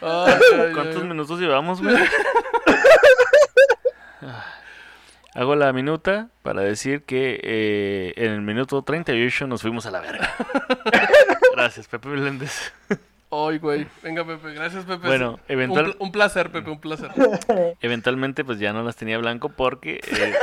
Ay, 0.00 0.40
ay, 0.58 0.72
¿Cuántos 0.72 1.02
ay. 1.02 1.08
minutos 1.08 1.40
llevamos, 1.40 1.82
güey? 1.82 1.96
Hago 5.34 5.56
la 5.56 5.72
minuta 5.72 6.28
para 6.42 6.60
decir 6.62 7.02
que 7.02 7.40
eh, 7.42 8.14
en 8.16 8.32
el 8.32 8.40
minuto 8.42 8.82
38 8.82 9.46
nos 9.48 9.62
fuimos 9.62 9.84
a 9.86 9.90
la 9.90 10.00
verga. 10.00 10.32
Gracias, 11.54 11.88
Pepe 11.88 12.08
Meléndez. 12.08 12.72
Ay, 13.32 13.58
güey. 13.58 13.86
Venga, 14.02 14.24
Pepe. 14.24 14.52
Gracias, 14.54 14.84
Pepe. 14.84 15.06
Bueno, 15.08 15.32
un, 15.32 15.40
eventual- 15.48 15.84
pl- 15.86 15.96
un 15.98 16.12
placer, 16.12 16.52
Pepe, 16.52 16.70
un 16.70 16.80
placer. 16.80 17.10
Eventualmente, 17.80 18.44
pues 18.44 18.60
ya 18.60 18.72
no 18.72 18.84
las 18.84 18.94
tenía 18.94 19.18
blanco 19.18 19.48
porque. 19.48 20.00
eh, 20.06 20.34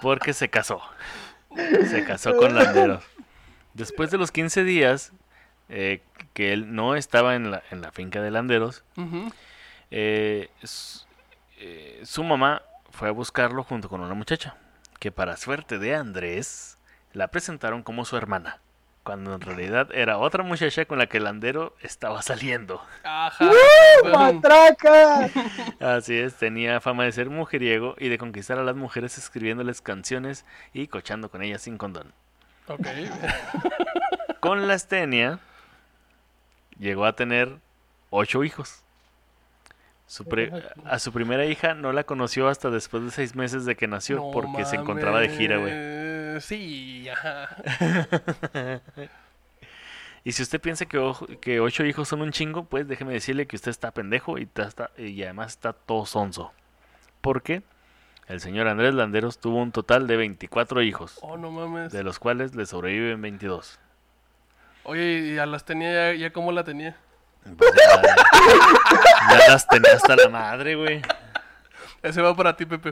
porque 0.00 0.32
se 0.32 0.48
casó. 0.48 0.80
Se 1.88 2.04
casó 2.04 2.36
con 2.36 2.54
Landeros. 2.54 3.02
Después 3.74 4.10
de 4.10 4.18
los 4.18 4.30
15 4.32 4.64
días 4.64 5.12
eh, 5.68 6.00
que 6.32 6.52
él 6.52 6.74
no 6.74 6.94
estaba 6.96 7.34
en 7.34 7.50
la, 7.50 7.62
en 7.70 7.80
la 7.82 7.92
finca 7.92 8.22
de 8.22 8.30
Landeros, 8.30 8.84
eh, 9.90 10.48
eh, 11.68 12.00
su 12.04 12.22
mamá 12.22 12.62
fue 12.90 13.08
a 13.08 13.10
buscarlo 13.10 13.64
junto 13.64 13.88
con 13.88 14.00
una 14.00 14.14
muchacha, 14.14 14.54
que 15.00 15.10
para 15.10 15.36
suerte 15.36 15.78
de 15.78 15.96
Andrés, 15.96 16.78
la 17.12 17.26
presentaron 17.28 17.82
como 17.82 18.04
su 18.04 18.16
hermana, 18.16 18.60
cuando 19.02 19.34
en 19.34 19.40
realidad 19.40 19.88
era 19.92 20.18
otra 20.18 20.44
muchacha 20.44 20.84
con 20.84 20.98
la 20.98 21.08
que 21.08 21.18
Landero 21.18 21.74
estaba 21.80 22.22
saliendo. 22.22 22.80
Ajá. 23.02 23.50
¡Matraca! 24.04 25.28
Así 25.80 26.16
es, 26.16 26.36
tenía 26.36 26.80
fama 26.80 27.02
de 27.02 27.10
ser 27.10 27.30
mujeriego 27.30 27.96
y 27.98 28.10
de 28.10 28.18
conquistar 28.18 28.60
a 28.60 28.64
las 28.64 28.76
mujeres 28.76 29.18
escribiéndoles 29.18 29.80
canciones 29.80 30.44
y 30.72 30.86
cochando 30.86 31.32
con 31.32 31.42
ellas 31.42 31.62
sin 31.62 31.78
condón. 31.78 32.14
Ok. 32.68 32.86
Con 34.38 34.68
la 34.68 34.74
Astenia 34.74 35.40
llegó 36.78 37.06
a 37.06 37.16
tener 37.16 37.58
ocho 38.10 38.44
hijos. 38.44 38.85
Su 40.06 40.24
a 40.84 40.98
su 41.00 41.12
primera 41.12 41.44
hija 41.46 41.74
no 41.74 41.92
la 41.92 42.04
conoció 42.04 42.48
hasta 42.48 42.70
después 42.70 43.02
de 43.04 43.10
seis 43.10 43.34
meses 43.34 43.64
de 43.64 43.74
que 43.74 43.88
nació 43.88 44.16
No 44.16 44.30
porque 44.32 44.64
se 44.64 44.76
encontraba 44.76 45.18
de 45.20 45.28
gira, 45.30 45.56
güey. 45.58 46.40
Sí, 46.40 47.08
ajá. 47.08 47.56
Y 50.24 50.32
si 50.32 50.42
usted 50.42 50.60
piensa 50.60 50.86
que, 50.86 51.00
que 51.40 51.60
ocho 51.60 51.84
hijos 51.84 52.08
son 52.08 52.20
un 52.20 52.32
chingo, 52.32 52.64
pues 52.64 52.88
déjeme 52.88 53.12
decirle 53.12 53.46
que 53.46 53.54
usted 53.54 53.70
está 53.70 53.92
pendejo 53.92 54.38
y, 54.38 54.48
está- 54.56 54.90
y 54.98 55.22
además 55.22 55.52
está 55.52 55.72
todo 55.72 56.04
sonso. 56.04 56.52
Porque 57.20 57.62
el 58.26 58.40
señor 58.40 58.66
Andrés 58.66 58.92
Landeros 58.92 59.38
tuvo 59.38 59.62
un 59.62 59.70
total 59.70 60.08
de 60.08 60.16
24 60.16 60.82
hijos, 60.82 61.18
Oh, 61.22 61.36
no 61.36 61.52
mames. 61.52 61.92
de 61.92 62.02
los 62.02 62.18
cuales 62.18 62.56
le 62.56 62.66
sobreviven 62.66 63.22
22. 63.22 63.78
Oye, 64.82 65.18
y 65.34 65.38
a 65.38 65.46
las 65.46 65.64
tenía 65.64 66.12
ya, 66.12 66.18
ya 66.18 66.32
cómo 66.32 66.50
la 66.50 66.64
tenía. 66.64 66.96
Pues 67.56 67.70
ya, 67.74 68.02
ya 69.30 69.48
las 69.48 69.66
tenía 69.68 69.92
hasta 69.92 70.16
la 70.16 70.28
madre, 70.28 70.74
güey. 70.74 71.02
Ese 72.02 72.20
va 72.22 72.34
para 72.36 72.56
ti, 72.56 72.66
Pepe. 72.66 72.90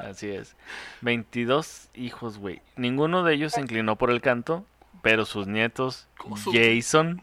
Así 0.00 0.28
es. 0.30 0.56
22 1.00 1.88
hijos, 1.94 2.38
güey. 2.38 2.62
Ninguno 2.76 3.22
de 3.24 3.34
ellos 3.34 3.52
se 3.52 3.60
inclinó 3.60 3.96
por 3.96 4.10
el 4.10 4.20
canto, 4.20 4.64
pero 5.02 5.24
sus 5.24 5.46
nietos, 5.46 6.08
¿Cómo 6.18 6.36
su- 6.36 6.52
Jason 6.52 7.22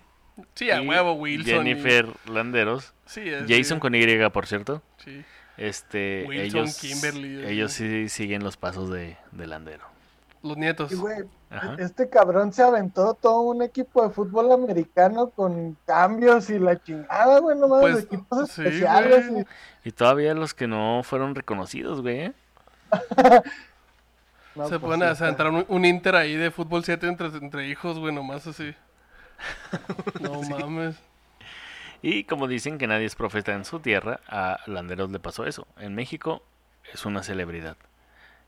Sí, 0.56 0.72
a 0.72 0.82
y 0.82 0.88
huevo, 0.88 1.14
Wilson. 1.14 1.48
y- 1.68 1.70
Jennifer 1.70 2.08
Landeros. 2.26 2.94
Sí, 3.06 3.22
es- 3.30 3.46
Jason 3.48 3.80
con 3.80 3.94
Y, 3.94 4.30
por 4.30 4.48
cierto. 4.48 4.82
Sí. 5.04 5.24
Este, 5.58 6.26
Wilson, 6.28 6.62
ellos, 6.62 6.78
Kimberly, 6.80 7.46
ellos 7.46 7.72
sí 7.74 8.10
siguen 8.10 8.44
los 8.44 8.58
pasos 8.58 8.89
de, 8.89 9.18
de 9.32 9.46
Landero. 9.48 9.86
Los 10.44 10.58
nietos. 10.58 10.91
Y, 10.91 10.96
güey, 10.96 11.24
este 11.80 12.10
cabrón 12.10 12.52
se 12.54 12.62
aventó 12.64 13.14
todo 13.14 13.41
un 13.41 13.62
equipo 13.62 14.06
de 14.06 14.14
fútbol 14.14 14.52
americano 14.52 15.30
con 15.30 15.78
cambios 15.86 16.50
y 16.50 16.60
la 16.60 16.82
chingada, 16.84 17.39
güey, 17.39 17.58
no 17.58 17.68
mames, 17.70 17.91
Pues, 17.91 18.04
equipos 18.06 18.50
sí, 18.52 18.62
especiales. 18.62 19.26
y- 19.84 19.88
Y 19.89 19.91
todavía 19.91 20.34
los 20.34 20.54
que 20.54 20.68
no 20.68 21.02
fueron 21.04 21.34
reconocidos, 21.34 22.02
güey. 22.02 22.34
No, 24.56 24.68
Se 24.68 24.78
pues 24.80 24.98
pueden 24.98 25.16
sí, 25.16 25.24
entrar 25.24 25.50
un, 25.50 25.66
un 25.68 25.84
Inter 25.84 26.16
ahí 26.16 26.36
de 26.36 26.52
fútbol 26.52 26.84
7 26.84 27.08
entre, 27.08 27.26
entre 27.30 27.68
hijos, 27.70 27.98
güey, 27.98 28.14
nomás 28.14 28.46
así. 28.46 28.76
No 30.22 30.41
mames. 30.44 30.96
Y 32.04 32.26
como 32.26 32.48
dicen 32.48 32.78
que 32.78 32.86
nadie 32.86 33.06
es 33.06 33.16
profeta 33.16 33.54
en 33.54 33.66
su 33.66 33.80
tierra, 33.80 34.20
a 34.28 34.60
Landeros 34.68 35.10
le 35.10 35.20
pasó 35.20 35.46
eso. 35.48 35.66
En 35.80 35.96
México 35.96 36.44
es 36.94 37.04
una 37.06 37.24
celebridad. 37.24 37.78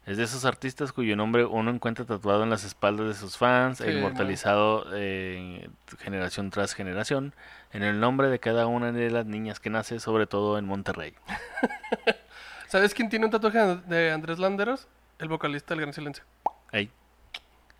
Es 0.05 0.17
de 0.17 0.23
esos 0.23 0.45
artistas 0.45 0.91
cuyo 0.91 1.15
nombre 1.15 1.45
uno 1.45 1.71
encuentra 1.71 2.05
tatuado 2.05 2.43
en 2.43 2.51
las 2.51 2.63
espaldas 2.63 3.07
de 3.07 3.13
sus 3.15 3.37
fans 3.37 3.81
e 3.81 3.91
inmortalizado 3.91 4.85
eh, 4.93 5.67
generación 5.97 6.51
tras 6.51 6.75
generación 6.75 7.33
en 7.73 7.81
el 7.81 7.99
nombre 7.99 8.29
de 8.29 8.39
cada 8.39 8.67
una 8.67 8.91
de 8.91 9.09
las 9.09 9.25
niñas 9.25 9.59
que 9.59 9.71
nace, 9.71 9.99
sobre 9.99 10.27
todo 10.27 10.59
en 10.59 10.65
Monterrey. 10.65 11.15
¿Sabes 12.67 12.93
quién 12.93 13.09
tiene 13.09 13.25
un 13.25 13.31
tatuaje 13.31 13.57
de 13.87 14.11
Andrés 14.11 14.37
Landeros? 14.37 14.87
El 15.17 15.27
vocalista 15.27 15.73
del 15.73 15.81
Gran 15.81 15.93
Silencio. 15.93 16.23
Ahí. 16.71 16.91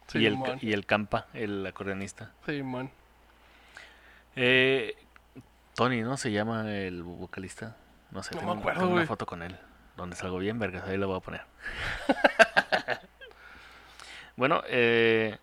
Sí, 0.07 0.19
y, 0.19 0.25
el, 0.25 0.37
man. 0.37 0.57
y 0.61 0.73
el 0.73 0.85
Campa, 0.85 1.27
el 1.33 1.65
acordeonista. 1.65 2.31
Sí, 2.45 2.63
man. 2.63 2.89
Eh, 4.35 4.95
Tony, 5.75 6.01
¿no? 6.01 6.17
Se 6.17 6.31
llama 6.31 6.71
el 6.71 7.03
vocalista. 7.03 7.75
No 8.11 8.23
sé, 8.23 8.33
No 8.33 8.39
tengo, 8.39 8.55
me 8.55 8.61
acuerdo, 8.61 8.81
tengo 8.81 8.93
una 8.93 9.05
foto 9.05 9.25
con 9.25 9.43
él. 9.43 9.55
Donde 9.97 10.15
salgo 10.15 10.37
bien, 10.39 10.59
vergas, 10.59 10.87
ahí 10.87 10.97
lo 10.97 11.07
voy 11.07 11.17
a 11.17 11.21
poner. 11.21 11.41
bueno, 14.35 14.61
eh, 14.67 15.37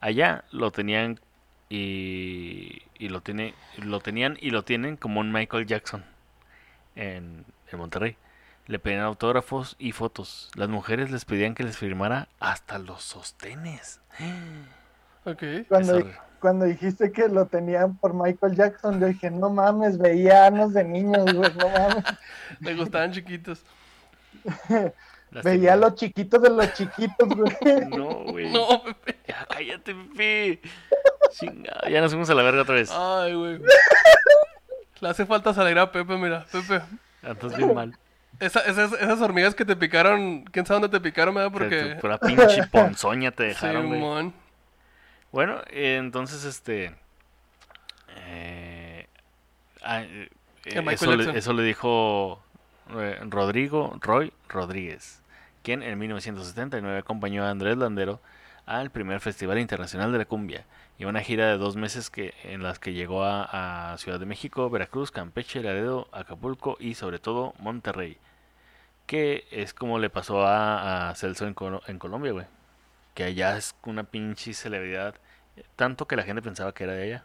allá 0.00 0.44
lo 0.50 0.70
tenían 0.70 1.20
y, 1.68 2.82
y 2.98 3.08
lo 3.10 3.20
tiene, 3.20 3.54
lo 3.76 4.00
tenían 4.00 4.38
y 4.40 4.50
lo 4.50 4.64
tienen 4.64 4.96
como 4.96 5.20
un 5.20 5.30
Michael 5.32 5.66
Jackson 5.66 6.04
en, 6.96 7.44
en 7.70 7.78
Monterrey. 7.78 8.16
Le 8.66 8.78
pedían 8.78 9.00
autógrafos 9.00 9.76
y 9.78 9.92
fotos. 9.92 10.50
Las 10.54 10.68
mujeres 10.68 11.10
les 11.10 11.24
pedían 11.24 11.54
que 11.54 11.64
les 11.64 11.76
firmara 11.76 12.28
hasta 12.40 12.78
los 12.78 13.02
sostenes. 13.02 14.00
Ok. 15.24 15.42
Cuando, 15.68 16.10
cuando 16.40 16.64
dijiste 16.64 17.12
que 17.12 17.28
lo 17.28 17.44
tenían 17.44 17.96
por 17.96 18.14
Michael 18.14 18.54
Jackson, 18.54 18.98
yo 18.98 19.08
dije, 19.08 19.30
no 19.30 19.50
mames, 19.50 19.98
veía 19.98 20.46
anos 20.46 20.72
de 20.72 20.84
niños, 20.84 21.34
güey, 21.34 21.52
no 21.54 21.68
mames. 21.68 22.04
Le 22.60 22.74
gustaban 22.74 23.12
chiquitos. 23.12 23.62
Veía 25.30 25.42
tenía- 25.42 25.76
los 25.76 25.94
chiquitos 25.94 26.40
de 26.40 26.50
los 26.50 26.72
chiquitos, 26.72 27.28
güey. 27.28 27.52
No, 27.90 28.14
güey. 28.24 28.50
No, 28.50 28.82
Pepe. 28.82 29.16
Ya 29.28 29.46
cállate, 29.46 29.94
Pepe. 29.94 30.60
Chingada, 31.32 31.88
ya 31.90 32.00
nos 32.00 32.10
fuimos 32.12 32.30
a 32.30 32.34
la 32.34 32.42
verga 32.42 32.62
otra 32.62 32.76
vez. 32.76 32.90
Ay, 32.90 33.34
güey. 33.34 33.60
Le 35.00 35.08
hace 35.08 35.26
falta 35.26 35.52
salir 35.52 35.78
a 35.78 35.92
Pepe, 35.92 36.16
mira. 36.16 36.46
Pepe. 36.50 36.80
Andas 37.22 37.56
bien 37.56 37.74
mal. 37.74 37.98
Esa- 38.40 38.60
esas, 38.60 38.92
esas 38.94 39.20
hormigas 39.20 39.54
que 39.54 39.64
te 39.64 39.76
picaron, 39.76 40.44
¿quién 40.44 40.64
sabe 40.64 40.80
dónde 40.80 40.96
te 40.98 41.02
picaron, 41.02 41.34
verdad? 41.34 41.52
Porque... 41.52 41.76
Porque... 41.80 41.94
pura 41.96 42.18
pinche 42.18 42.66
ponzoña 42.72 43.30
te 43.32 43.42
dejaron, 43.44 43.88
güey. 43.88 43.98
Simón. 44.00 44.34
Bueno, 45.30 45.60
eh, 45.70 45.96
entonces 45.98 46.44
este. 46.44 46.94
eh, 48.16 49.06
ah, 49.82 50.02
eh, 50.02 50.28
eso, 50.64 51.14
le, 51.16 51.36
eso 51.38 51.52
le 51.52 51.62
dijo 51.64 52.42
eh, 52.96 53.18
Rodrigo 53.28 53.96
Roy 54.00 54.32
Rodríguez, 54.48 55.20
quien 55.62 55.82
en 55.82 55.98
1979 55.98 56.98
acompañó 56.98 57.44
a 57.44 57.50
Andrés 57.50 57.76
Landero 57.76 58.20
al 58.66 58.90
primer 58.90 59.20
Festival 59.20 59.58
Internacional 59.58 60.12
de 60.12 60.18
la 60.18 60.24
Cumbia 60.26 60.64
y 60.98 61.04
una 61.04 61.22
gira 61.22 61.46
de 61.46 61.58
dos 61.58 61.76
meses 61.76 62.10
que, 62.10 62.34
en 62.44 62.62
las 62.62 62.78
que 62.78 62.92
llegó 62.92 63.24
a, 63.24 63.94
Ciudad 63.98 64.20
de 64.20 64.26
México, 64.26 64.68
Veracruz, 64.68 65.10
Campeche, 65.10 65.62
Laredo, 65.62 66.08
Acapulco 66.12 66.76
y 66.80 66.94
sobre 66.94 67.18
todo 67.18 67.54
Monterrey. 67.58 68.18
Que 69.06 69.46
es 69.50 69.72
como 69.72 69.98
le 69.98 70.10
pasó 70.10 70.44
a, 70.46 71.12
Celso 71.16 71.46
en, 71.46 71.54
en 71.86 71.98
Colombia, 71.98 72.32
güey. 72.32 72.46
Que 73.14 73.24
allá 73.24 73.56
es 73.56 73.74
una 73.84 74.04
pinche 74.04 74.52
celebridad. 74.52 75.14
Tanto 75.76 76.06
que 76.06 76.16
la 76.16 76.24
gente 76.24 76.42
pensaba 76.42 76.74
que 76.74 76.84
era 76.84 76.92
de 76.94 77.04
allá. 77.04 77.24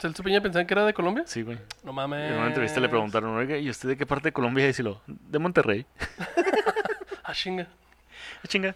¿Celso 0.00 0.22
Piña 0.22 0.40
pensaban 0.40 0.66
que 0.66 0.74
era 0.74 0.84
de 0.86 0.94
Colombia? 0.94 1.24
Sí, 1.26 1.42
güey. 1.42 1.58
No 1.82 1.92
mames. 1.92 2.30
En 2.30 2.38
una 2.38 2.46
entrevista 2.48 2.78
le 2.80 2.88
preguntaron, 2.88 3.36
oiga, 3.36 3.56
¿y 3.58 3.68
usted 3.68 3.88
de 3.88 3.96
qué 3.96 4.06
parte 4.06 4.28
de 4.28 4.32
Colombia? 4.32 4.68
Y 4.68 4.82
lo, 4.82 5.00
de 5.06 5.38
Monterrey. 5.38 5.86
Ah, 7.24 7.34
chinga. 7.34 7.66
Ah, 8.42 8.48
chinga. 8.48 8.74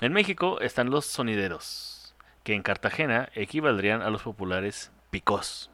En 0.00 0.12
México 0.12 0.60
están 0.60 0.90
los 0.90 1.06
sonideros, 1.06 2.12
que 2.42 2.54
en 2.54 2.62
Cartagena 2.62 3.28
equivaldrían 3.36 4.02
a 4.02 4.10
los 4.10 4.22
populares 4.24 4.90
picos. 5.10 5.70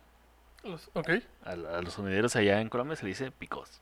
Los- 0.62 0.91
ok. 0.93 1.11
A, 1.45 1.53
a 1.53 1.81
los 1.81 1.95
sonideros 1.95 2.37
allá 2.37 2.61
en 2.61 2.68
Colombia 2.68 2.95
se 2.97 3.05
le 3.05 3.09
dice 3.09 3.31
picos. 3.31 3.81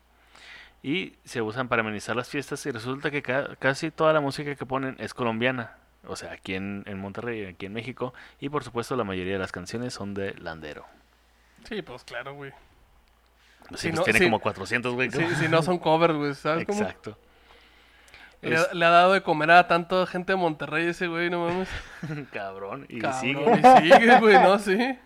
Y 0.84 1.14
se 1.24 1.42
usan 1.42 1.66
para 1.68 1.82
amenizar 1.82 2.14
las 2.14 2.28
fiestas 2.28 2.64
y 2.66 2.70
resulta 2.70 3.10
que 3.10 3.22
ca- 3.22 3.56
casi 3.56 3.90
toda 3.90 4.12
la 4.12 4.20
música 4.20 4.54
que 4.54 4.66
ponen 4.66 4.94
es 5.00 5.14
colombiana. 5.14 5.76
O 6.06 6.16
sea, 6.16 6.32
aquí 6.32 6.54
en, 6.54 6.82
en 6.86 6.98
Monterrey, 6.98 7.46
aquí 7.46 7.66
en 7.66 7.72
México. 7.72 8.12
Y 8.40 8.48
por 8.48 8.64
supuesto 8.64 8.96
la 8.96 9.04
mayoría 9.04 9.34
de 9.34 9.38
las 9.38 9.52
canciones 9.52 9.94
son 9.94 10.14
de 10.14 10.34
Landero. 10.34 10.84
Sí, 11.68 11.80
pues 11.82 12.02
claro, 12.04 12.34
güey. 12.34 12.52
Pues 13.68 13.80
sí, 13.80 13.88
pues 13.88 13.98
no, 14.00 14.04
tiene 14.04 14.18
sí. 14.18 14.24
como 14.24 14.40
400, 14.40 14.94
güey. 14.94 15.10
Sí, 15.10 15.24
si 15.36 15.48
no 15.48 15.62
son 15.62 15.78
covers, 15.78 16.14
güey, 16.14 16.34
¿sabes 16.34 16.66
cómo? 16.66 16.80
Exacto. 16.80 17.16
Le, 18.40 18.56
Es- 18.56 18.74
le 18.74 18.84
ha 18.84 18.90
dado 18.90 19.12
de 19.12 19.22
comer 19.22 19.52
a 19.52 19.68
tanta 19.68 20.04
gente 20.06 20.32
de 20.32 20.36
Monterrey 20.36 20.88
ese 20.88 21.06
güey, 21.06 21.30
no 21.30 21.46
mames. 21.46 21.68
Cabrón. 22.32 22.86
Y 22.88 22.98
Cabrón, 22.98 23.20
sigue. 23.20 23.60
y 23.84 23.92
sigue, 23.92 24.18
güey, 24.18 24.34
¿no? 24.42 24.58
Sí. 24.58 24.98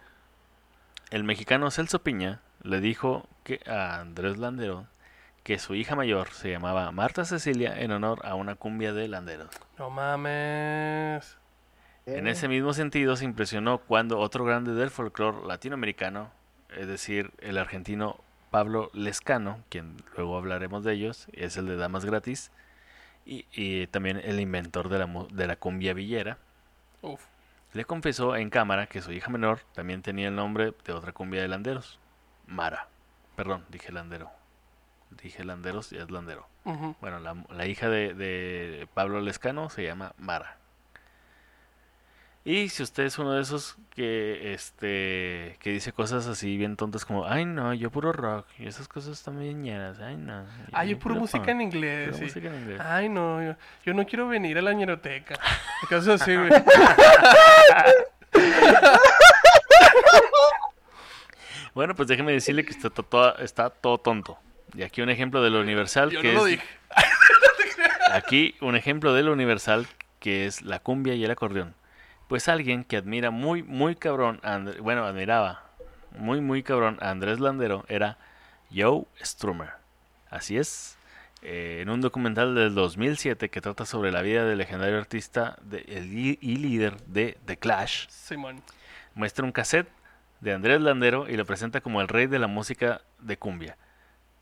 El 1.10 1.24
mexicano 1.24 1.70
Celso 1.70 2.02
Piña 2.02 2.40
le 2.62 2.80
dijo 2.80 3.28
que 3.44 3.60
a 3.66 4.00
Andrés 4.00 4.38
Landero 4.38 4.86
que 5.46 5.60
su 5.60 5.76
hija 5.76 5.94
mayor 5.94 6.32
se 6.32 6.50
llamaba 6.50 6.90
Marta 6.90 7.24
Cecilia 7.24 7.80
en 7.80 7.92
honor 7.92 8.18
a 8.26 8.34
una 8.34 8.56
cumbia 8.56 8.92
de 8.92 9.06
landeros. 9.06 9.48
No 9.78 9.90
mames. 9.90 11.38
En 12.04 12.26
ese 12.26 12.48
mismo 12.48 12.72
sentido 12.72 13.14
se 13.14 13.26
impresionó 13.26 13.78
cuando 13.78 14.18
otro 14.18 14.44
grande 14.44 14.74
del 14.74 14.90
folclore 14.90 15.46
latinoamericano, 15.46 16.32
es 16.76 16.88
decir, 16.88 17.30
el 17.38 17.58
argentino 17.58 18.18
Pablo 18.50 18.90
Lescano, 18.92 19.62
quien 19.68 20.02
luego 20.16 20.36
hablaremos 20.36 20.82
de 20.82 20.94
ellos, 20.94 21.28
es 21.32 21.56
el 21.56 21.66
de 21.66 21.76
Damas 21.76 22.04
Gratis, 22.04 22.50
y, 23.24 23.46
y 23.52 23.86
también 23.86 24.20
el 24.24 24.40
inventor 24.40 24.88
de 24.88 24.98
la, 24.98 25.26
de 25.30 25.46
la 25.46 25.54
cumbia 25.54 25.94
villera, 25.94 26.38
Uf. 27.02 27.22
le 27.72 27.84
confesó 27.84 28.34
en 28.34 28.50
cámara 28.50 28.88
que 28.88 29.00
su 29.00 29.12
hija 29.12 29.30
menor 29.30 29.60
también 29.74 30.02
tenía 30.02 30.26
el 30.26 30.34
nombre 30.34 30.74
de 30.84 30.92
otra 30.92 31.12
cumbia 31.12 31.40
de 31.40 31.46
landeros, 31.46 32.00
Mara. 32.48 32.88
Perdón, 33.36 33.64
dije 33.68 33.92
landero. 33.92 34.35
Dije 35.10 35.44
landeros 35.44 35.92
y 35.92 35.96
es 35.98 36.10
landero. 36.10 36.46
Bueno, 37.00 37.20
la, 37.20 37.36
la 37.50 37.66
hija 37.66 37.88
de, 37.88 38.12
de 38.14 38.88
Pablo 38.94 39.20
Lescano 39.20 39.70
se 39.70 39.84
llama 39.84 40.12
Mara. 40.18 40.56
Y 42.44 42.68
si 42.68 42.84
usted 42.84 43.02
es 43.04 43.18
uno 43.18 43.32
de 43.32 43.42
esos 43.42 43.76
que 43.90 44.52
este 44.54 45.56
que 45.58 45.70
dice 45.70 45.92
cosas 45.92 46.28
así 46.28 46.56
bien 46.56 46.76
tontas 46.76 47.04
como, 47.04 47.26
ay 47.26 47.44
no, 47.44 47.74
yo 47.74 47.90
puro 47.90 48.12
rock, 48.12 48.46
y 48.58 48.68
esas 48.68 48.86
cosas 48.86 49.14
están 49.14 49.40
bien 49.40 49.62
ñeras, 49.62 49.98
ay 49.98 50.16
no. 50.16 50.44
Ah, 50.72 50.84
yo 50.84 50.96
puro 50.96 51.16
música 51.16 51.50
en 51.50 51.60
inglés, 51.62 52.06
Pura 52.10 52.18
sí. 52.18 52.24
música 52.24 52.48
en 52.48 52.54
inglés. 52.54 52.80
Ay, 52.84 53.08
no, 53.08 53.42
yo, 53.42 53.56
yo 53.84 53.94
no 53.94 54.06
quiero 54.06 54.28
venir 54.28 54.58
a 54.58 54.62
la 54.62 54.72
ñeroteca. 54.74 55.34
Cosas 55.88 56.20
así, 56.22 56.36
güey. 56.36 56.50
Bueno, 61.74 61.94
pues 61.94 62.08
déjeme 62.08 62.32
decirle 62.32 62.64
que 62.64 62.70
está, 62.70 62.90
to- 62.90 63.02
todo, 63.02 63.36
está 63.38 63.70
todo 63.70 63.98
tonto. 63.98 64.38
Y 64.74 64.82
aquí 64.82 65.00
un 65.02 65.10
ejemplo 65.10 65.42
de 65.42 65.50
lo 65.50 65.60
universal 65.60 66.10
Yo 66.10 66.20
que 66.20 66.32
no 66.32 66.40
lo 66.40 66.46
es 66.46 66.52
dije. 66.52 66.66
Aquí 68.12 68.54
un 68.60 68.76
ejemplo 68.76 69.14
de 69.14 69.22
lo 69.22 69.32
universal 69.32 69.86
que 70.20 70.46
es 70.46 70.62
la 70.62 70.78
cumbia 70.78 71.14
y 71.14 71.24
el 71.24 71.30
acordeón. 71.30 71.74
Pues 72.28 72.48
alguien 72.48 72.84
que 72.84 72.96
admira 72.96 73.30
muy, 73.30 73.62
muy 73.62 73.94
cabrón, 73.94 74.40
a 74.42 74.58
bueno, 74.80 75.04
admiraba 75.04 75.62
muy, 76.18 76.40
muy 76.40 76.62
cabrón 76.62 76.98
a 77.00 77.10
Andrés 77.10 77.40
Landero 77.40 77.84
era 77.88 78.18
Joe 78.74 79.04
Strummer. 79.22 79.70
Así 80.30 80.56
es. 80.56 80.96
Eh, 81.42 81.80
en 81.82 81.90
un 81.90 82.00
documental 82.00 82.54
del 82.54 82.74
2007 82.74 83.50
que 83.50 83.60
trata 83.60 83.84
sobre 83.84 84.10
la 84.10 84.22
vida 84.22 84.44
del 84.44 84.58
legendario 84.58 84.98
artista 84.98 85.56
de- 85.62 85.84
el 85.86 86.12
y 86.16 86.56
líder 86.56 86.96
de 87.02 87.36
The 87.44 87.58
Clash, 87.58 88.06
Simón. 88.08 88.62
muestra 89.14 89.44
un 89.44 89.52
cassette 89.52 89.88
de 90.40 90.52
Andrés 90.54 90.80
Landero 90.80 91.28
y 91.28 91.36
lo 91.36 91.44
presenta 91.44 91.80
como 91.80 92.00
el 92.00 92.08
rey 92.08 92.26
de 92.26 92.38
la 92.38 92.46
música 92.48 93.02
de 93.20 93.36
cumbia. 93.36 93.76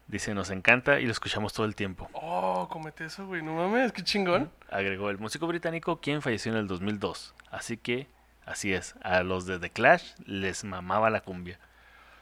Dice, 0.07 0.34
nos 0.34 0.50
encanta 0.50 1.00
y 1.00 1.07
lo 1.07 1.12
escuchamos 1.12 1.52
todo 1.52 1.66
el 1.66 1.74
tiempo. 1.74 2.09
Oh, 2.12 2.68
comete 2.70 3.07
eso, 3.07 3.26
güey. 3.26 3.42
No 3.42 3.55
mames, 3.55 3.92
qué 3.92 4.02
chingón. 4.02 4.50
agregó 4.70 5.11
el 5.11 5.18
músico 5.18 5.46
británico 5.46 6.00
quien 6.00 6.20
falleció 6.20 6.52
en 6.52 6.59
el 6.59 6.66
2002. 6.66 7.34
Así 7.50 7.78
que, 7.78 8.07
así 8.44 8.72
es, 8.74 8.94
a 9.02 9.22
los 9.22 9.46
de 9.46 9.59
The 9.59 9.70
Clash 9.70 10.12
les 10.26 10.64
mamaba 10.64 11.09
la 11.11 11.20
cumbia. 11.20 11.59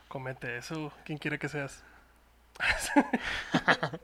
Comete 0.08 0.56
eso. 0.58 0.92
¿Quién 1.04 1.18
quiere 1.18 1.38
que 1.38 1.48
seas? 1.48 1.82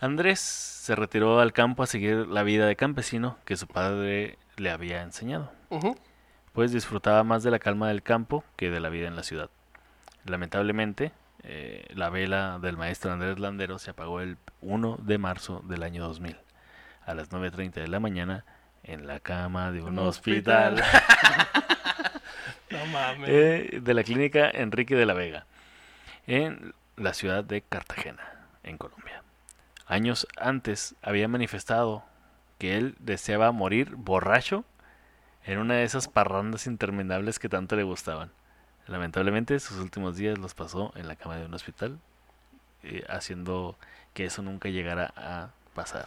Andrés 0.00 0.40
se 0.40 0.96
retiró 0.96 1.40
al 1.40 1.52
campo 1.52 1.82
a 1.82 1.86
seguir 1.86 2.26
la 2.26 2.42
vida 2.42 2.66
de 2.66 2.74
campesino 2.74 3.38
que 3.44 3.56
su 3.56 3.68
padre 3.68 4.36
le 4.56 4.70
había 4.70 5.02
enseñado, 5.02 5.52
pues 6.52 6.72
disfrutaba 6.72 7.22
más 7.22 7.44
de 7.44 7.52
la 7.52 7.60
calma 7.60 7.88
del 7.88 8.02
campo 8.02 8.44
que 8.56 8.70
de 8.70 8.80
la 8.80 8.88
vida 8.88 9.06
en 9.06 9.14
la 9.14 9.22
ciudad. 9.22 9.48
Lamentablemente, 10.24 11.12
eh, 11.44 11.86
la 11.94 12.08
vela 12.10 12.58
del 12.60 12.76
maestro 12.76 13.12
Andrés 13.12 13.38
Landero 13.38 13.78
se 13.78 13.90
apagó 13.90 14.20
el 14.20 14.36
1 14.60 14.98
de 15.02 15.18
marzo 15.18 15.62
del 15.66 15.82
año 15.82 16.02
2000, 16.06 16.36
a 17.06 17.14
las 17.14 17.30
9.30 17.30 17.72
de 17.74 17.88
la 17.88 18.00
mañana 18.00 18.44
en 18.84 19.06
la 19.06 19.20
cama 19.20 19.70
de 19.72 19.82
un 19.82 19.98
Un 19.98 20.06
hospital, 20.06 20.74
hospital. 20.80 21.02
No 22.70 22.86
mames. 22.86 23.28
eh, 23.30 23.80
de 23.82 23.94
la 23.94 24.02
clínica 24.02 24.50
Enrique 24.50 24.96
de 24.96 25.04
la 25.06 25.12
Vega 25.14 25.44
en 26.26 26.74
la 26.96 27.12
ciudad 27.12 27.44
de 27.44 27.60
Cartagena, 27.60 28.22
en 28.62 28.78
Colombia. 28.78 29.22
Años 29.86 30.26
antes 30.38 30.94
había 31.02 31.28
manifestado 31.28 32.02
que 32.58 32.78
él 32.78 32.94
deseaba 32.98 33.52
morir 33.52 33.94
borracho 33.96 34.64
en 35.44 35.58
una 35.58 35.74
de 35.74 35.82
esas 35.84 36.08
parrandas 36.08 36.66
interminables 36.66 37.38
que 37.38 37.48
tanto 37.50 37.76
le 37.76 37.82
gustaban. 37.82 38.30
Lamentablemente, 38.86 39.58
sus 39.60 39.78
últimos 39.78 40.16
días 40.16 40.38
los 40.38 40.54
pasó 40.54 40.92
en 40.96 41.06
la 41.08 41.16
cama 41.16 41.36
de 41.36 41.46
un 41.46 41.54
hospital, 41.54 41.98
eh, 42.82 43.04
haciendo 43.08 43.76
que 44.14 44.24
eso 44.26 44.42
nunca 44.42 44.68
llegara 44.68 45.12
a 45.16 45.50
pasar. 45.74 46.06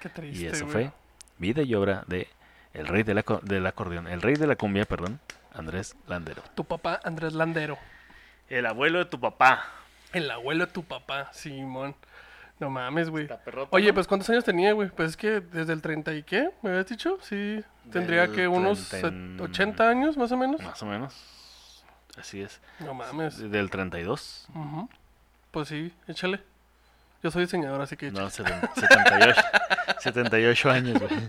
Qué 0.00 0.08
triste, 0.08 0.42
Y 0.42 0.46
eso 0.46 0.64
güey. 0.66 0.72
fue 0.86 0.92
vida 1.38 1.62
y 1.62 1.74
obra 1.74 2.04
de 2.06 2.28
el 2.74 2.86
rey 2.86 3.02
de 3.02 3.14
la 3.14 3.22
co- 3.22 3.40
del 3.42 3.66
acordeón, 3.66 4.06
el 4.08 4.22
rey 4.22 4.34
de 4.34 4.46
la 4.46 4.56
cumbia, 4.56 4.84
perdón, 4.84 5.20
Andrés 5.52 5.96
Landero. 6.06 6.42
Tu 6.54 6.64
papá, 6.64 7.00
Andrés 7.04 7.32
Landero. 7.34 7.78
El 8.48 8.66
abuelo 8.66 8.98
de 8.98 9.04
tu 9.06 9.20
papá. 9.20 9.64
El 10.12 10.30
abuelo 10.30 10.66
de 10.66 10.72
tu 10.72 10.84
papá, 10.84 11.30
Simón. 11.32 11.94
No 12.60 12.70
mames, 12.70 13.08
güey. 13.10 13.28
Oye, 13.70 13.92
pues 13.92 14.08
¿cuántos 14.08 14.28
años 14.30 14.44
tenía, 14.44 14.72
güey? 14.72 14.88
Pues 14.88 15.10
es 15.10 15.16
que 15.16 15.40
desde 15.40 15.72
el 15.72 15.82
30 15.82 16.12
y 16.14 16.22
qué, 16.24 16.50
¿me 16.62 16.70
habías 16.70 16.86
dicho? 16.88 17.18
Sí, 17.22 17.62
tendría 17.92 18.22
Del 18.26 18.34
que 18.34 18.48
unos 18.48 18.88
30 18.88 19.10
set- 19.10 19.40
80 19.40 19.88
años 19.88 20.16
más 20.16 20.32
o 20.32 20.36
menos. 20.36 20.60
Más 20.62 20.82
o 20.82 20.86
menos. 20.86 21.14
Así 22.18 22.42
es. 22.42 22.60
No 22.80 22.94
mames. 22.94 23.38
Del 23.50 23.70
32. 23.70 24.48
Ujú. 24.54 24.88
Pues 25.50 25.68
sí, 25.68 25.92
échale. 26.06 26.40
Yo 27.22 27.30
soy 27.30 27.42
diseñador, 27.44 27.80
así 27.80 27.96
que 27.96 28.10
No, 28.10 28.28
seten- 28.30 28.68
78. 28.74 29.40
78 30.00 30.70
años, 30.70 31.00
güey. 31.00 31.20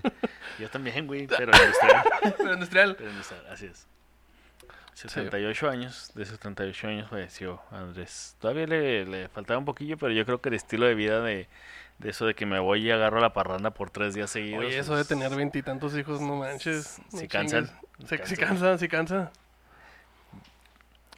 Yo 0.60 0.70
también, 0.70 1.08
güey, 1.08 1.26
pero 1.28 1.52
industrial. 1.58 2.04
Pero 2.38 2.54
industrial. 2.54 2.96
Pero 2.98 3.10
industrial, 3.12 3.46
así 3.52 3.66
es. 3.68 3.88
78 4.94 5.70
años, 5.70 6.12
de 6.14 6.24
esos 6.24 6.38
38 6.40 6.88
años 6.88 7.10
falleció 7.10 7.62
Andrés. 7.72 8.36
Todavía 8.40 8.68
le, 8.68 9.06
le 9.06 9.30
faltaba 9.30 9.58
un 9.58 9.64
poquillo, 9.66 9.98
pero 9.98 10.12
yo 10.12 10.26
creo 10.26 10.42
que 10.42 10.50
el 10.50 10.56
estilo 10.56 10.86
de 10.88 10.94
vida 10.96 11.22
de, 11.22 11.48
de 12.00 12.10
eso 12.10 12.26
de 12.26 12.36
que 12.36 12.46
me 12.46 12.60
voy 12.60 12.86
y 12.88 12.92
agarro 12.92 13.22
la 13.22 13.32
parranda 13.32 13.70
por 13.72 13.90
tres 13.92 14.14
días 14.14 14.30
seguidos. 14.30 14.66
Oye, 14.66 14.78
eso 14.78 14.96
de 14.98 15.06
tener 15.06 15.34
veintitantos 15.34 15.96
hijos, 15.98 16.20
no 16.20 16.36
manches. 16.36 17.00
no 17.14 17.20
Sí 17.20 17.28
cansan. 17.30 17.68
Sí, 17.68 18.06
sí 18.10 18.18
cansan. 18.18 18.38
cansa, 18.38 18.78
sí 18.78 18.88
cansa. 18.90 19.32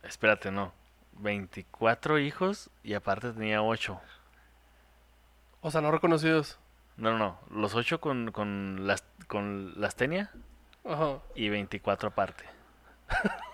Espérate, 0.03 0.51
no. 0.51 0.73
24 1.19 2.19
hijos 2.19 2.69
y 2.83 2.93
aparte 2.93 3.31
tenía 3.31 3.61
8. 3.61 3.99
O 5.61 5.71
sea, 5.71 5.81
no 5.81 5.91
reconocidos. 5.91 6.57
No, 6.97 7.11
no, 7.11 7.17
no. 7.17 7.39
Los 7.51 7.75
8 7.75 7.99
con, 8.01 8.31
con, 8.31 8.87
las, 8.87 9.03
con 9.27 9.79
las 9.79 9.95
tenía 9.95 10.31
Ajá. 10.85 11.19
y 11.35 11.49
24 11.49 12.09
aparte. 12.09 12.45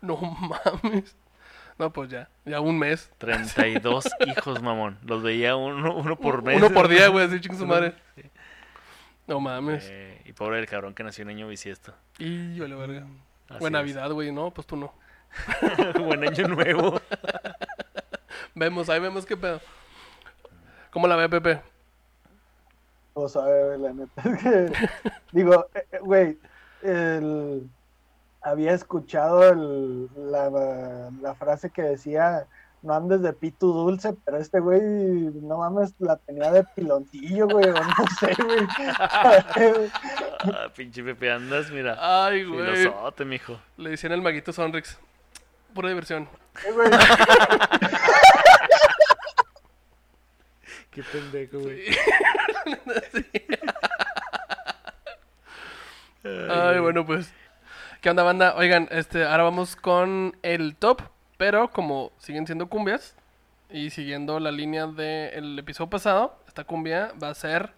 No 0.00 0.16
mames. 0.18 1.16
No, 1.78 1.90
pues 1.90 2.10
ya. 2.10 2.28
Ya 2.44 2.60
un 2.60 2.78
mes. 2.78 3.10
32 3.18 4.06
hijos, 4.26 4.62
mamón. 4.62 4.98
Los 5.02 5.22
veía 5.22 5.56
uno, 5.56 5.96
uno 5.96 6.16
por 6.16 6.42
mes. 6.42 6.58
Uno 6.58 6.70
por 6.70 6.88
día, 6.88 7.08
güey, 7.08 7.24
así 7.26 7.40
ching 7.40 7.54
su 7.56 7.62
No, 7.66 7.72
madre. 7.74 7.94
sí. 8.14 8.22
No 9.26 9.40
mames. 9.40 9.86
Eh, 9.90 10.20
y 10.26 10.32
pobre 10.34 10.58
el 10.58 10.66
cabrón 10.66 10.92
que 10.94 11.02
nació 11.02 11.22
en 11.22 11.30
año 11.30 11.48
bisiesto. 11.48 11.94
Y 12.18 12.60
vale 12.60 12.74
verga. 12.74 13.06
Así 13.48 13.58
Buena 13.60 13.80
es. 13.80 13.86
Navidad, 13.86 14.10
güey. 14.12 14.30
No, 14.30 14.50
pues 14.50 14.66
tú 14.66 14.76
no. 14.76 14.92
Buen 15.98 16.26
año 16.26 16.48
nuevo. 16.48 17.00
Vemos, 18.54 18.88
Ahí 18.88 19.00
vemos 19.00 19.26
qué 19.26 19.36
pedo. 19.36 19.60
¿Cómo 20.90 21.06
la 21.08 21.16
ve, 21.16 21.28
Pepe? 21.28 21.60
Vamos 23.14 23.36
a 23.36 23.44
ver, 23.46 23.78
la 23.78 23.92
neta 23.92 24.22
es 24.24 24.42
que, 24.42 24.72
digo, 25.32 25.66
eh, 25.74 25.86
eh, 25.92 25.98
güey, 26.00 26.38
el- 26.82 27.68
había 28.42 28.72
escuchado 28.72 29.48
el- 29.50 30.08
la, 30.16 31.10
la 31.22 31.34
frase 31.36 31.70
que 31.70 31.82
decía, 31.82 32.46
no 32.82 32.92
andes 32.94 33.22
de 33.22 33.32
pitu 33.32 33.72
dulce, 33.72 34.14
pero 34.24 34.36
este 34.38 34.58
güey, 34.60 34.80
no 34.82 35.58
mames, 35.58 35.94
la 36.00 36.16
tenía 36.16 36.50
de 36.50 36.64
piloncillo, 36.74 37.46
güey, 37.48 37.68
o 37.68 37.72
no 37.72 38.06
sé, 38.20 38.34
güey. 38.42 38.66
Ah, 38.98 40.68
pinche 40.76 41.02
Pepe, 41.02 41.30
andas, 41.32 41.70
mira. 41.70 41.96
Ay, 41.98 42.44
güey. 42.44 42.76
Filosote, 42.76 43.24
mijo. 43.24 43.58
Le 43.76 43.90
decían 43.90 44.12
el 44.12 44.22
maguito 44.22 44.52
Sonrix. 44.52 44.98
Pura 45.74 45.88
diversión. 45.88 46.28
Eh, 46.64 46.72
güey, 46.72 46.88
Qué 50.92 51.02
pendejo, 51.02 51.58
güey. 51.58 51.84
Ay, 56.48 56.78
bueno, 56.78 57.04
pues. 57.04 57.32
¿Qué 58.00 58.08
onda, 58.08 58.22
banda? 58.22 58.54
Oigan, 58.54 58.86
este, 58.92 59.24
ahora 59.24 59.42
vamos 59.42 59.74
con 59.74 60.36
el 60.42 60.76
top, 60.76 61.02
pero 61.38 61.70
como 61.70 62.12
siguen 62.18 62.46
siendo 62.46 62.68
cumbias 62.68 63.16
y 63.68 63.90
siguiendo 63.90 64.38
la 64.38 64.52
línea 64.52 64.86
del 64.86 65.58
episodio 65.58 65.90
pasado, 65.90 66.38
esta 66.46 66.62
cumbia 66.62 67.12
va 67.20 67.30
a 67.30 67.34
ser 67.34 67.72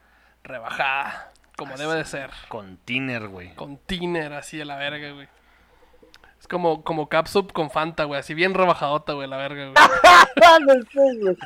rebajada, 0.45 1.33
como 1.57 1.77
debe 1.79 1.95
de 1.95 2.05
ser. 2.05 2.31
Con 2.49 2.77
tiner, 2.77 3.29
güey. 3.29 3.55
Con 3.55 3.79
tiner, 3.79 4.35
así 4.35 4.61
a 4.61 4.67
la 4.67 4.77
verga, 4.77 5.13
güey. 5.13 5.29
Es 6.41 6.49
como, 6.49 6.83
como 6.85 7.09
Capsup 7.09 7.53
con 7.53 7.71
Fanta, 7.71 8.05
güey, 8.05 8.21
así 8.21 8.35
bien 8.35 8.55
rebajadota, 8.55 9.15
güey, 9.15 9.29
la 9.29 9.37
verga, 9.37 9.71
güey. 9.71 9.75
no 10.67 10.75
sé, 10.93 11.19
güey. 11.21 11.37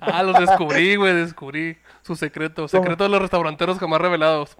Ah, 0.00 0.22
los 0.22 0.38
descubrí, 0.38 0.96
güey, 0.96 1.14
descubrí 1.14 1.78
su 2.02 2.16
secreto. 2.16 2.66
Secreto 2.68 3.04
de 3.04 3.10
los 3.10 3.20
restauranteros 3.22 3.78
jamás 3.78 4.00
revelados. 4.00 4.56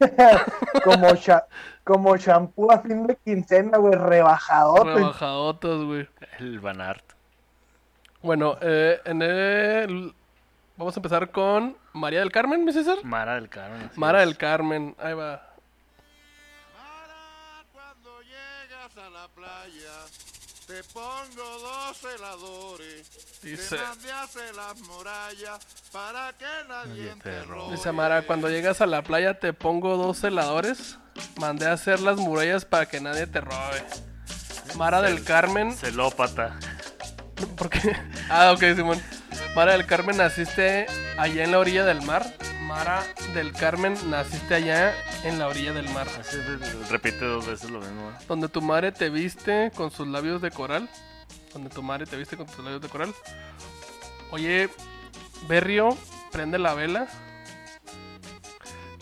como, 0.84 1.14
cha- 1.16 1.46
como 1.84 2.16
shampoo 2.16 2.70
a 2.72 2.80
fin 2.80 3.06
de 3.06 3.16
quincena, 3.16 3.78
güey, 3.78 3.94
rebajadote. 3.94 4.94
Rebajadotas, 4.94 5.82
güey. 5.82 6.08
El 6.38 6.58
Van 6.60 6.80
Art. 6.80 7.04
Bueno, 8.22 8.56
eh, 8.60 9.00
en 9.04 9.22
el... 9.22 10.14
Vamos 10.76 10.96
a 10.96 11.00
empezar 11.00 11.30
con 11.30 11.76
María 11.92 12.20
del 12.20 12.32
Carmen, 12.32 12.64
mi 12.64 12.72
César. 12.72 12.98
Mara 13.02 13.34
del 13.34 13.50
Carmen. 13.50 13.90
Mara 13.96 14.22
es. 14.22 14.28
del 14.28 14.38
Carmen, 14.38 14.96
ahí 14.98 15.12
va. 15.12 15.49
La 19.20 19.28
playa, 19.28 19.96
te 20.66 20.82
pongo 20.94 21.58
dos 21.60 21.98
heladores. 22.14 23.06
Dice- 23.42 23.76
Te 23.76 23.82
mandé 23.82 24.12
a 24.12 24.22
hacer 24.22 24.54
las 24.54 24.80
murallas 24.80 25.58
para 25.92 26.32
que 26.38 26.46
nadie 26.68 27.14
te 27.22 27.42
robe. 27.42 27.54
robe. 27.66 27.76
Dice 27.76 27.92
Mara, 27.92 28.22
cuando 28.22 28.48
llegas 28.48 28.80
a 28.80 28.86
la 28.86 29.02
playa 29.02 29.38
te 29.38 29.52
pongo 29.52 29.96
dos 29.98 30.22
heladores. 30.24 30.96
Mandé 31.36 31.66
a 31.66 31.72
hacer 31.72 32.00
las 32.00 32.16
murallas 32.16 32.64
para 32.64 32.86
que 32.86 33.00
nadie 33.00 33.26
te 33.26 33.40
robe. 33.42 33.84
Mara 34.76 35.02
del 35.02 35.22
Carmen, 35.24 35.76
Celópata. 35.76 36.58
¿por 37.56 37.68
qué? 37.68 37.94
Ah, 38.30 38.52
ok, 38.52 38.60
Simón. 38.76 39.02
Mara 39.54 39.72
del 39.72 39.84
Carmen, 39.86 40.16
naciste 40.16 40.86
allá 41.18 41.44
en 41.44 41.50
la 41.50 41.58
orilla 41.58 41.84
del 41.84 42.00
mar. 42.02 42.24
Mara 42.70 43.04
del 43.34 43.52
Carmen, 43.52 43.98
naciste 44.08 44.54
allá 44.54 44.94
en 45.24 45.40
la 45.40 45.48
orilla 45.48 45.72
del 45.72 45.88
mar. 45.88 46.06
Así 46.20 46.36
es, 46.38 46.88
repite 46.88 47.24
dos 47.24 47.44
veces 47.44 47.68
lo 47.68 47.80
mismo. 47.80 48.04
güey. 48.04 48.14
Donde 48.28 48.48
tu 48.48 48.62
madre 48.62 48.92
te 48.92 49.10
viste 49.10 49.72
con 49.74 49.90
sus 49.90 50.06
labios 50.06 50.40
de 50.40 50.52
coral. 50.52 50.88
Donde 51.52 51.68
tu 51.68 51.82
madre 51.82 52.06
te 52.06 52.16
viste 52.16 52.36
con 52.36 52.46
tus 52.46 52.64
labios 52.64 52.80
de 52.80 52.88
coral. 52.88 53.12
Oye, 54.30 54.70
Berrio, 55.48 55.98
prende 56.30 56.60
la 56.60 56.74
vela. 56.74 57.08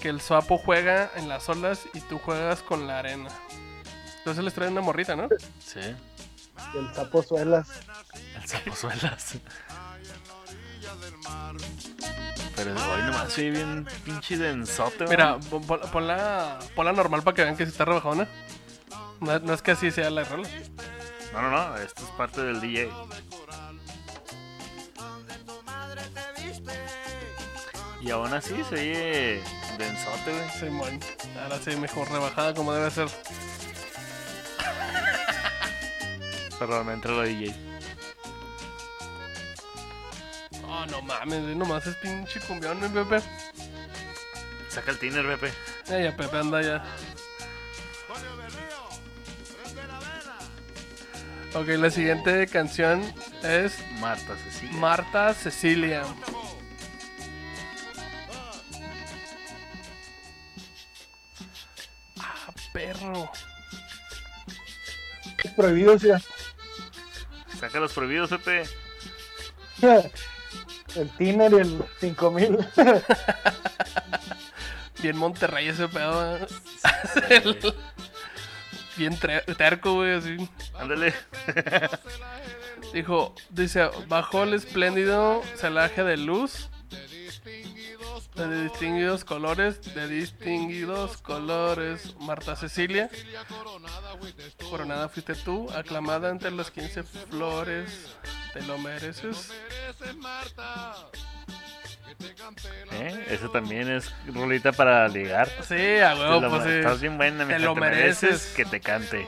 Que 0.01 0.09
el 0.09 0.23
sapo 0.23 0.57
juega 0.57 1.11
en 1.17 1.29
las 1.29 1.47
olas 1.51 1.81
y 1.93 2.01
tú 2.01 2.19
juegas 2.19 2.63
con 2.63 2.87
la 2.87 3.01
arena. 3.01 3.29
Entonces 4.17 4.45
les 4.45 4.55
trae 4.55 4.71
una 4.71 4.81
morrita, 4.81 5.15
¿no? 5.15 5.29
Sí. 5.59 5.81
El 6.75 6.95
sapo 6.95 7.23
suelas. 7.23 7.69
El 8.35 8.49
sapozuelas. 8.49 9.35
Pero 12.59 12.73
hoy 12.73 13.03
nomás 13.03 13.33
soy 13.33 13.51
bien 13.51 13.87
pinche 14.05 14.37
densote. 14.37 15.07
Mira, 15.07 15.39
pon- 15.51 15.65
pon- 15.65 15.81
ponla, 15.93 16.59
ponla 16.75 16.93
normal 16.93 17.23
para 17.23 17.35
que 17.35 17.43
vean 17.45 17.57
que 17.57 17.65
si 17.65 17.71
está 17.73 17.85
rebajona. 17.85 18.27
No, 19.21 19.39
no 19.39 19.55
es 19.55 19.63
que 19.63 19.71
así 19.73 19.91
sea 19.93 20.11
la 20.11 20.25
rola. 20.25 20.49
No, 21.33 21.43
no, 21.43 21.51
no. 21.51 21.77
Esto 21.77 22.03
es 22.05 22.11
parte 22.13 22.43
del 22.43 22.61
DJ. 22.61 22.91
Y 28.01 28.11
aún 28.11 28.33
así 28.33 28.55
se 28.69 28.75
oye 28.75 29.43
densote, 29.77 30.33
güey. 30.33 30.51
Simón. 30.59 31.01
Ahora 31.43 31.59
sí, 31.65 31.77
mejor 31.77 32.11
rebajada 32.11 32.55
como 32.55 32.73
debe 32.73 32.91
ser. 32.91 33.09
Perdón, 36.59 36.87
me 36.87 36.93
entra 36.95 37.13
la 37.13 37.23
DJ. 37.25 37.55
mames, 41.09 41.43
güey, 41.43 41.55
nomás 41.55 41.87
es 41.87 41.97
pinche 41.97 42.39
cumbión, 42.41 42.81
mi 42.81 42.89
Pepe. 42.89 43.21
Saca 44.69 44.91
el 44.91 44.99
tiner, 44.99 45.27
Pepe. 45.27 45.53
Ya, 45.87 46.01
ya, 46.01 46.17
Pepe, 46.17 46.37
anda 46.37 46.63
ya. 46.63 46.85
Ok, 51.55 51.67
la 51.69 51.91
siguiente 51.91 52.47
canción 52.47 53.03
es 53.43 53.83
Marta 54.01 54.37
Cecilia. 54.37 54.77
Marta 54.79 55.35
Cecilia. 55.35 56.03
Ah, 62.21 62.53
perro. 62.75 63.31
Prohibidos 65.57 66.03
ya. 66.03 66.21
Saca 67.59 67.81
los 67.81 67.95
prohibidos, 67.95 68.29
Pepe. 68.29 68.65
El 70.99 71.09
Tiner 71.11 71.53
y 71.53 71.57
el 71.57 71.83
5000. 72.01 72.59
Bien 75.03 75.17
Monterrey 75.19 75.69
ese 75.69 75.89
pedo. 75.89 76.37
¿eh? 76.37 76.47
El- 77.31 77.75
Bien 78.97 79.17
terco, 79.57 79.95
güey, 79.95 80.15
así. 80.15 80.37
Ándale. 80.77 81.15
Dijo, 82.93 83.33
dice, 83.51 83.89
bajo 84.09 84.43
el 84.43 84.55
espléndido 84.55 85.41
celaje 85.55 86.03
de 86.03 86.17
luz, 86.17 86.69
de 88.47 88.63
distinguidos 88.65 89.25
colores, 89.25 89.95
de 89.95 90.07
distinguidos 90.09 91.17
colores, 91.19 92.15
Marta 92.21 92.55
Cecilia, 92.57 93.11
coronada 94.71 95.09
fuiste 95.09 95.35
tú, 95.35 95.71
aclamada 95.73 96.31
entre 96.31 96.51
las 96.51 96.71
15 96.71 97.03
flores, 97.03 98.15
te 98.53 98.63
lo 98.63 98.79
mereces. 98.79 99.51
¿Eh? 102.93 103.27
Eso 103.31 103.51
también 103.51 103.89
es 103.91 104.11
rolita 104.27 104.73
para 104.73 105.07
ligar. 105.09 105.49
Sí, 105.67 105.99
a 105.99 106.15
huevo, 106.15 106.41
lo- 106.41 106.51
pues 106.51 106.65
sí. 106.65 106.71
Estás 106.71 107.01
bien 107.01 107.17
buena, 107.17 107.47
Te 107.47 107.59
lo 107.59 107.75
mereces. 107.75 108.53
que 108.57 108.65
te 108.65 108.81
cante. 108.81 109.27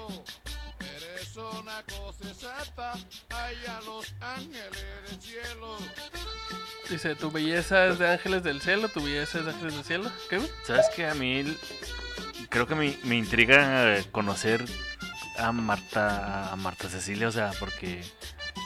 Eres 0.96 1.36
una 1.36 1.82
cosa 1.84 2.28
exacta, 2.30 2.92
allá 2.92 3.80
los 3.84 4.12
ángeles 4.20 4.70
del 5.08 5.20
cielo. 5.20 5.76
Dice, 6.90 7.14
tu 7.14 7.30
belleza 7.30 7.86
es 7.86 7.98
de 8.00 8.10
ángeles 8.10 8.42
del 8.42 8.60
cielo, 8.60 8.88
tu 8.88 9.02
belleza 9.02 9.38
es 9.38 9.44
de 9.44 9.52
ángeles 9.52 9.74
del 9.76 9.84
cielo. 9.84 10.10
¿Qué, 10.28 10.38
güey? 10.38 10.50
¿Sabes 10.66 10.86
qué? 10.96 11.06
A 11.06 11.14
mí 11.14 11.56
creo 12.48 12.66
que 12.66 12.74
me, 12.74 12.96
me 13.04 13.16
intriga 13.16 13.98
conocer 14.10 14.64
a 15.38 15.52
Marta, 15.52 16.50
a 16.52 16.56
Marta 16.56 16.88
Cecilia, 16.88 17.28
o 17.28 17.32
sea, 17.32 17.52
porque 17.60 18.02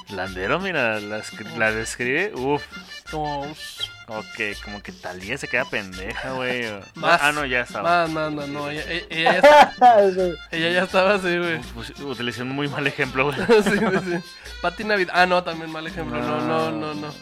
Landero, 0.08 0.58
mira, 0.58 1.00
la, 1.00 1.22
la 1.58 1.70
describe, 1.72 2.32
uff, 2.34 2.62
Como... 3.10 3.42
ok, 3.42 4.40
como 4.64 4.82
que 4.82 4.92
Talía 4.92 5.36
se 5.36 5.46
queda 5.46 5.66
pendeja, 5.66 6.32
güey. 6.32 6.64
Ah, 7.02 7.30
no, 7.34 7.44
ya 7.44 7.60
estaba. 7.60 8.06
Más, 8.06 8.10
más, 8.10 8.32
más, 8.32 8.48
no, 8.48 8.70
ella, 8.70 8.84
ella- 9.10 9.40
ya, 9.78 9.98
Eso. 10.00 10.32
ella 10.50 10.70
ya 10.70 10.82
estaba 10.84 11.14
así, 11.16 11.36
güey. 11.36 11.60
Pues, 11.74 11.90
utilicé 12.00 12.40
un 12.42 12.50
muy 12.50 12.68
mal 12.68 12.86
ejemplo, 12.86 13.26
güey. 13.26 13.36
sí, 13.62 13.70
sí, 13.70 13.78
sí. 13.78 14.18
Pati 14.62 14.84
Navidad. 14.84 15.12
Ah, 15.14 15.26
no, 15.26 15.44
también 15.44 15.70
mal 15.70 15.86
ejemplo. 15.86 16.18
No, 16.20 16.40
no, 16.40 16.70
no, 16.72 16.94
no. 16.94 17.14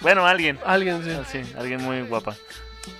Bueno, 0.00 0.26
alguien. 0.26 0.58
Alguien 0.64 1.04
sí. 1.04 1.10
Ah, 1.10 1.24
Sí, 1.30 1.42
alguien 1.58 1.82
muy 1.82 2.02
guapa. 2.02 2.34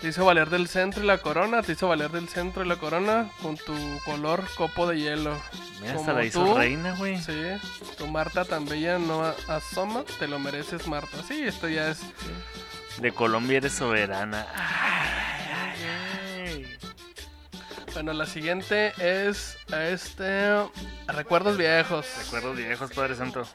Te 0.02 0.08
hizo 0.08 0.24
valer 0.26 0.50
del 0.50 0.68
centro 0.68 1.02
y 1.02 1.06
la 1.06 1.18
corona. 1.18 1.62
Te 1.62 1.72
hizo 1.72 1.88
valer 1.88 2.10
del 2.10 2.28
centro 2.28 2.62
y 2.64 2.68
la 2.68 2.76
corona 2.76 3.30
con 3.40 3.56
tu 3.56 3.74
color 4.04 4.44
copo 4.56 4.86
de 4.86 4.98
hielo. 5.00 5.40
Mira, 5.80 5.94
hasta 5.94 6.12
la 6.12 6.24
hizo 6.24 6.44
tú. 6.44 6.54
reina, 6.54 6.94
güey. 6.96 7.18
Sí, 7.20 7.32
tu 7.96 8.06
Marta 8.06 8.44
tan 8.44 8.66
bella 8.66 8.98
no 8.98 9.24
asoma. 9.48 10.04
Te 10.18 10.28
lo 10.28 10.38
mereces, 10.38 10.86
Marta. 10.86 11.22
Sí, 11.26 11.42
esto 11.42 11.68
ya 11.68 11.88
es. 11.90 12.00
De 12.98 13.12
Colombia 13.12 13.56
eres 13.56 13.72
soberana. 13.72 14.46
Ay, 14.54 15.46
ay, 15.56 16.46
ay. 16.46 16.78
Bueno, 17.94 18.12
la 18.12 18.26
siguiente 18.26 18.92
es 18.98 19.56
este. 19.72 20.50
Recuerdos 21.08 21.56
viejos. 21.56 22.06
Recuerdos 22.24 22.56
viejos, 22.56 22.92
Padre 22.92 23.16
Santo. 23.16 23.46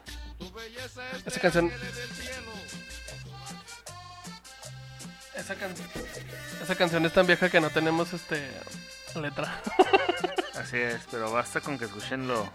Esa 1.26 1.40
canción. 1.40 1.72
Esa, 5.38 5.56
can- 5.56 5.74
Esa 6.62 6.76
canción 6.76 7.06
es 7.06 7.14
tan 7.14 7.28
vieja 7.28 7.50
que 7.50 7.60
no 7.60 7.70
tenemos 7.70 8.14
este 8.14 8.50
letra. 9.16 9.62
Así 10.60 10.78
es, 10.78 11.02
pero 11.12 11.32
basta 11.32 11.62
con 11.62 11.78
que 11.78 11.86
escuchen 11.86 12.28
lo, 12.28 12.50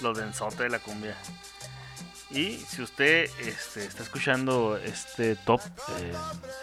lo 0.00 0.12
densote 0.14 0.64
de 0.64 0.68
la 0.70 0.78
cumbia. 0.78 1.16
Y 2.30 2.58
si 2.58 2.82
usted 2.82 3.28
este, 3.40 3.84
está 3.84 4.02
escuchando 4.02 4.76
este 4.76 5.36
top 5.36 5.60
eh, 6.00 6.12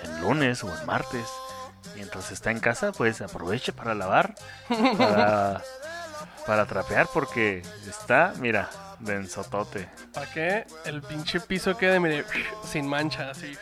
en 0.04 0.22
lunes 0.22 0.64
o 0.64 0.76
en 0.76 0.86
martes, 0.86 1.26
mientras 1.96 2.32
está 2.32 2.52
en 2.52 2.60
casa, 2.60 2.92
pues 2.92 3.22
aproveche 3.22 3.72
para 3.74 3.94
lavar, 3.96 4.36
para, 4.98 5.64
para 6.46 6.66
trapear, 6.66 7.08
porque 7.14 7.62
está, 7.88 8.34
mira, 8.38 8.70
densotote. 9.00 9.88
Para 10.14 10.32
que 10.32 10.66
el 10.86 11.02
pinche 11.02 11.40
piso 11.40 11.78
quede, 11.78 12.00
mire, 12.00 12.26
sin 12.70 12.88
mancha, 12.88 13.30
así. 13.32 13.56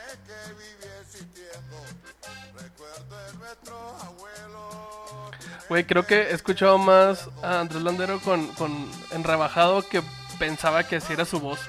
Güey, 5.68 5.84
creo 5.84 6.04
que 6.06 6.16
he 6.22 6.32
escuchado 6.34 6.78
más 6.78 7.28
a 7.42 7.60
Andrés 7.60 7.82
Landero 7.82 8.18
con, 8.20 8.48
con 8.54 8.90
en 9.12 9.22
rebajado 9.24 9.88
que 9.88 10.02
pensaba 10.38 10.82
que 10.84 10.96
así 10.96 11.12
era 11.12 11.24
su 11.24 11.38
voz. 11.38 11.60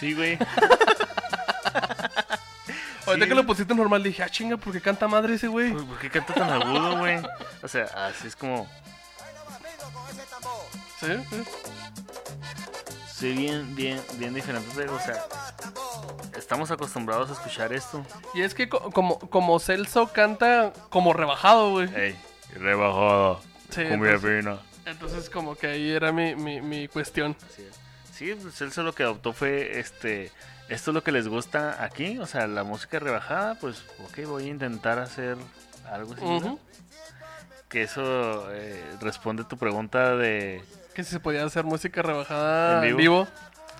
Sí, 0.00 0.14
güey. 0.14 0.38
Ahorita 3.06 3.24
Sí. 3.24 3.28
que 3.28 3.34
lo 3.34 3.46
pusiste 3.46 3.74
normal 3.74 4.02
dije, 4.02 4.22
ah, 4.22 4.28
chinga, 4.28 4.56
¿por 4.56 4.72
qué 4.72 4.80
canta 4.80 5.08
madre 5.08 5.34
ese 5.34 5.48
güey? 5.48 5.72
¿Por 5.72 5.98
qué 5.98 6.08
canta 6.10 6.34
tan 6.34 6.50
agudo, 6.50 6.98
güey? 6.98 7.20
O 7.62 7.68
sea, 7.68 7.84
así 8.08 8.28
es 8.28 8.36
como... 8.36 8.68
Sí, 11.00 11.08
sí. 11.30 11.44
Sí, 13.22 13.34
bien, 13.34 13.72
bien, 13.76 14.00
bien 14.18 14.34
diferente, 14.34 14.88
o 14.88 14.98
sea, 14.98 15.24
estamos 16.36 16.72
acostumbrados 16.72 17.30
a 17.30 17.34
escuchar 17.34 17.72
esto. 17.72 18.04
Y 18.34 18.42
es 18.42 18.52
que 18.52 18.68
co- 18.68 18.90
como, 18.90 19.16
como 19.20 19.60
Celso 19.60 20.08
canta 20.08 20.72
como 20.90 21.12
rebajado, 21.12 21.70
güey. 21.70 21.88
Ey, 21.94 22.18
rebajada, 22.56 23.38
Sí, 23.70 23.82
entonces-. 23.82 24.00
Entonces 24.86 25.30
como 25.30 25.54
que 25.54 25.68
ahí 25.68 25.90
era 25.92 26.10
mi, 26.10 26.34
mi, 26.34 26.60
mi 26.60 26.88
cuestión. 26.88 27.36
Sí, 28.12 28.34
pues 28.42 28.56
Celso 28.56 28.82
lo 28.82 28.92
que 28.92 29.04
adoptó 29.04 29.32
fue, 29.32 29.78
este, 29.78 30.32
esto 30.68 30.90
es 30.90 30.94
lo 30.96 31.04
que 31.04 31.12
les 31.12 31.28
gusta 31.28 31.80
aquí, 31.84 32.18
o 32.18 32.26
sea, 32.26 32.48
la 32.48 32.64
música 32.64 32.98
rebajada, 32.98 33.54
pues, 33.60 33.84
ok, 34.04 34.26
voy 34.26 34.46
a 34.46 34.48
intentar 34.48 34.98
hacer 34.98 35.36
algo 35.88 36.14
así. 36.14 36.24
Que 37.68 37.82
eso 37.84 38.52
eh, 38.52 38.82
responde 39.00 39.44
a 39.44 39.48
tu 39.48 39.56
pregunta 39.56 40.16
de... 40.16 40.64
Que 40.94 41.04
si 41.04 41.10
se 41.10 41.20
podía 41.20 41.44
hacer 41.44 41.64
música 41.64 42.02
rebajada 42.02 42.78
¿En 42.84 42.90
en 42.90 42.96
vivo? 42.96 43.24
vivo. 43.24 43.28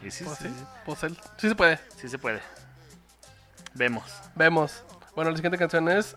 y 0.06 0.10
sí, 0.10 0.24
Pues 0.24 0.38
sí, 0.38 0.48
sí, 0.48 0.54
sí, 0.58 0.64
pues 0.84 1.02
él. 1.04 1.18
Sí 1.36 1.48
se 1.48 1.54
puede. 1.54 1.78
sí 2.00 2.08
se 2.08 2.18
puede. 2.18 2.40
Vemos. 3.74 4.04
Vemos. 4.34 4.82
Bueno, 5.14 5.30
la 5.30 5.36
siguiente 5.36 5.58
canción 5.58 5.88
es 5.88 6.16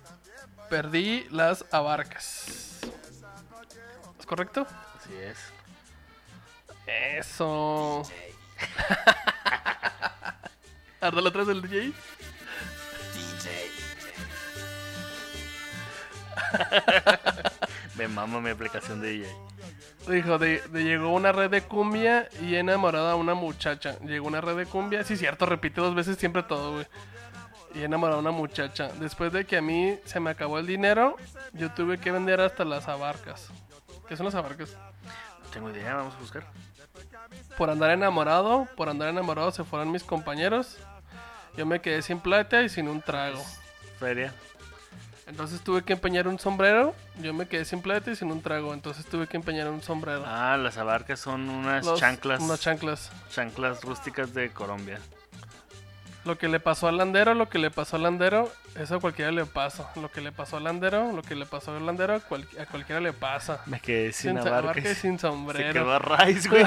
Perdí 0.69 1.27
las 1.31 1.63
abarcas. 1.71 2.79
¿Es 4.19 4.25
correcto? 4.25 4.65
Así 4.97 5.13
es. 5.15 5.37
Eso. 6.87 8.03
Ardala 11.01 11.29
atrás 11.29 11.47
del 11.47 11.61
DJ. 11.61 11.93
Me 17.97 18.07
mama 18.07 18.41
mi 18.41 18.49
aplicación 18.49 19.01
de 19.01 19.11
DJ. 19.11 19.35
Dijo, 20.07 20.37
de, 20.37 20.61
de 20.69 20.83
llegó 20.83 21.13
una 21.13 21.31
red 21.31 21.49
de 21.49 21.61
cumbia 21.61 22.29
y 22.41 22.55
enamorada 22.55 23.13
a 23.13 23.15
una 23.15 23.33
muchacha. 23.33 23.97
Llegó 23.99 24.27
una 24.27 24.41
red 24.41 24.55
de 24.55 24.65
cumbia, 24.65 25.03
sí, 25.03 25.15
cierto, 25.17 25.45
repite 25.45 25.81
dos 25.81 25.95
veces 25.95 26.17
siempre 26.17 26.43
todo, 26.43 26.73
güey. 26.73 26.87
Y 27.73 27.83
enamorada 27.83 28.17
a 28.17 28.21
una 28.21 28.31
muchacha. 28.31 28.89
Después 28.99 29.31
de 29.33 29.45
que 29.45 29.57
a 29.57 29.61
mí 29.61 29.97
se 30.05 30.19
me 30.19 30.29
acabó 30.29 30.59
el 30.59 30.67
dinero, 30.67 31.17
yo 31.53 31.71
tuve 31.71 31.97
que 31.97 32.11
vender 32.11 32.41
hasta 32.41 32.65
las 32.65 32.87
abarcas. 32.87 33.49
¿Qué 34.07 34.15
son 34.15 34.25
las 34.25 34.35
abarcas? 34.35 34.77
No 35.43 35.49
tengo 35.51 35.69
idea, 35.69 35.95
vamos 35.95 36.13
a 36.15 36.19
buscar. 36.19 36.45
Por 37.57 37.69
andar 37.69 37.91
enamorado, 37.91 38.67
por 38.75 38.89
andar 38.89 39.09
enamorado 39.09 39.51
se 39.51 39.63
fueron 39.63 39.91
mis 39.91 40.03
compañeros. 40.03 40.77
Yo 41.57 41.65
me 41.65 41.81
quedé 41.81 42.01
sin 42.01 42.19
plata 42.19 42.61
y 42.61 42.69
sin 42.69 42.87
un 42.87 43.01
trago. 43.01 43.41
Feria. 43.99 44.33
Entonces 45.27 45.61
tuve 45.61 45.81
que 45.83 45.93
empeñar 45.93 46.27
un 46.27 46.37
sombrero. 46.39 46.93
Yo 47.19 47.33
me 47.33 47.47
quedé 47.47 47.65
sin 47.65 47.81
plata 47.81 48.11
y 48.11 48.15
sin 48.15 48.31
un 48.31 48.41
trago. 48.41 48.73
Entonces 48.73 49.05
tuve 49.05 49.25
que 49.27 49.37
empeñar 49.37 49.67
un 49.69 49.81
sombrero. 49.81 50.23
Ah, 50.25 50.55
las 50.57 50.77
abarcas 50.77 51.19
son 51.19 51.49
unas 51.49 51.83
Los- 51.85 51.99
chanclas. 51.99 52.41
Unas 52.41 52.59
chanclas. 52.61 53.11
chanclas 53.29 53.81
rústicas 53.83 54.33
de 54.33 54.51
Colombia. 54.51 54.99
Lo 56.25 56.37
que 56.39 56.47
le 56.47 56.59
pasó 56.59 56.87
al 56.87 56.97
landero, 56.97 57.33
lo 57.35 57.49
que 57.49 57.59
le 57.59 57.69
pasó 57.69 57.97
al 57.97 58.03
landero, 58.03 58.51
eso 58.75 58.95
a 58.95 58.99
cualquiera 58.99 59.31
le 59.31 59.45
pasa. 59.45 59.91
Lo 59.95 60.09
que 60.11 60.21
le 60.21 60.31
pasó 60.31 60.57
al 60.57 60.63
landero, 60.63 61.11
lo 61.11 61.21
que 61.21 61.35
le 61.35 61.45
pasó 61.45 61.75
al 61.75 61.85
landero, 61.85 62.15
a, 62.15 62.19
cual- 62.19 62.47
a 62.59 62.65
cualquiera 62.65 62.99
le 62.99 63.13
pasa. 63.13 63.61
Me 63.67 63.79
quedé 63.79 64.11
sin, 64.11 64.31
Sin, 64.41 64.47
abarca 64.47 64.79
y 64.79 64.95
sin 64.95 65.19
Se 65.19 65.27
sombrero. 65.27 65.73
quedó 65.73 65.93
a 65.93 65.99
raíz, 65.99 66.47
güey. 66.49 66.65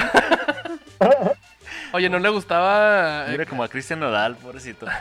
Oye, 1.93 2.09
¿no 2.09 2.19
le 2.19 2.29
gustaba 2.29 3.25
eh, 3.27 3.31
Mira 3.31 3.45
como 3.45 3.63
a 3.63 3.67
Cristian 3.67 3.99
Nodal, 3.99 4.35
pobrecito. 4.37 4.85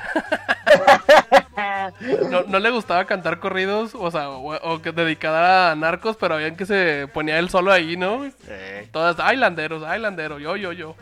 no, 2.31 2.43
no 2.43 2.59
le 2.59 2.71
gustaba 2.71 3.05
cantar 3.05 3.39
corridos? 3.41 3.95
O 3.95 4.11
sea, 4.11 4.31
o, 4.31 4.55
o 4.75 4.83
que 4.83 4.93
dedicada 4.93 5.71
a 5.71 5.75
narcos, 5.75 6.17
pero 6.17 6.35
habían 6.35 6.57
que 6.57 6.67
se 6.67 7.09
ponía 7.13 7.39
él 7.39 7.51
solo 7.51 7.73
ahí, 7.73 7.97
¿no? 7.97 8.25
Eh, 8.47 8.89
Todas, 8.93 9.17
ay 9.21 9.37
landeros, 9.37 9.83
ay 9.83 10.01
landero, 10.01 10.39
yo, 10.39 10.57
yo, 10.57 10.73
yo. 10.73 10.95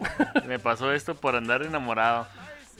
me 0.46 0.58
pasó 0.58 0.92
esto 0.92 1.14
por 1.14 1.36
andar 1.36 1.62
enamorado. 1.62 2.26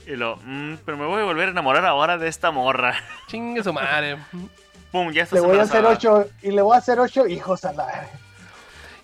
Y 0.06 0.16
lo, 0.16 0.36
"Mm, 0.44 0.78
pero 0.84 0.96
me 0.96 1.06
voy 1.06 1.22
a 1.22 1.24
volver 1.24 1.48
a 1.48 1.50
enamorar 1.52 1.84
ahora 1.86 2.18
de 2.18 2.28
esta 2.28 2.50
morra. 2.50 2.94
Chingue 3.28 3.62
su 3.62 3.72
madre. 3.72 4.18
Pum, 4.90 5.10
ya 5.12 5.22
estás 5.22 5.40
Le 5.40 5.46
voy 5.46 5.58
a 5.58 5.62
hacer 5.62 5.84
ocho 5.84 6.26
y 6.42 6.50
le 6.50 6.60
voy 6.60 6.74
a 6.74 6.78
hacer 6.78 6.98
ocho 6.98 7.26
hijos 7.26 7.64
a 7.64 7.72
la. 7.72 8.08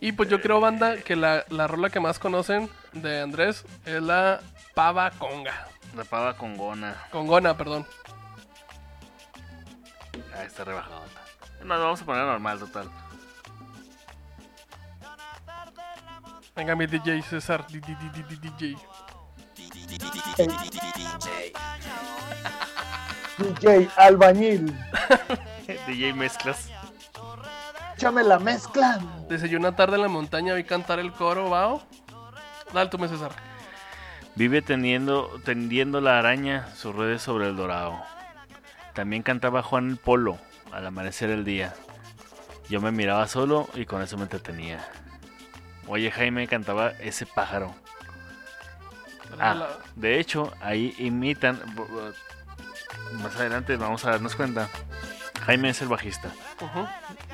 Y 0.01 0.13
pues 0.13 0.29
yo 0.29 0.41
creo, 0.41 0.61
banda, 0.61 0.97
que 0.97 1.17
la, 1.17 1.45
la 1.49 1.67
rola 1.67 1.91
que 1.91 1.99
más 1.99 2.19
conocen 2.19 2.69
de 2.93 3.21
Andrés 3.21 3.65
es 3.87 4.03
la 4.03 4.41
Pava 4.75 5.11
Conga. 5.13 5.67
La 5.97 6.05
pava 6.05 6.37
con 6.37 6.57
gona. 6.57 6.95
Congona, 7.11 7.57
perdón. 7.57 7.87
Ah, 10.39 10.45
está 10.45 10.65
rebajado. 10.65 11.03
No, 11.65 11.79
vamos 11.79 12.01
a 12.01 12.05
poner 12.05 12.25
normal, 12.25 12.59
total. 12.61 12.89
Venga, 16.55 16.77
mi 16.77 16.87
DJ 16.87 17.23
César. 17.23 17.67
DJ. 17.67 18.77
DJ 23.39 23.89
Albañil, 23.97 24.77
DJ 25.87 26.13
Mezclas. 26.13 26.69
échame 27.95 28.23
la 28.25 28.39
mezcla. 28.39 28.99
Desde 29.29 29.57
una 29.57 29.75
tarde 29.75 29.97
en 29.97 30.03
la 30.03 30.09
montaña 30.09 30.55
vi 30.55 30.65
cantar 30.65 30.99
el 30.99 31.13
coro, 31.13 31.49
¿vao? 31.51 31.83
Dale 32.73 32.91
tú, 32.91 32.99
mi 32.99 33.09
César. 33.09 33.33
Vive 34.35 34.63
tendiendo, 34.63 35.41
tendiendo 35.45 36.01
la 36.01 36.19
araña 36.19 36.69
sus 36.77 36.95
redes 36.95 37.23
sobre 37.23 37.49
el 37.49 37.57
dorado. 37.57 38.01
También 38.99 39.23
cantaba 39.23 39.63
Juan 39.63 39.91
el 39.91 39.97
Polo 39.97 40.39
al 40.73 40.85
amanecer 40.85 41.31
el 41.31 41.45
día. 41.45 41.73
Yo 42.69 42.81
me 42.81 42.91
miraba 42.91 43.29
solo 43.29 43.69
y 43.75 43.87
con 43.87 44.03
eso 44.03 44.17
me 44.17 44.25
entretenía. 44.25 44.85
Oye 45.87 46.11
Jaime 46.11 46.49
cantaba 46.49 46.89
ese 46.99 47.25
pájaro. 47.25 47.73
Ah, 49.39 49.69
de 49.95 50.19
hecho, 50.19 50.53
ahí 50.61 50.97
imitan. 50.99 51.61
Más 53.23 53.37
adelante 53.37 53.77
vamos 53.77 54.05
a 54.05 54.11
darnos 54.11 54.35
cuenta. 54.35 54.69
Jaime 55.43 55.69
es 55.69 55.81
el 55.81 55.87
bajista. 55.87 56.33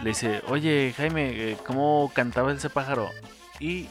Le 0.02 0.10
dice, 0.10 0.42
oye 0.48 0.92
Jaime, 0.94 1.30
eh, 1.30 1.56
¿cómo 1.66 2.12
cantaba 2.14 2.52
ese 2.52 2.68
pájaro? 2.68 3.08
Y 3.58 3.88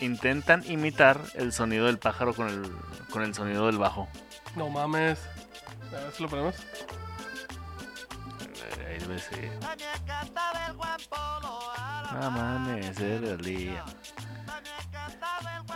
intentan 0.00 0.64
imitar 0.66 1.20
el 1.34 1.52
sonido 1.52 1.86
del 1.86 1.98
pájaro 1.98 2.34
con 2.34 2.48
el, 2.48 2.68
con 3.12 3.22
el 3.22 3.32
sonido 3.32 3.66
del 3.66 3.78
bajo. 3.78 4.08
No 4.56 4.68
mames. 4.70 5.20
A 5.96 6.00
ver 6.04 6.12
si 6.12 6.22
lo 6.22 6.28
ponemos. 6.28 6.54
Eh, 8.78 8.86
Ahí 8.86 8.98
debe 8.98 9.18
ser. 9.18 9.50
Amanecer 12.20 13.24
el 13.24 13.40
día. 13.40 13.84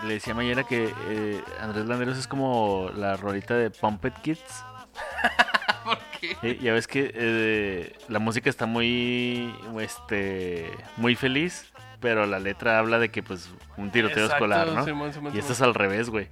Le 0.05 0.14
decía 0.14 0.35
Mayera 0.35 0.64
que 0.64 0.93
eh, 1.09 1.43
Andrés 1.61 1.87
Landeros 1.87 2.16
es 2.16 2.27
como 2.27 2.91
la 2.95 3.16
rolita 3.16 3.55
de 3.55 3.71
Pumped 3.71 4.12
Kids. 4.23 4.41
¿Por 5.85 5.99
qué? 6.21 6.37
Sí, 6.41 6.59
ya 6.62 6.73
ves 6.73 6.87
que 6.87 7.11
eh, 7.14 7.93
la 8.09 8.18
música 8.18 8.49
está 8.49 8.66
muy 8.66 9.55
este 9.79 10.71
muy 10.97 11.16
feliz, 11.16 11.71
pero 12.01 12.27
la 12.27 12.39
letra 12.39 12.79
habla 12.79 12.99
de 12.99 13.11
que 13.11 13.23
pues 13.23 13.51
un 13.77 13.91
tiroteo 13.91 14.25
Exacto, 14.25 14.45
escolar, 14.47 14.68
¿no? 14.68 14.85
Simón, 14.85 15.12
Simón, 15.12 15.35
y 15.35 15.39
esto 15.39 15.53
es 15.53 15.61
al 15.61 15.75
revés, 15.75 16.09
güey. 16.09 16.29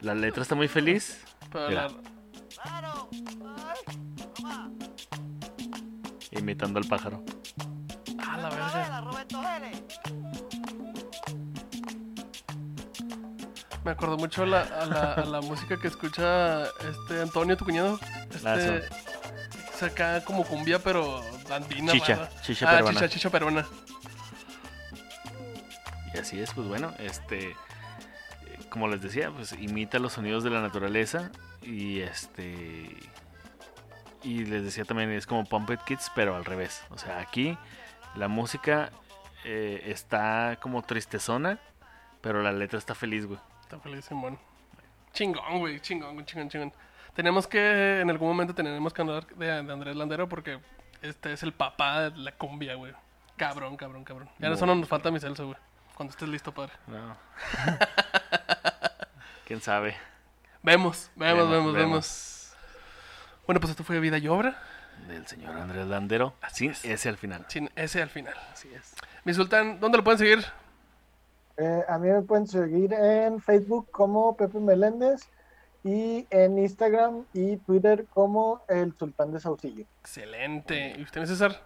La 0.00 0.14
letra 0.14 0.42
está 0.42 0.54
muy 0.54 0.66
feliz, 0.68 1.22
Pero 1.52 1.68
mira. 1.68 1.88
Imitando 6.50 6.78
al 6.78 6.86
pájaro. 6.86 7.22
Ah, 8.18 8.36
la 8.38 8.50
verga. 8.50 9.02
Me 13.84 13.90
acordó 13.92 14.18
mucho 14.18 14.42
a 14.42 14.46
la, 14.46 14.60
a 14.60 14.86
la, 14.86 15.12
a 15.14 15.24
la 15.24 15.40
música 15.40 15.78
que 15.78 15.88
escucha 15.88 16.64
este 16.64 17.22
Antonio, 17.22 17.56
tu 17.56 17.64
cuñado. 17.64 17.98
Este, 18.30 18.82
saca 19.74 20.22
como 20.24 20.44
cumbia, 20.44 20.78
pero 20.78 21.22
andina. 21.50 21.92
Chicha, 21.92 22.16
¿verdad? 22.16 22.42
chicha 22.42 22.66
ah, 22.68 22.76
peruana. 22.76 23.00
chicha, 23.00 23.08
chicha 23.08 23.30
peruana. 23.30 23.66
Y 26.12 26.18
así 26.18 26.40
es, 26.40 26.52
pues 26.52 26.66
bueno, 26.68 26.92
este, 26.98 27.56
como 28.68 28.88
les 28.88 29.00
decía, 29.00 29.30
pues 29.30 29.52
imita 29.52 29.98
los 29.98 30.12
sonidos 30.12 30.44
de 30.44 30.50
la 30.50 30.60
naturaleza 30.60 31.30
y 31.62 32.00
este, 32.00 32.96
y 34.22 34.44
les 34.44 34.64
decía 34.64 34.84
también 34.84 35.10
es 35.10 35.26
como 35.26 35.44
Pumped 35.44 35.80
Kids, 35.86 36.10
pero 36.14 36.36
al 36.36 36.44
revés. 36.44 36.82
O 36.90 36.98
sea, 36.98 37.20
aquí 37.20 37.56
la 38.14 38.28
música 38.28 38.90
eh, 39.44 39.82
está 39.86 40.58
como 40.60 40.82
tristezona, 40.82 41.58
pero 42.20 42.42
la 42.42 42.52
letra 42.52 42.78
está 42.78 42.94
feliz, 42.94 43.26
güey. 43.26 43.40
Está 43.62 43.78
feliz, 43.78 44.04
Simón. 44.04 44.38
Chingón, 45.12 45.58
güey, 45.58 45.80
chingón, 45.80 46.24
chingón, 46.24 46.48
chingón. 46.48 46.72
Tenemos 47.14 47.46
que, 47.46 48.00
en 48.00 48.10
algún 48.10 48.28
momento 48.28 48.54
tenemos 48.54 48.92
que 48.92 49.02
hablar 49.02 49.26
de, 49.26 49.46
de 49.46 49.72
Andrés 49.72 49.96
Landero 49.96 50.28
porque 50.28 50.60
este 51.02 51.32
es 51.32 51.42
el 51.42 51.52
papá 51.52 52.10
de 52.10 52.18
la 52.18 52.32
cumbia, 52.32 52.74
güey. 52.74 52.92
Cabrón, 53.36 53.76
cabrón, 53.76 54.04
cabrón. 54.04 54.28
Ya 54.38 54.48
Muy 54.48 54.58
solo 54.58 54.74
nos 54.74 54.88
falta 54.88 55.10
mi 55.10 55.18
Celso, 55.18 55.46
güey. 55.46 55.58
Cuando 55.94 56.12
estés 56.12 56.28
listo, 56.28 56.52
padre. 56.52 56.72
No. 56.86 57.16
¿Quién 59.46 59.60
sabe? 59.60 59.96
Vemos, 60.62 61.10
vemos, 61.16 61.48
Vemos, 61.48 61.50
vemos, 61.50 61.72
vemos. 61.72 61.74
vemos. 61.74 62.54
Bueno, 63.46 63.60
pues 63.60 63.70
esto 63.70 63.82
fue 63.84 63.98
Vida 64.00 64.18
y 64.18 64.28
Obra. 64.28 64.62
Del 65.08 65.26
señor 65.26 65.56
Andrés 65.56 65.86
Landero, 65.86 66.34
sin 66.52 66.72
es. 66.72 66.84
ese 66.84 67.08
al 67.08 67.16
final. 67.16 67.46
Sin 67.48 67.70
ese 67.74 68.02
al 68.02 68.10
final. 68.10 68.34
Así 68.52 68.68
es. 68.74 68.94
Mi 69.24 69.32
Sultán, 69.32 69.80
¿dónde 69.80 69.96
lo 69.98 70.04
pueden 70.04 70.18
seguir? 70.18 70.44
Eh, 71.56 71.82
a 71.88 71.98
mí 71.98 72.08
me 72.08 72.20
pueden 72.22 72.46
seguir 72.46 72.92
en 72.92 73.40
Facebook 73.40 73.90
como 73.90 74.36
Pepe 74.36 74.60
Meléndez 74.60 75.22
y 75.82 76.26
en 76.30 76.58
Instagram 76.58 77.24
y 77.32 77.56
Twitter 77.56 78.04
como 78.12 78.62
el 78.68 78.94
Sultán 78.98 79.32
de 79.32 79.40
Saucillo. 79.40 79.86
Excelente. 80.00 80.94
¿Y 80.98 81.02
usted, 81.02 81.24
César? 81.24 81.62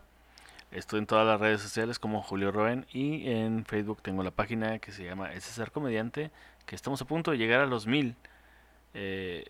Estoy 0.71 1.01
en 1.01 1.07
todas 1.07 1.27
las 1.27 1.41
redes 1.41 1.61
sociales 1.61 1.99
como 1.99 2.23
Julio 2.23 2.51
Roen 2.53 2.87
y 2.93 3.31
en 3.31 3.65
Facebook 3.65 4.01
tengo 4.03 4.23
la 4.23 4.31
página 4.31 4.79
que 4.79 4.93
se 4.93 5.05
llama 5.05 5.33
Es 5.33 5.45
César 5.45 5.71
Comediante, 5.73 6.31
que 6.67 6.75
estamos 6.77 7.03
a 7.03 7.05
punto 7.05 7.33
de 7.33 7.39
llegar 7.39 7.61
a 7.61 7.67
los 7.67 7.87
mil. 7.87 8.17
Eh, 8.95 9.45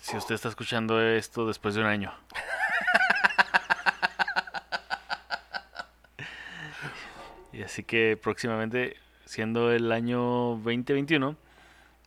si 0.00 0.16
usted 0.16 0.34
está 0.34 0.48
escuchando 0.48 1.00
esto 1.00 1.46
después 1.46 1.74
de 1.74 1.80
un 1.80 1.86
año. 1.86 2.12
y 7.52 7.62
así 7.62 7.82
que 7.82 8.18
próximamente, 8.20 8.96
siendo 9.24 9.72
el 9.72 9.90
año 9.92 10.20
2021, 10.62 11.36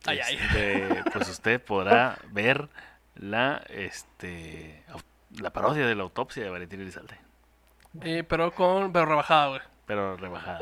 Ay, 0.06 0.20
ay. 0.24 0.36
este, 0.36 1.02
pues 1.12 1.28
usted 1.28 1.62
podrá 1.62 2.18
ver 2.30 2.68
la 3.16 3.62
este 3.68 4.82
la 5.40 5.50
parodia 5.50 5.86
de 5.86 5.94
la 5.94 6.02
autopsia 6.02 6.42
de 6.42 6.50
Valentín 6.50 6.80
Elizalde. 6.80 7.16
Eh, 8.02 8.24
pero 8.28 8.50
con... 8.52 8.92
Pero 8.92 9.06
rebajada, 9.06 9.48
güey. 9.48 9.60
Pero 9.86 10.16
rebajada. 10.16 10.60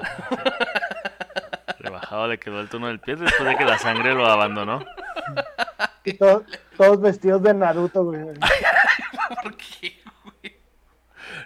Rebajado 1.78 2.28
le 2.28 2.38
quedó 2.38 2.60
el 2.60 2.68
tono 2.68 2.88
del 2.88 3.00
pie 3.00 3.16
después 3.16 3.48
de 3.48 3.56
que 3.56 3.64
la 3.64 3.78
sangre 3.78 4.14
lo 4.14 4.26
abandonó. 4.26 4.84
Y 6.04 6.12
to- 6.18 6.44
todos 6.76 7.00
vestidos 7.00 7.42
de 7.42 7.54
Naruto, 7.54 8.04
güey. 8.04 8.20
¿Por 9.42 9.56
qué, 9.56 10.00
güey? 10.24 10.56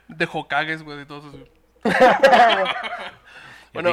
De 0.08 0.28
Hokages, 0.32 0.82
güey, 0.82 0.98
de 0.98 1.06
todos 1.06 1.24
esos. 1.34 1.48
¿Y 1.84 1.88
Bueno, 3.74 3.90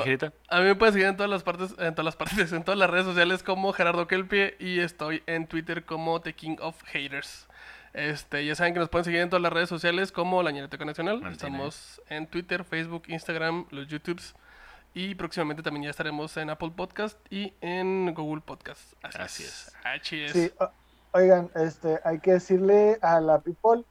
a 0.47 0.59
mí 0.59 0.63
me 0.65 0.75
puedes 0.75 0.93
seguir 0.93 1.09
en 1.09 1.17
todas 1.17 1.29
las 1.29 1.43
partes, 1.43 1.75
en 1.77 1.93
todas 1.93 2.05
las 2.05 2.15
partes, 2.15 2.53
en 2.53 2.63
todas 2.63 2.79
las 2.79 2.89
redes 2.89 3.05
sociales 3.05 3.43
como 3.43 3.73
Gerardo 3.73 4.07
Kelpie 4.07 4.55
y 4.57 4.79
estoy 4.79 5.23
en 5.25 5.45
Twitter 5.45 5.83
como 5.83 6.21
The 6.21 6.33
King 6.33 6.55
of 6.61 6.81
Haters. 6.85 7.47
Este, 7.91 8.45
ya 8.45 8.55
saben 8.55 8.73
que 8.73 8.79
nos 8.79 8.87
pueden 8.87 9.03
seguir 9.03 9.19
en 9.19 9.29
todas 9.29 9.41
las 9.43 9.51
redes 9.51 9.67
sociales 9.67 10.13
como 10.13 10.41
La 10.41 10.51
Ñeroteca 10.51 10.85
Nacional. 10.85 11.15
Martínez. 11.19 11.33
Estamos 11.43 12.01
en 12.07 12.27
Twitter, 12.27 12.63
Facebook, 12.63 13.03
Instagram, 13.07 13.65
los 13.71 13.87
YouTubes. 13.87 14.33
Y 14.93 15.15
próximamente 15.15 15.63
también 15.63 15.85
ya 15.85 15.89
estaremos 15.89 16.35
en 16.37 16.49
Apple 16.51 16.71
Podcast 16.75 17.17
y 17.31 17.53
en 17.61 18.13
Google 18.13 18.41
Podcast. 18.41 18.93
Así, 19.01 19.17
Así 19.19 19.43
es. 19.43 19.49
es. 19.49 19.73
Así 19.83 20.23
es. 20.23 20.31
Sí, 20.33 20.51
o- 20.59 20.69
oigan, 21.17 21.49
este, 21.55 21.99
hay 22.03 22.19
que 22.19 22.33
decirle 22.33 22.99
a 23.01 23.19
la 23.19 23.39
people 23.39 23.83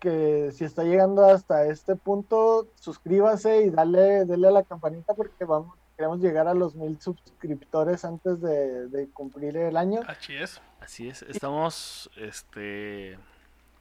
que 0.00 0.50
si 0.52 0.64
está 0.64 0.84
llegando 0.84 1.24
hasta 1.24 1.64
este 1.66 1.96
punto, 1.96 2.68
suscríbase 2.74 3.62
y 3.62 3.70
dale, 3.70 4.26
dale 4.26 4.48
a 4.48 4.50
la 4.50 4.62
campanita 4.62 5.14
porque 5.14 5.46
vamos, 5.46 5.78
queremos 5.96 6.20
llegar 6.20 6.46
a 6.46 6.52
los 6.52 6.74
mil 6.74 7.00
suscriptores 7.00 8.04
antes 8.04 8.40
de, 8.42 8.88
de 8.88 9.08
cumplir 9.08 9.56
el 9.56 9.78
año. 9.78 10.00
Así 10.06 10.34
es. 10.36 10.60
Así 10.80 11.08
es, 11.08 11.22
estamos, 11.22 12.10
este, 12.18 13.18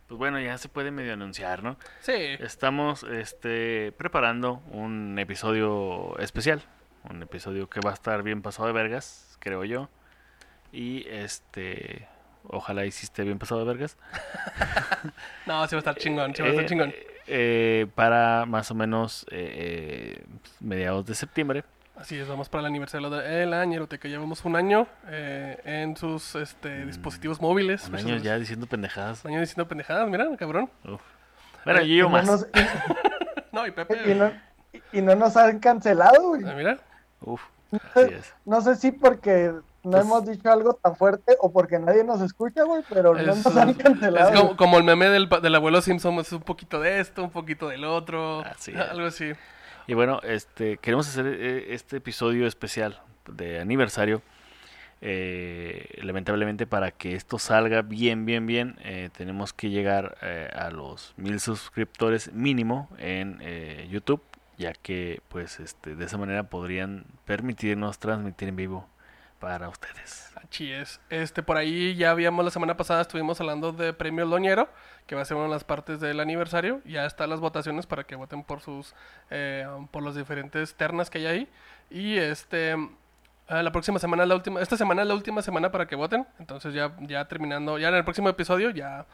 pues 0.08 0.18
bueno, 0.18 0.40
ya 0.40 0.58
se 0.58 0.70
puede 0.70 0.92
medio 0.92 1.14
anunciar, 1.14 1.64
¿no? 1.64 1.78
Sí. 2.02 2.14
Estamos, 2.40 3.04
este, 3.04 3.92
preparando 3.94 4.62
un 4.72 5.18
episodio 5.20 6.18
especial, 6.20 6.62
un 7.10 7.22
episodio 7.24 7.70
que 7.70 7.80
va 7.80 7.92
a 7.92 7.94
estar 7.94 8.22
bien 8.24 8.42
pasado 8.42 8.68
de 8.68 8.74
vergas, 8.74 9.38
creo 9.40 9.64
yo, 9.64 9.90
y 10.72 11.06
este, 11.10 12.08
ojalá 12.48 12.86
hiciste 12.86 13.24
bien 13.24 13.40
pasado 13.40 13.62
de 13.62 13.68
vergas. 13.68 13.98
No, 15.46 15.68
sí 15.68 15.76
va 15.76 15.80
a 15.80 15.80
estar 15.80 15.96
chingón, 15.98 16.34
sí 16.36 16.42
va 16.42 16.48
a 16.48 16.52
estar 16.52 16.64
Eh, 16.66 16.68
chingón. 16.68 16.94
eh, 17.28 17.88
para 17.96 18.46
más 18.46 18.72
o 18.72 18.76
menos 18.76 19.26
eh, 19.32 20.18
eh, 20.20 20.26
mediados 20.62 21.06
de 21.06 21.16
septiembre. 21.16 21.64
Así 21.96 22.18
es, 22.18 22.28
vamos 22.28 22.50
para 22.50 22.62
el 22.62 22.66
aniversario 22.66 23.10
de 23.10 23.46
la 23.46 23.64
Ñeroteca. 23.66 24.08
Llevamos 24.08 24.44
un 24.46 24.56
año 24.56 24.88
eh, 25.08 25.60
en 25.64 25.96
sus 25.96 26.34
este, 26.36 26.86
dispositivos 26.86 27.40
móviles. 27.40 27.88
Mm, 27.88 27.94
Un 27.94 28.00
año 28.00 28.18
ya 28.18 28.38
diciendo 28.40 28.66
pendejadas. 28.66 29.24
Un 29.24 29.32
año 29.32 29.42
diciendo 29.42 29.68
pendejadas, 29.68 30.10
mira, 30.10 30.26
cabrón. 30.38 30.70
Uf. 30.86 31.02
Bueno, 31.64 31.80
yo 31.82 31.86
Y 31.86 31.96
llevo 31.96 32.10
no 32.10 32.16
más. 32.18 32.26
nos- 32.26 32.48
No, 33.52 33.68
y 33.68 33.72
Pepe. 33.72 34.12
y 34.12 34.16
no, 34.16 34.32
y 34.92 35.02
no 35.02 35.16
nos 35.16 35.38
han 35.38 35.60
cancelado, 35.60 36.30
güey. 36.30 36.42
Ah, 36.46 36.54
mira. 36.58 36.80
Uf, 37.22 37.42
así 37.72 38.14
es. 38.16 38.34
No 38.44 38.60
sé 38.62 38.76
si 38.76 38.92
porque 38.92 39.52
no 39.84 39.92
Pues- 39.92 40.04
hemos 40.04 40.26
dicho 40.26 40.52
algo 40.52 40.74
tan 40.74 40.96
fuerte 40.96 41.38
o 41.40 41.54
porque 41.54 41.78
nadie 41.78 42.04
nos 42.04 42.20
escucha, 42.22 42.64
güey, 42.64 42.84
pero 42.90 43.14
no 43.14 43.20
Es, 43.20 43.46
nos 43.46 43.56
han 43.56 43.70
es 43.70 43.78
cancelado. 43.78 44.34
como, 44.34 44.58
como 44.58 44.78
el 44.80 44.84
meme 44.84 45.10
del, 45.10 45.30
del 45.30 45.54
abuelo 45.56 45.80
Simpson, 45.84 46.16
es 46.16 46.32
un 46.34 46.42
poquito 46.42 46.80
de 46.82 47.00
esto, 47.00 47.24
un 47.24 47.30
poquito 47.30 47.68
del 47.70 47.86
otro. 47.86 48.42
Así 48.42 48.72
es. 48.72 48.80
Algo 48.80 49.06
así. 49.06 49.34
Y 49.88 49.94
bueno, 49.94 50.22
este 50.24 50.78
queremos 50.78 51.08
hacer 51.08 51.26
eh, 51.28 51.74
este 51.74 51.98
episodio 51.98 52.48
especial 52.48 53.02
de 53.28 53.60
aniversario. 53.60 54.22
Eh, 55.06 56.00
lamentablemente 56.02 56.66
para 56.66 56.92
que 56.92 57.16
esto 57.16 57.38
salga 57.38 57.82
bien, 57.82 58.26
bien, 58.26 58.48
bien, 58.48 58.78
eh, 58.84 59.10
tenemos 59.12 59.52
que 59.52 59.70
llegar 59.70 60.18
eh, 60.22 60.50
a 60.56 60.70
los 60.70 61.14
mil 61.18 61.42
suscriptores 61.42 62.32
mínimo 62.32 62.88
en 62.98 63.40
eh, 63.42 63.86
YouTube, 63.92 64.22
ya 64.58 64.72
que 64.72 65.22
pues 65.28 65.60
este 65.60 65.98
de 65.98 66.06
esa 66.06 66.18
manera 66.18 66.44
podrían 66.44 67.04
permitirnos 67.26 68.00
transmitir 68.00 68.48
en 68.48 68.56
vivo 68.56 68.88
para 69.42 69.68
ustedes. 69.68 70.33
Es. 70.60 71.02
Este, 71.10 71.42
por 71.42 71.58
ahí 71.58 71.96
ya 71.96 72.12
habíamos 72.12 72.46
la 72.46 72.52
semana 72.52 72.78
pasada, 72.78 73.02
estuvimos 73.02 73.42
hablando 73.42 73.72
de 73.72 73.92
Premio 73.92 74.24
Loñero, 74.24 74.70
que 75.08 75.16
va 75.16 75.24
a 75.24 75.26
ser 75.26 75.36
una 75.36 75.48
de 75.48 75.52
las 75.52 75.64
partes 75.64 76.00
del 76.00 76.20
aniversario. 76.20 76.80
Ya 76.86 77.08
están 77.08 77.32
las 77.32 77.40
votaciones 77.40 77.88
para 77.88 78.04
que 78.04 78.16
voten 78.16 78.44
por 78.44 78.62
sus, 78.62 78.94
eh, 79.32 79.66
por 79.90 80.04
los 80.04 80.16
diferentes 80.16 80.76
ternas 80.76 81.10
que 81.10 81.18
hay 81.18 81.26
ahí. 81.26 81.50
Y 81.90 82.18
este, 82.18 82.76
ah, 83.48 83.64
la 83.64 83.72
próxima 83.72 83.98
semana, 83.98 84.28
la 84.28 84.36
última, 84.36 84.62
esta 84.62 84.78
semana 84.78 85.02
es 85.02 85.08
la 85.08 85.16
última 85.16 85.42
semana 85.42 85.72
para 85.72 85.88
que 85.88 85.96
voten. 85.96 86.28
Entonces 86.38 86.76
ya, 86.76 86.96
ya 87.00 87.28
terminando, 87.28 87.80
ya 87.80 87.90
en 87.90 87.96
el 87.96 88.04
próximo 88.04 88.30
episodio 88.30 88.70
ya, 88.70 89.08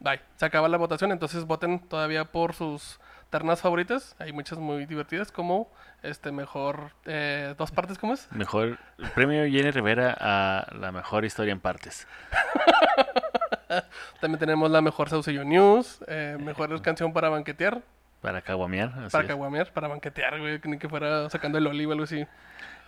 bye, 0.00 0.20
se 0.36 0.44
acaba 0.46 0.68
la 0.68 0.76
votación. 0.76 1.12
Entonces 1.12 1.44
voten 1.44 1.80
todavía 1.80 2.24
por 2.24 2.54
sus 2.54 3.00
ternas 3.30 3.60
favoritas. 3.60 4.14
Hay 4.18 4.32
muchas 4.32 4.58
muy 4.58 4.86
divertidas, 4.86 5.32
como 5.32 5.70
este 6.02 6.30
mejor, 6.32 6.92
eh, 7.04 7.54
dos 7.58 7.70
partes, 7.70 7.98
¿cómo 7.98 8.14
es? 8.14 8.30
Mejor 8.32 8.78
premio 9.14 9.42
Jenny 9.44 9.70
Rivera 9.70 10.16
a 10.18 10.66
la 10.74 10.92
mejor 10.92 11.24
historia 11.24 11.52
en 11.52 11.60
partes. 11.60 12.06
También 14.20 14.38
tenemos 14.38 14.70
la 14.70 14.80
mejor 14.80 15.08
Saucello 15.08 15.44
News, 15.44 15.98
eh, 16.06 16.36
mejor 16.40 16.80
canción 16.82 17.12
para 17.12 17.28
banquetear, 17.28 17.82
Para 18.20 18.40
caguamear. 18.42 18.90
así 18.98 19.10
para 19.10 19.26
caguamear, 19.26 19.72
para 19.72 19.88
banquetear, 19.88 20.38
güey, 20.38 20.60
ni 20.64 20.78
que 20.78 20.88
fuera 20.88 21.28
sacando 21.30 21.58
el 21.58 21.66
olivo 21.66 21.90
o 21.90 21.92
algo 21.94 22.04
así. 22.04 22.26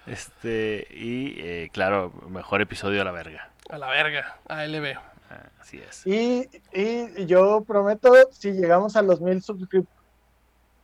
Este, 0.06 0.86
y 0.90 1.34
eh, 1.40 1.70
claro, 1.72 2.12
mejor 2.28 2.60
episodio 2.62 3.02
a 3.02 3.04
la 3.04 3.10
verga. 3.10 3.50
A 3.70 3.76
la 3.76 3.88
verga, 3.88 4.38
ALB. 4.48 4.96
Ah, 5.30 5.48
Así 5.60 5.78
es. 5.78 6.06
Y, 6.06 6.48
y 6.72 7.26
yo 7.26 7.62
prometo, 7.64 8.12
si 8.30 8.52
llegamos 8.52 8.96
a 8.96 9.02
los 9.02 9.20
mil 9.20 9.42
suscrip- 9.42 9.86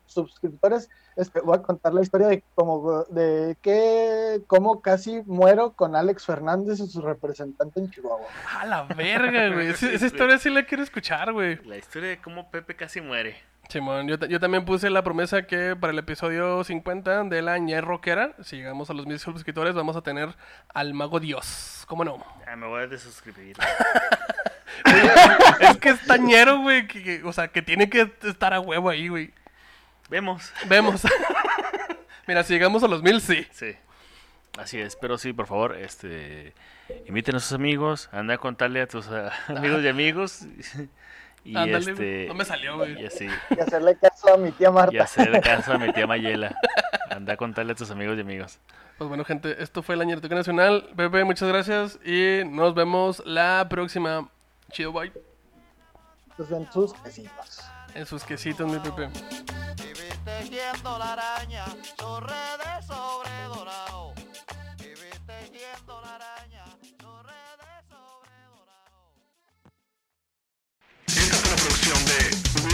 suscriptores, 0.07 0.91
este, 1.17 1.41
voy 1.41 1.57
a 1.57 1.63
contar 1.63 1.95
la 1.95 2.03
historia 2.03 2.27
de 2.27 2.43
cómo, 2.55 3.05
de 3.05 3.57
que, 3.63 4.43
cómo 4.47 4.81
casi 4.83 5.23
muero 5.27 5.73
con 5.73 5.97
Alex 5.97 6.27
Fernández 6.27 6.81
y 6.81 6.87
su 6.89 7.01
representante 7.01 7.81
en 7.81 7.91
Chihuahua. 7.91 8.27
A 8.59 8.67
la 8.67 8.83
verga, 8.83 9.49
güey. 9.55 9.69
Esa, 9.71 9.91
esa 9.91 10.07
historia 10.07 10.39
sí 10.39 10.51
la 10.51 10.65
quiero 10.67 10.83
escuchar, 10.83 11.33
güey. 11.33 11.57
La 11.65 11.77
historia 11.77 12.11
de 12.11 12.21
cómo 12.21 12.51
Pepe 12.51 12.75
casi 12.77 13.01
muere. 13.01 13.37
Simón, 13.69 14.07
yo, 14.07 14.17
yo 14.27 14.39
también 14.39 14.65
puse 14.65 14.89
la 14.91 15.03
promesa 15.03 15.43
que 15.47 15.75
para 15.75 15.93
el 15.93 15.99
episodio 15.99 16.62
50 16.62 17.25
de 17.25 17.43
la 17.43 17.59
ñer 17.59 17.85
rockera, 17.85 18.33
si 18.43 18.57
llegamos 18.57 18.89
a 18.91 18.95
los 18.95 19.07
mil 19.07 19.19
suscriptores, 19.19 19.75
vamos 19.75 19.97
a 19.97 20.03
tener 20.03 20.29
al 20.73 20.95
mago 20.95 21.19
Dios. 21.19 21.85
¿Cómo 21.89 22.05
no? 22.05 22.25
Ah, 22.47 22.55
me 22.57 22.67
voy 22.67 22.83
a 22.83 22.87
desuscribir. 22.87 23.57
es 25.61 25.77
que 25.79 25.89
es 25.91 26.07
tañero, 26.07 26.61
güey, 26.61 26.87
que, 26.87 27.03
que- 27.03 27.23
o 27.25 27.33
sea, 27.33 27.49
que 27.49 27.62
tiene 27.62 27.89
que 27.91 28.12
estar 28.23 28.53
a 28.55 28.61
huevo 28.61 28.91
ahí, 28.91 29.09
güey. 29.09 29.33
Vemos. 30.09 30.53
Vemos. 30.67 31.03
Mira, 32.27 32.43
si 32.45 32.53
llegamos 32.55 32.83
a 32.85 32.89
los 32.89 33.03
mil, 33.03 33.21
sí. 33.21 33.47
Sí. 33.51 33.75
Así 34.59 34.79
es, 34.79 34.95
pero 34.97 35.19
sí, 35.19 35.33
por 35.33 35.47
favor, 35.47 35.77
este 35.77 36.55
inviten 37.07 37.35
a 37.35 37.41
sus 37.41 37.53
amigos, 37.53 38.09
anda 38.12 38.35
a 38.35 38.39
contarle 38.39 38.83
a 38.83 38.87
tus 38.87 39.09
amigos 39.49 39.83
y 39.83 39.89
amigos. 39.89 40.41
Y 41.45 41.57
este 41.71 42.27
no 42.27 42.35
me 42.35 42.45
salió, 42.45 42.79
güey. 42.79 43.03
Y 43.03 43.07
así, 43.07 43.29
Y 43.55 43.61
hacerle 43.61 43.97
caso 43.97 44.33
a 44.33 44.37
mi 44.39 44.51
tía 44.51 44.71
Marta. 44.71 44.95
y 44.95 44.99
hacer 44.99 45.41
caso 45.43 45.73
a 45.75 45.79
mi 45.79 45.93
tía 45.93 46.07
Mayela. 46.07 46.57
Anda 47.11 47.35
a 47.35 47.37
contarle 47.37 47.73
a 47.73 47.75
tus 47.75 47.91
amigos 47.91 48.17
y 48.17 48.23
amigos. 48.23 48.59
Pues 48.97 49.09
bueno, 49.09 49.25
gente, 49.25 49.63
esto 49.63 49.83
fue 49.83 49.97
la 49.97 50.05
Ñeroteca 50.05 50.35
Nacional. 50.35 50.89
Pepe, 50.97 51.23
muchas 51.25 51.49
gracias 51.49 51.99
y 52.05 52.43
nos 52.47 52.75
vemos 52.75 53.23
la 53.27 53.67
próxima. 53.69 54.29
Chido, 54.71 54.93
bye. 54.93 55.13
Pues 56.37 56.51
en 56.51 56.71
sus 56.73 56.95
quesitos. 56.95 57.61
En 57.95 58.07
sus 58.07 58.25
quesitos, 58.25 58.67
mi 58.67 58.79
Pepe. 58.79 59.09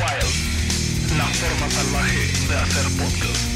Wild, 0.01 1.18
la 1.18 1.26
forma 1.26 1.70
salvaje 1.70 2.32
de 2.48 2.57
hacer 2.57 2.84
podcast. 2.96 3.49